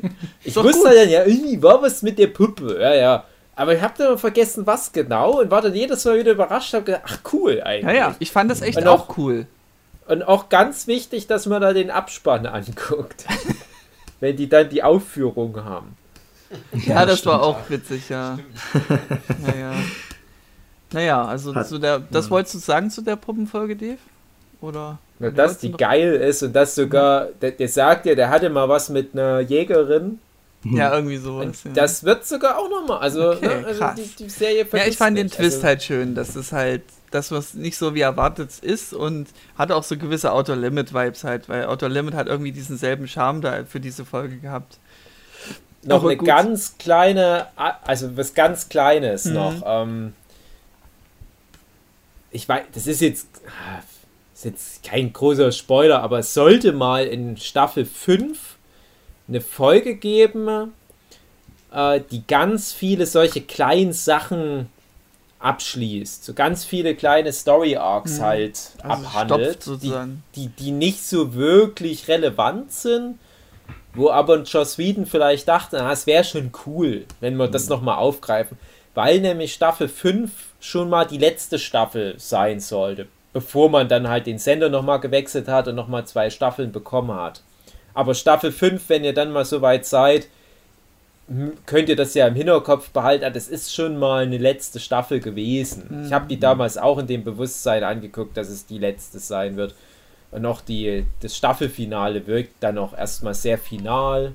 [0.42, 0.96] ich wusste gut.
[0.96, 3.24] dann ja, irgendwie war was mit der Puppe, ja, ja.
[3.56, 6.84] Aber ich habe dann vergessen, was genau und war dann jedes Mal wieder überrascht, habe
[6.84, 7.94] gedacht, ach cool eigentlich.
[7.94, 9.46] Ja, ja, ich fand das echt auch auch- cool.
[10.08, 13.26] Und auch ganz wichtig, dass man da den Abspann anguckt.
[14.20, 15.96] wenn die dann die Aufführung haben.
[16.86, 18.36] Ja, das war auch witzig, ja.
[19.40, 19.72] Naja.
[20.92, 23.98] Naja, also Hat- zu der, das wolltest du sagen zu der Puppenfolge, Dave?
[24.60, 24.98] Oder?
[25.20, 28.50] Na, dass die noch- geil ist und dass sogar, der, der sagt ja, der hatte
[28.50, 30.18] mal was mit einer Jägerin.
[30.64, 31.64] Ja, irgendwie Und sowas.
[31.64, 31.70] Ja.
[31.72, 32.98] das wird sogar auch nochmal.
[32.98, 33.94] Also, Okay, ne, also krass.
[34.18, 35.36] die, die Serie ja, ich fand den nicht.
[35.36, 39.28] Twist also, halt schön, dass es halt, das was nicht so wie erwartet ist und
[39.58, 43.08] hatte auch so gewisse Outer Limit Vibes halt, weil Outer Limit hat irgendwie diesen selben
[43.08, 44.78] Charme da für diese Folge gehabt.
[45.82, 46.28] noch aber eine gut.
[46.28, 49.32] ganz kleine, also was ganz Kleines Mhm.
[49.32, 49.62] noch.
[49.64, 50.12] Ähm,
[52.30, 53.26] ich weiß, das ist jetzt,
[54.34, 58.56] ist jetzt kein großer Spoiler, aber es sollte mal in Staffel 5
[59.26, 60.72] eine Folge geben,
[61.72, 64.68] äh, die ganz viele solche kleinen Sachen
[65.40, 66.24] abschließt.
[66.24, 68.22] So ganz viele kleine Story Arcs Mhm.
[68.22, 69.66] halt Also abhandelt.
[69.82, 69.92] Die,
[70.36, 73.18] die, die nicht so wirklich relevant sind,
[73.94, 77.68] wo aber ein Joss Whedon vielleicht dachte, ah, es wäre schon cool, wenn wir das
[77.68, 78.56] nochmal aufgreifen,
[78.94, 80.30] weil nämlich Staffel 5
[80.60, 85.48] schon mal die letzte Staffel sein sollte, bevor man dann halt den Sender nochmal gewechselt
[85.48, 87.42] hat und nochmal zwei Staffeln bekommen hat.
[87.94, 90.28] Aber Staffel 5, wenn ihr dann mal so weit seid,
[91.66, 95.20] könnt ihr das ja im Hinterkopf behalten, ah, das ist schon mal eine letzte Staffel
[95.20, 96.04] gewesen.
[96.06, 99.74] Ich habe die damals auch in dem Bewusstsein angeguckt, dass es die letzte sein wird.
[100.32, 104.32] Und auch die, das Staffelfinale wirkt dann auch erstmal sehr final.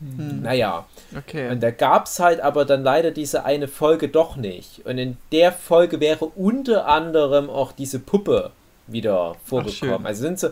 [0.00, 0.86] Naja,
[1.16, 1.48] Okay.
[1.50, 4.84] und da gab es halt aber dann leider diese eine Folge doch nicht.
[4.84, 8.50] Und in der Folge wäre unter anderem auch diese Puppe
[8.88, 9.98] wieder vorgekommen.
[9.98, 10.06] schön.
[10.06, 10.48] also sind so,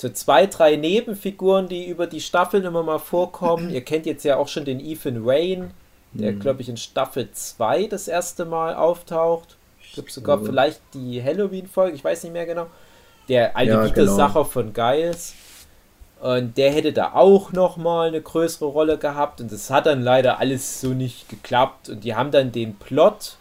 [0.00, 3.70] so zwei, drei Nebenfiguren, die über die Staffeln immer mal vorkommen.
[3.70, 5.70] Ihr kennt jetzt ja auch schon den Ethan Wayne,
[6.12, 9.56] der, glaube ich, in Staffel 2 das erste Mal auftaucht.
[9.82, 10.50] Ich glaube sogar glaube.
[10.50, 12.66] vielleicht die Halloween-Folge, ich weiß nicht mehr genau.
[13.28, 13.94] Der alte Ja, genau.
[13.94, 15.34] Widersacher von Giles.
[16.20, 19.40] Und der hätte da auch nochmal eine größere Rolle gehabt.
[19.40, 21.88] Und das hat dann leider alles so nicht geklappt.
[21.88, 23.36] Und die haben dann den Plot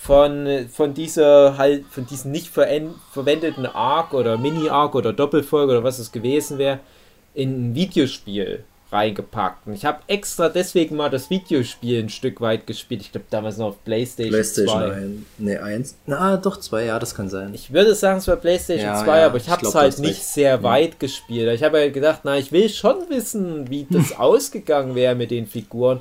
[0.00, 5.98] von, von dieser halt, von diesem nicht verwendeten Arc oder Mini-Arc oder Doppelfolge oder was
[5.98, 6.78] es gewesen wäre,
[7.34, 9.66] in ein Videospiel reingepackt.
[9.66, 13.02] Und ich habe extra deswegen mal das Videospiel ein Stück weit gespielt.
[13.02, 14.92] Ich glaube damals noch auf PlayStation, PlayStation 2.
[14.92, 15.12] 1.
[15.38, 15.96] Ne, 1.
[16.06, 17.52] Na, doch, 2, ja, das kann sein.
[17.52, 20.10] Ich würde sagen, es war PlayStation Ja, 2, ja, aber ich habe es halt nicht
[20.10, 20.24] recht.
[20.24, 20.62] sehr Ja.
[20.62, 21.52] weit gespielt.
[21.54, 25.46] Ich habe ja gedacht, na, ich will schon wissen, wie das ausgegangen wäre mit den
[25.46, 26.00] Figuren.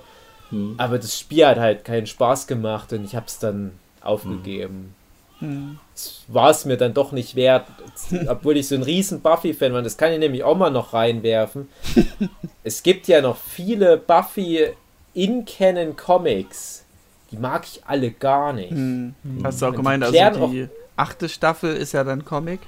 [0.50, 0.76] Hm.
[0.78, 3.72] Aber das Spiel hat halt keinen Spaß gemacht und ich habe es dann
[4.08, 4.96] aufgegeben.
[5.40, 5.78] Hm.
[5.94, 7.68] Es war es mir dann doch nicht wert,
[8.28, 9.82] obwohl ich so ein riesen Buffy-Fan war.
[9.82, 11.70] Das kann ich nämlich auch mal noch reinwerfen.
[12.64, 14.68] es gibt ja noch viele Buffy
[15.14, 16.84] in Canon Comics.
[17.32, 18.72] Die mag ich alle gar nicht.
[18.72, 19.14] Hm.
[19.44, 22.62] Hast du auch gemeint, also die achte Staffel ist ja dann Comic.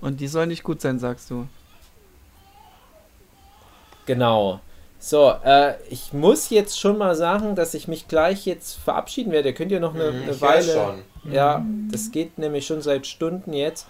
[0.00, 1.46] Und die soll nicht gut sein, sagst du.
[4.06, 4.60] Genau.
[5.04, 9.48] So, äh, ich muss jetzt schon mal sagen, dass ich mich gleich jetzt verabschieden werde.
[9.48, 10.72] Ihr könnt ja noch eine, Mhm, eine Weile.
[10.72, 11.32] schon.
[11.32, 13.88] Ja, das geht nämlich schon seit Stunden jetzt.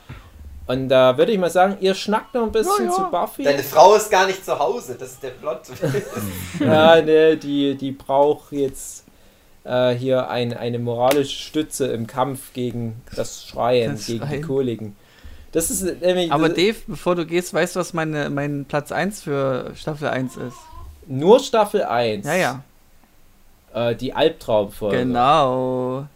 [0.66, 2.96] Und da würde ich mal sagen, ihr schnackt noch ein bisschen Ja, ja.
[2.96, 3.42] zu Buffy.
[3.44, 5.60] Deine Frau ist gar nicht zu Hause, das ist der Plot.
[6.60, 9.04] Ja, ne, die, die braucht jetzt
[9.64, 14.42] äh, hier ein, eine moralische Stütze im Kampf gegen das Schreien, Das gegen die Schreien.
[14.46, 14.96] Koliken.
[15.50, 19.20] Das ist nämlich Aber Dave, bevor du gehst, weißt du, was meine, mein Platz 1
[19.24, 20.56] für Staffel 1 ist?
[21.06, 22.26] Nur Staffel 1.
[22.26, 22.62] Ja, ja.
[23.74, 24.98] Äh, die Albtraumfolge.
[24.98, 26.06] Genau.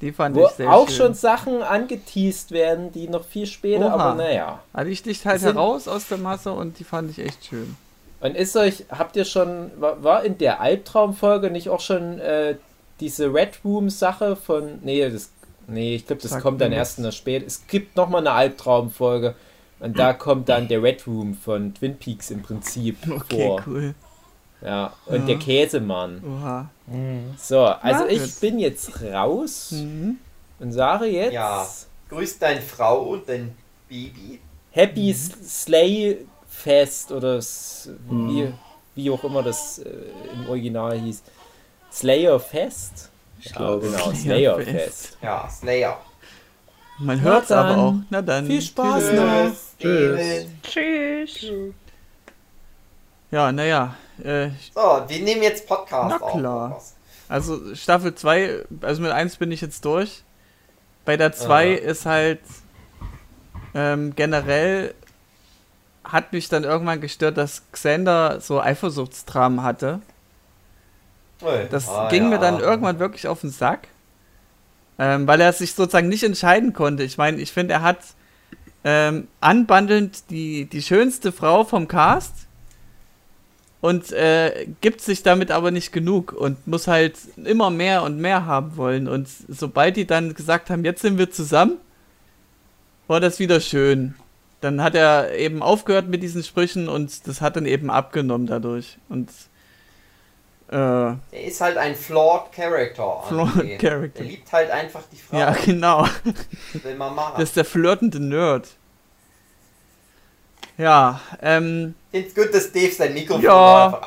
[0.00, 0.96] Die fand Wo ich sehr auch schön.
[0.96, 3.94] schon Sachen angeteased werden, die noch viel später, Oha.
[3.94, 4.58] aber naja.
[4.72, 7.76] Also ich dich halt sind- heraus aus der Masse und die fand ich echt schön.
[8.20, 12.56] Und ist euch, habt ihr schon, war, in der Albtraumfolge nicht auch schon äh,
[13.00, 15.30] diese Red Room-Sache von, nee, das,
[15.68, 17.44] nee, ich glaube, das Sagt kommt dann erst in der Spät.
[17.46, 19.34] Es gibt nochmal eine Albtraumfolge
[19.82, 23.62] und da kommt dann der Red Room von Twin Peaks im Prinzip Okay, vor.
[23.66, 23.94] cool.
[24.62, 25.26] Ja, und Ja.
[25.26, 26.22] der Käsemann.
[26.24, 26.70] Oha.
[27.36, 30.18] So, also ich bin jetzt raus Mhm.
[30.60, 31.66] und sage jetzt Ja.
[32.08, 33.56] Grüß deine Frau und dein
[33.88, 34.40] Baby.
[34.70, 35.44] Happy Mhm.
[35.44, 36.18] Slay
[36.48, 38.52] Fest oder s- wie,
[38.94, 39.88] wie auch immer das äh,
[40.34, 41.22] im Original hieß.
[41.90, 43.10] Slayer Fest?
[43.40, 43.86] Ich glaube.
[43.86, 44.70] Genau, Slayer Slayer Fest.
[45.06, 45.18] Fest.
[45.22, 46.00] Ja, Slayer.
[47.02, 47.94] Man Na hört's aber auch.
[48.10, 48.46] Na dann.
[48.46, 49.12] Viel Spaß Tschüss.
[49.14, 49.52] noch.
[49.78, 50.46] Tschüss.
[50.62, 51.34] Tschüss.
[51.34, 51.74] Tschüss.
[53.30, 53.94] Ja, naja.
[54.22, 56.38] Äh, So, wir nehmen jetzt Podcast Na auf.
[56.38, 56.82] klar.
[57.28, 60.22] also Staffel 2, also mit 1 bin ich jetzt durch.
[61.04, 61.78] Bei der 2 Aha.
[61.90, 62.40] ist halt
[63.74, 64.94] ähm, generell
[66.04, 70.00] hat mich dann irgendwann gestört, dass Xander so Eifersuchtstramen hatte.
[71.42, 71.66] Ui.
[71.70, 72.28] Das Ah, ging ja.
[72.30, 73.88] mir dann irgendwann wirklich auf den Sack.
[75.02, 77.02] Ähm, weil er sich sozusagen nicht entscheiden konnte.
[77.02, 77.98] Ich meine, ich finde, er hat
[78.84, 82.46] ähm, anbandelnd die, die schönste Frau vom Cast
[83.80, 88.46] und äh, gibt sich damit aber nicht genug und muss halt immer mehr und mehr
[88.46, 89.08] haben wollen.
[89.08, 91.78] Und sobald die dann gesagt haben, jetzt sind wir zusammen,
[93.08, 94.14] war das wieder schön.
[94.60, 98.98] Dann hat er eben aufgehört mit diesen Sprüchen und das hat dann eben abgenommen dadurch.
[99.08, 99.30] Und
[100.72, 103.22] Er ist halt ein flawed Character.
[103.28, 103.78] Flawed.
[103.78, 104.20] Character.
[104.20, 105.38] Er liebt halt einfach die Frau.
[105.38, 106.06] Ja, genau.
[106.82, 107.34] Will man machen.
[107.36, 108.68] Das ist der flirtende Nerd.
[110.78, 114.00] Ja, ähm, Find's gut, dass Dave sein Mikrofon Ja.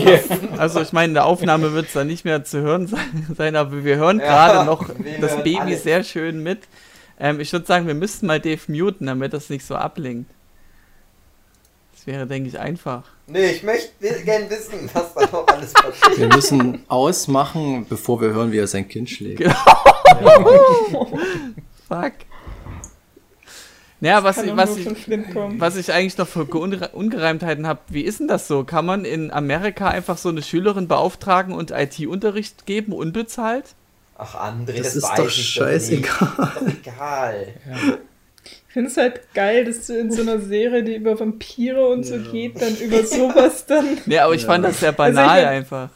[0.58, 2.92] also ich meine, in der Aufnahme wird es dann nicht mehr zu hören
[3.36, 4.88] sein, aber wir hören Ja, gerade noch
[5.20, 5.84] das Baby alles.
[5.84, 6.60] sehr schön mit.
[7.20, 10.30] Ähm, ich würde sagen, wir müssten mal Dave muten, damit das nicht so ablenkt.
[11.94, 13.04] Das wäre, denke ich, einfach.
[13.30, 13.90] Nee, ich möchte
[14.24, 16.18] gerne wissen, was da noch alles passiert.
[16.18, 19.42] Wir müssen ausmachen, bevor wir hören, wie er sein Kind schlägt.
[21.88, 22.12] Fuck.
[24.00, 24.86] Naja, was, ich, was, ich,
[25.58, 28.62] was ich eigentlich noch für Unre- Ungereimtheiten habe, wie ist denn das so?
[28.62, 33.74] Kann man in Amerika einfach so eine Schülerin beauftragen und IT-Unterricht geben, unbezahlt?
[34.16, 36.32] Ach, André, Das das, ist weiß doch ich scheißegal.
[36.36, 36.76] Doch nicht.
[36.78, 37.54] Ist doch egal.
[37.66, 37.98] Ich
[38.78, 42.16] finde es halt geil, dass du in so einer Serie, die über Vampire und so
[42.30, 43.98] geht, dann über sowas dann.
[44.06, 45.90] Nee, aber ich fand das sehr Also ich banal mein- einfach.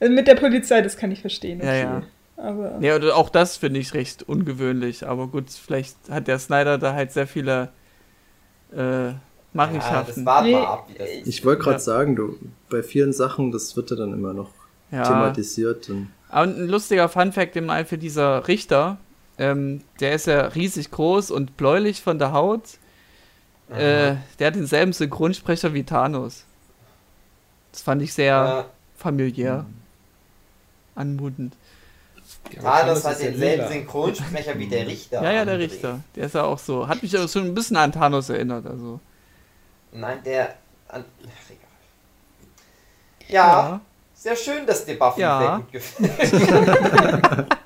[0.00, 1.60] Also mit der Polizei, das kann ich verstehen.
[1.62, 2.02] Ja, ja.
[2.36, 6.92] Aber oder auch das finde ich recht ungewöhnlich, aber gut, vielleicht hat der Snyder da
[6.94, 7.68] halt sehr viele
[8.74, 9.18] äh, Ja, das
[9.54, 10.26] Machenschaften.
[10.26, 10.88] warten Nee, ab.
[11.24, 11.80] Ich wollte gerade Ja.
[11.80, 12.36] sagen, du,
[12.68, 14.50] bei vielen Sachen, das wird ja dann immer noch
[14.90, 15.88] Ja, thematisiert.
[15.88, 18.98] Und aber ein lustiger Funfact im für dieser Richter,
[19.38, 22.62] ähm, der ist ja riesig groß und bläulich von der Haut.
[23.68, 26.44] Äh, der hat denselben Synchronsprecher wie Thanos.
[27.72, 28.64] Das fand ich sehr Ja,
[28.96, 29.66] familiär.
[30.94, 31.54] Anmutend.
[32.62, 33.68] Thanos hat ja denselben.
[33.68, 35.22] Synchronsprecher wie der Richter.
[35.22, 35.58] Ja, ja, der André.
[35.58, 36.00] Richter.
[36.14, 36.86] Der ist ja auch so.
[36.88, 38.66] Hat mich aber schon ein bisschen an Thanos erinnert.
[38.66, 39.00] Also.
[39.92, 40.54] Nein, der.
[40.88, 43.28] An, ach, egal.
[43.28, 43.80] Ja,
[44.14, 45.40] sehr schön, dass dir Buffy Ja.
[45.40, 47.46] sehr gut gefällt.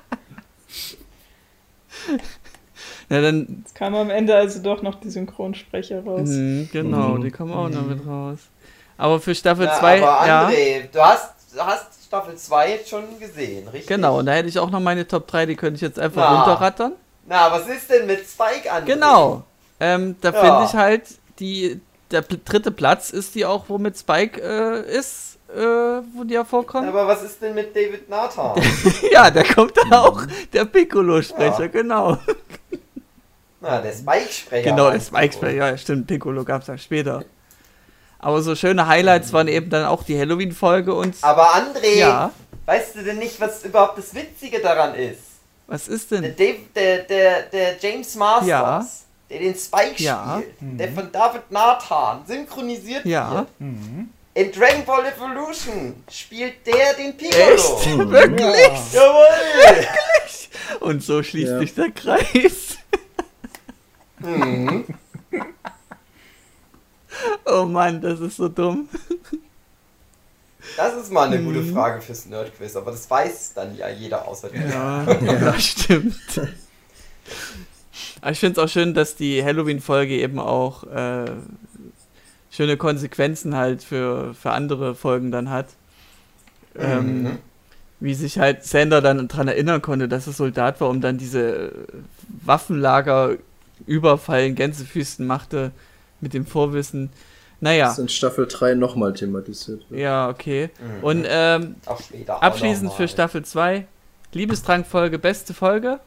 [3.09, 3.63] Ja, dann.
[3.67, 6.29] es kam am Ende also doch noch die Synchronsprecher raus.
[6.29, 7.21] Mhm, genau, Mhm.
[7.21, 8.39] die kommen auch noch mit raus.
[8.97, 10.47] Aber für Staffel Na, 2, aber ja.
[10.47, 13.87] André, du, hast, du hast Staffel 2 jetzt schon gesehen, richtig?
[13.87, 16.21] Genau, und da hätte ich auch noch meine Top 3, die könnte ich jetzt einfach
[16.29, 16.35] Na.
[16.43, 16.93] runterrattern.
[17.27, 18.85] Na, was ist denn mit Spike, André?
[18.85, 19.43] Genau.
[19.79, 20.39] Ähm, da Ja.
[20.39, 21.03] finde ich halt,
[21.39, 26.43] die, der dritte Platz ist die auch, womit Spike äh, ist, äh, wo die ja
[26.45, 26.87] vorkommt.
[26.87, 28.61] Aber was ist denn mit David Nathan?
[29.11, 30.23] ja, der kommt da auch,
[30.53, 31.67] der Piccolo-Sprecher, Ja.
[31.67, 32.17] genau.
[33.59, 34.69] Na, der Spike-Sprecher.
[34.71, 34.99] Genau, der?
[34.99, 37.23] Spike-Sprecher, ja, stimmt, Piccolo gab es ja später.
[38.19, 41.15] Aber so schöne Highlights waren eben dann auch die Halloween-Folge und.
[41.21, 42.31] Aber André, Ja,
[42.65, 45.19] weißt du denn nicht, was überhaupt das Witzige daran ist?
[45.67, 46.35] was ist Der, denn?
[46.35, 48.85] Dave, der, der, der James Masters, Ja.
[49.29, 50.41] der den Spike Ja.
[50.41, 53.31] spielt, der von David Nathan synchronisiert Ja.
[53.31, 53.47] wird.
[54.33, 57.53] In Dragon Ball Evolution spielt der den Piccolo.
[57.53, 57.97] Echt?
[58.09, 58.93] Wirklich?
[58.93, 59.87] Jawohl!
[60.79, 61.59] Und so schließt Ja.
[61.59, 62.77] sich der Kreis.
[64.19, 64.85] Mhm.
[67.45, 68.87] Oh Mann, das ist so dumm.
[70.77, 71.45] Das ist mal eine Mhm.
[71.45, 74.65] gute Frage fürs Nerdquiz, aber das weiß dann ja jeder außer dir.
[74.67, 76.15] Ja, ja stimmt.
[78.21, 81.25] Aber ich finde es auch schön, dass die Halloween-Folge eben auch äh,
[82.51, 85.67] schöne Konsequenzen halt für, für andere Folgen dann hat.
[86.77, 87.37] Ähm, Mhm.
[87.99, 91.71] wie sich halt Sander dann daran erinnern konnte, dass er Soldat war, um dann diese
[92.45, 93.35] Waffenlager
[93.85, 95.71] Überfall in Gänsefüßen machte
[96.19, 97.09] mit dem Vorwissen.
[97.59, 99.99] Naja, Das in Staffel 3 nochmal thematisiert wird.
[99.99, 100.69] ja, okay.
[100.79, 101.03] Mhm.
[101.03, 101.75] Und ähm,
[102.27, 103.07] Abschließend für.
[103.07, 103.85] Staffel 2,
[104.33, 105.99] Liebestrankfolge, beste Folge.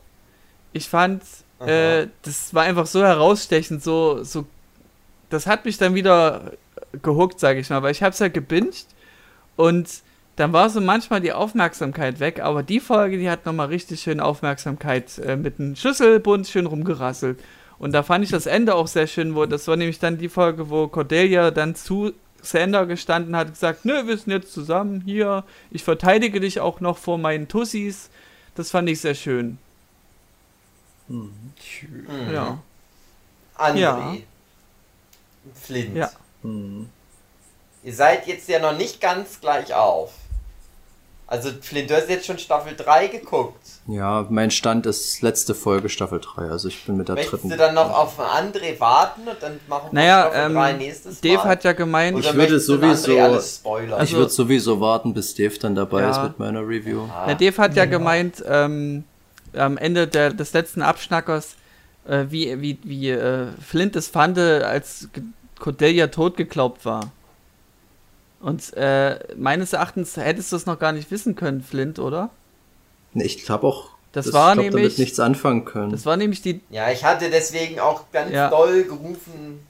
[0.72, 1.22] Ich fand,
[1.60, 4.46] äh, das war einfach so herausstechend, so, so,
[5.30, 6.52] das hat mich dann wieder
[7.02, 8.86] gehuckt, sage ich mal, weil ich hab's ja gebinged
[9.56, 9.88] und
[10.36, 14.20] dann war so manchmal die Aufmerksamkeit weg, aber die Folge, die hat nochmal richtig schön
[14.20, 17.38] Aufmerksamkeit äh, mit einem Schlüsselbund schön rumgerasselt.
[17.78, 20.28] Und da fand ich das Ende auch sehr schön, wo das war nämlich dann die
[20.28, 25.44] Folge, wo Cordelia dann zu Sander gestanden hat, gesagt, nö, wir sind jetzt zusammen hier,
[25.70, 28.10] ich verteidige dich auch noch vor meinen Tussis.
[28.55, 29.59] Das fand ich sehr schön.
[31.09, 31.52] Mhm.
[32.32, 32.59] Ja.
[33.56, 33.78] André.
[33.78, 34.16] Ja.
[35.54, 35.96] Flint.
[35.96, 36.10] Ja.
[36.42, 36.88] Hm.
[37.82, 40.12] Ihr seid jetzt ja noch nicht ganz gleich auf.
[41.26, 43.56] Also Flint, du hast jetzt schon Staffel 3 geguckt.
[43.86, 47.48] Ja, mein Stand ist letzte Folge Staffel 3, also ich bin mit der Möchtest dritten.
[47.50, 51.20] du dann noch auf André warten und dann machen wir Naja, Staffel ähm, 3 nächstes
[51.22, 51.44] Dave Mal?
[51.44, 53.88] hat ja gemeint, Oder Ich würde möchtest sowieso- spoilern?
[53.88, 56.10] ich also- würde sowieso warten, bis Dave dann dabei Ja.
[56.10, 57.08] ist mit meiner Review.
[57.26, 59.04] Der Dave hat ja gemeint, ähm,
[59.56, 61.56] am Ende der, des letzten Abschnackers,
[62.06, 65.09] äh, wie, wie, wie äh, Flint es fand, als
[65.59, 67.10] Cordelia tot geglaubt war.
[68.40, 72.31] Und äh, meines Erachtens hättest du es noch gar nicht wissen können, Flint, oder?
[73.14, 75.93] Nee, ich habe auch Das ich war glaub, damit nämlich- nichts anfangen können.
[75.93, 78.51] Das war nämlich die, ja, ich hatte deswegen auch ganz Ja.
[78.51, 79.60] doll gerufen.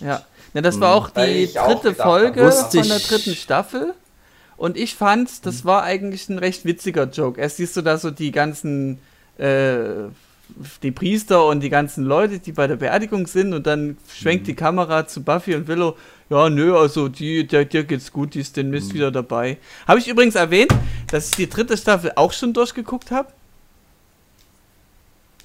[0.00, 0.22] Ja,
[0.52, 3.34] ne, das war auch Weil die ich auch dritte hab, Folge von der ich- dritten
[3.34, 3.94] Staffel.
[4.56, 7.40] Und ich fand, das war eigentlich ein recht witziger Joke.
[7.40, 9.00] Erst siehst du da so die ganzen,
[9.36, 10.04] äh,
[10.82, 14.54] die Priester und die ganzen Leute, die bei der Beerdigung sind und dann schwenkt die
[14.54, 15.96] Kamera zu Buffy und Willow.
[16.30, 19.58] Ja, nö, also die, der, dir geht's gut, die ist den Mist wieder dabei.
[19.86, 20.72] Habe ich übrigens erwähnt,
[21.10, 23.28] dass ich die dritte Staffel auch schon durchgeguckt habe?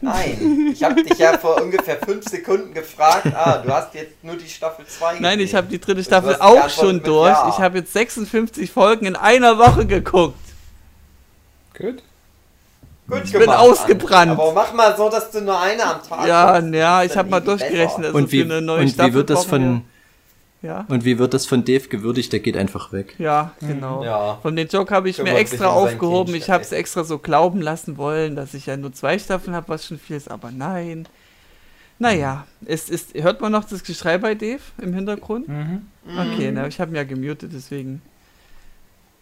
[0.01, 3.27] Nein, ich habe dich ja vor ungefähr 5 Sekunden gefragt.
[3.35, 6.69] Ah, du hast jetzt nur die Staffel 2 Nein, ich habe die dritte Staffel auch
[6.69, 7.31] schon durch.
[7.31, 7.49] Ja.
[7.49, 10.39] Ich habe jetzt 56 Folgen in einer Woche geguckt.
[11.77, 12.01] Gut.
[13.10, 14.31] Gut Ich bin ausgebrannt.
[14.31, 16.73] Aber mach mal so, dass du nur eine am Tag Ja, guckst.
[16.76, 18.07] ja, ich habe mal durchgerechnet.
[18.07, 19.81] Also und wie, für eine neue und Staffel wie wird das von
[20.61, 22.31] Ja, und wie wird das von Dave gewürdigt?
[22.34, 23.15] Der geht einfach weg.
[23.18, 24.03] ja, genau.
[24.03, 24.38] Ja.
[24.41, 26.36] Von den Joke habe ich mir Kümmert sich extra aufgehoben.
[26.36, 29.69] Ich habe es extra so glauben lassen wollen, dass ich ja nur zwei Staffeln habe,
[29.69, 31.07] was schon viel ist, aber nein.
[32.02, 35.49] Naja, es ist, hört man noch das Geschrei bei Dave im Hintergrund?
[35.49, 35.81] Mhm.
[36.06, 38.02] Okay, na, ich habe ihn ja gemutet, deswegen.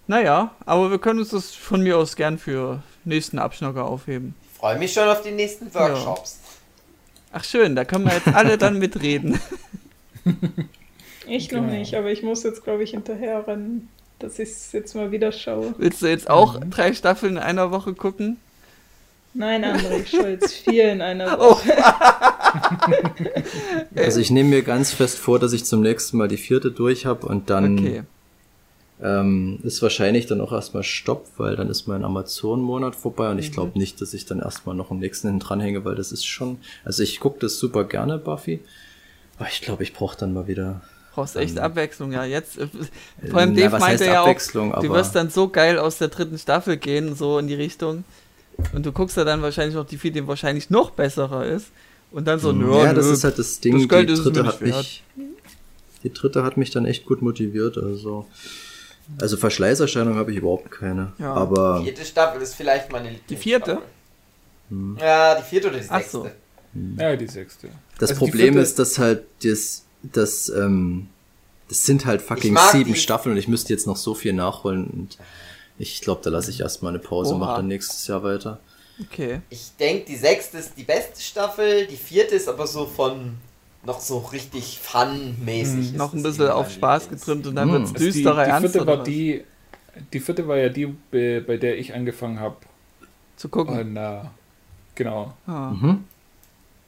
[0.05, 4.35] Naja, aber wir können uns das von mir aus gern für nächsten Abschnacker aufheben.
[4.53, 6.39] Ich freue mich schon auf die nächsten Workshops.
[7.33, 9.39] Ach schön, da können wir jetzt alle dann mitreden.
[11.29, 13.89] Ich noch nicht, aber ich muss jetzt, glaube ich, hinterher rennen,
[14.19, 15.75] dass ich es jetzt mal wieder schaue.
[15.77, 18.37] Willst du jetzt auch drei Staffeln in einer Woche gucken?
[19.33, 21.49] Nein, André, ich schaue jetzt vier in einer Oh.
[21.51, 21.73] Woche.
[23.95, 27.05] Also ich nehme mir ganz fest vor, dass ich zum nächsten Mal die vierte durch
[27.05, 28.03] habe und dann Okay.
[29.01, 33.49] Ähm, ist wahrscheinlich dann auch erstmal Stopp, weil dann ist mein Amazon-Monat vorbei und ich
[33.49, 33.53] Mhm.
[33.53, 36.57] glaube nicht, dass ich dann erstmal noch einen nächsten hinten dranhänge, weil das ist schon,
[36.83, 38.59] also ich gucke das super gerne, Buffy,
[39.37, 40.81] aber ich glaube, ich brauche dann mal wieder
[41.13, 42.25] Brauchst echt Abwechslung, ja.
[42.25, 42.67] Jetzt, äh,
[43.31, 44.35] vor allem na, Dave was meinte ja auch,
[44.81, 48.03] du wirst dann so geil aus der dritten Staffel gehen, so in die Richtung.
[48.73, 51.67] Und du guckst ja dann wahrscheinlich noch die, die wahrscheinlich noch besserer ist.
[52.11, 53.73] Und dann so, Hm, nö, ja, das nö, ist halt das Ding.
[53.79, 55.03] das Geld die dritte hat mich,
[56.03, 57.77] die dritte hat mich dann echt gut motiviert.
[57.79, 58.27] Also,
[59.19, 61.13] also Verschleißerscheinung habe ich überhaupt keine.
[61.17, 61.33] Ja.
[61.33, 63.41] Aber Die vierte Staffel ist vielleicht meine Lieblingsstaffel.
[63.41, 63.81] vierte?
[64.99, 66.17] Ja, die vierte oder die Ach sechste.
[66.17, 66.29] so.
[66.99, 67.69] Ja, die sechste.
[67.99, 71.07] das Also die Problem ist, dass halt das, das, ähm,
[71.69, 74.85] das sind halt fucking sieben die- Staffeln und ich müsste jetzt noch so viel nachholen
[74.87, 75.17] und
[75.79, 78.59] ich glaube, da lasse ich erstmal eine Pause und mache dann nächstes Jahr weiter.
[79.01, 79.41] Okay.
[79.49, 83.35] Ich denke, die sechste ist die beste Staffel, die vierte ist aber so von
[83.83, 85.93] noch so richtig fun-mäßig.
[85.93, 87.21] ist Noch ein bisschen auf Spaß Lieblings.
[87.21, 87.71] getrimmt und dann Hm.
[87.71, 89.43] wird's Also die, die düsterer Ernst vierte war die,
[90.13, 92.57] die vierte war ja die, bei, bei der ich angefangen habe.
[93.35, 93.79] zu gucken.
[93.79, 94.21] Und äh,
[94.95, 95.33] genau.
[95.47, 96.05] Ah, Mhm.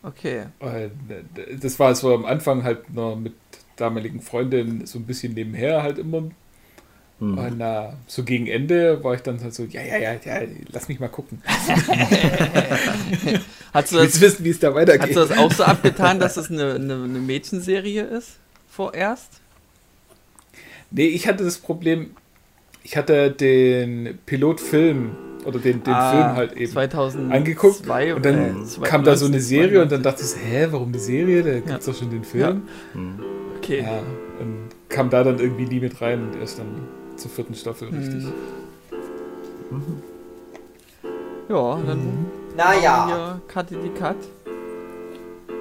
[0.04, 0.48] okay.
[0.60, 0.72] Und,
[1.12, 3.34] äh, das war so am Anfang halt noch mit
[3.76, 6.24] damaligen Freundin so ein bisschen nebenher halt immer.
[7.20, 7.38] Mhm.
[7.38, 10.42] Und äh, so gegen Ende war ich dann halt so, ja, ja, ja, ja,
[10.72, 11.42] lass mich mal gucken.
[13.74, 15.16] Hast du das, wissen, wie es da weitergeht.
[15.16, 18.38] hast du das auch so abgetan, dass es eine, eine, eine Mädchenserie ist?
[18.70, 19.42] Vorerst?
[20.92, 22.12] Nee, ich hatte das Problem,
[22.84, 25.12] ich hatte den Pilotfilm
[25.46, 29.26] oder den, den Ah, Film halt eben 2002 angeguckt und dann äh, kam da so
[29.28, 29.42] eine 1992.
[29.44, 31.44] Serie und dann dachte ich, so, hä, warum eine Serie?
[31.44, 32.64] Da gibt's doch schon den Film.
[33.58, 33.82] Okay.
[33.82, 34.00] Ja.
[34.40, 36.88] und kam da dann irgendwie nie mit rein und erst dann
[37.20, 37.98] zur vierten Staffel Hm.
[37.98, 38.34] richtig.
[41.50, 42.26] Ja, dann
[42.56, 44.16] Naja, hier Cut die Cut.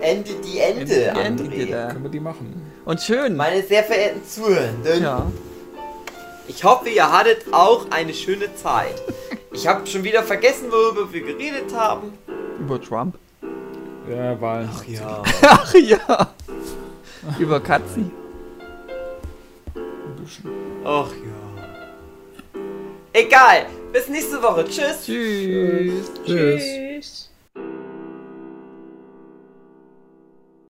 [0.01, 1.71] Ende die Ende, Die Ende, André.
[1.71, 1.89] da.
[1.89, 2.63] Können wir die machen?
[2.85, 3.37] Und schön.
[3.37, 5.27] Meine sehr verehrten Zuhörenden, ja.
[6.47, 9.03] ich hoffe, ihr hattet auch eine schöne Zeit.
[9.53, 12.13] Ich habe schon wieder vergessen, worüber wir geredet haben.
[12.61, 13.17] Über Trump.
[14.09, 14.69] Ja, Wahlen.
[14.73, 15.23] Ach ja.
[15.43, 16.29] Ach ja.
[17.39, 18.11] Über Katzen.
[20.85, 21.28] Ach ja.
[23.13, 23.67] Egal.
[23.93, 24.65] Bis nächste Woche.
[24.65, 25.05] Tschüss.
[25.05, 26.11] Tschüss.
[26.25, 26.27] Tschüss.
[26.27, 26.88] Tschüss.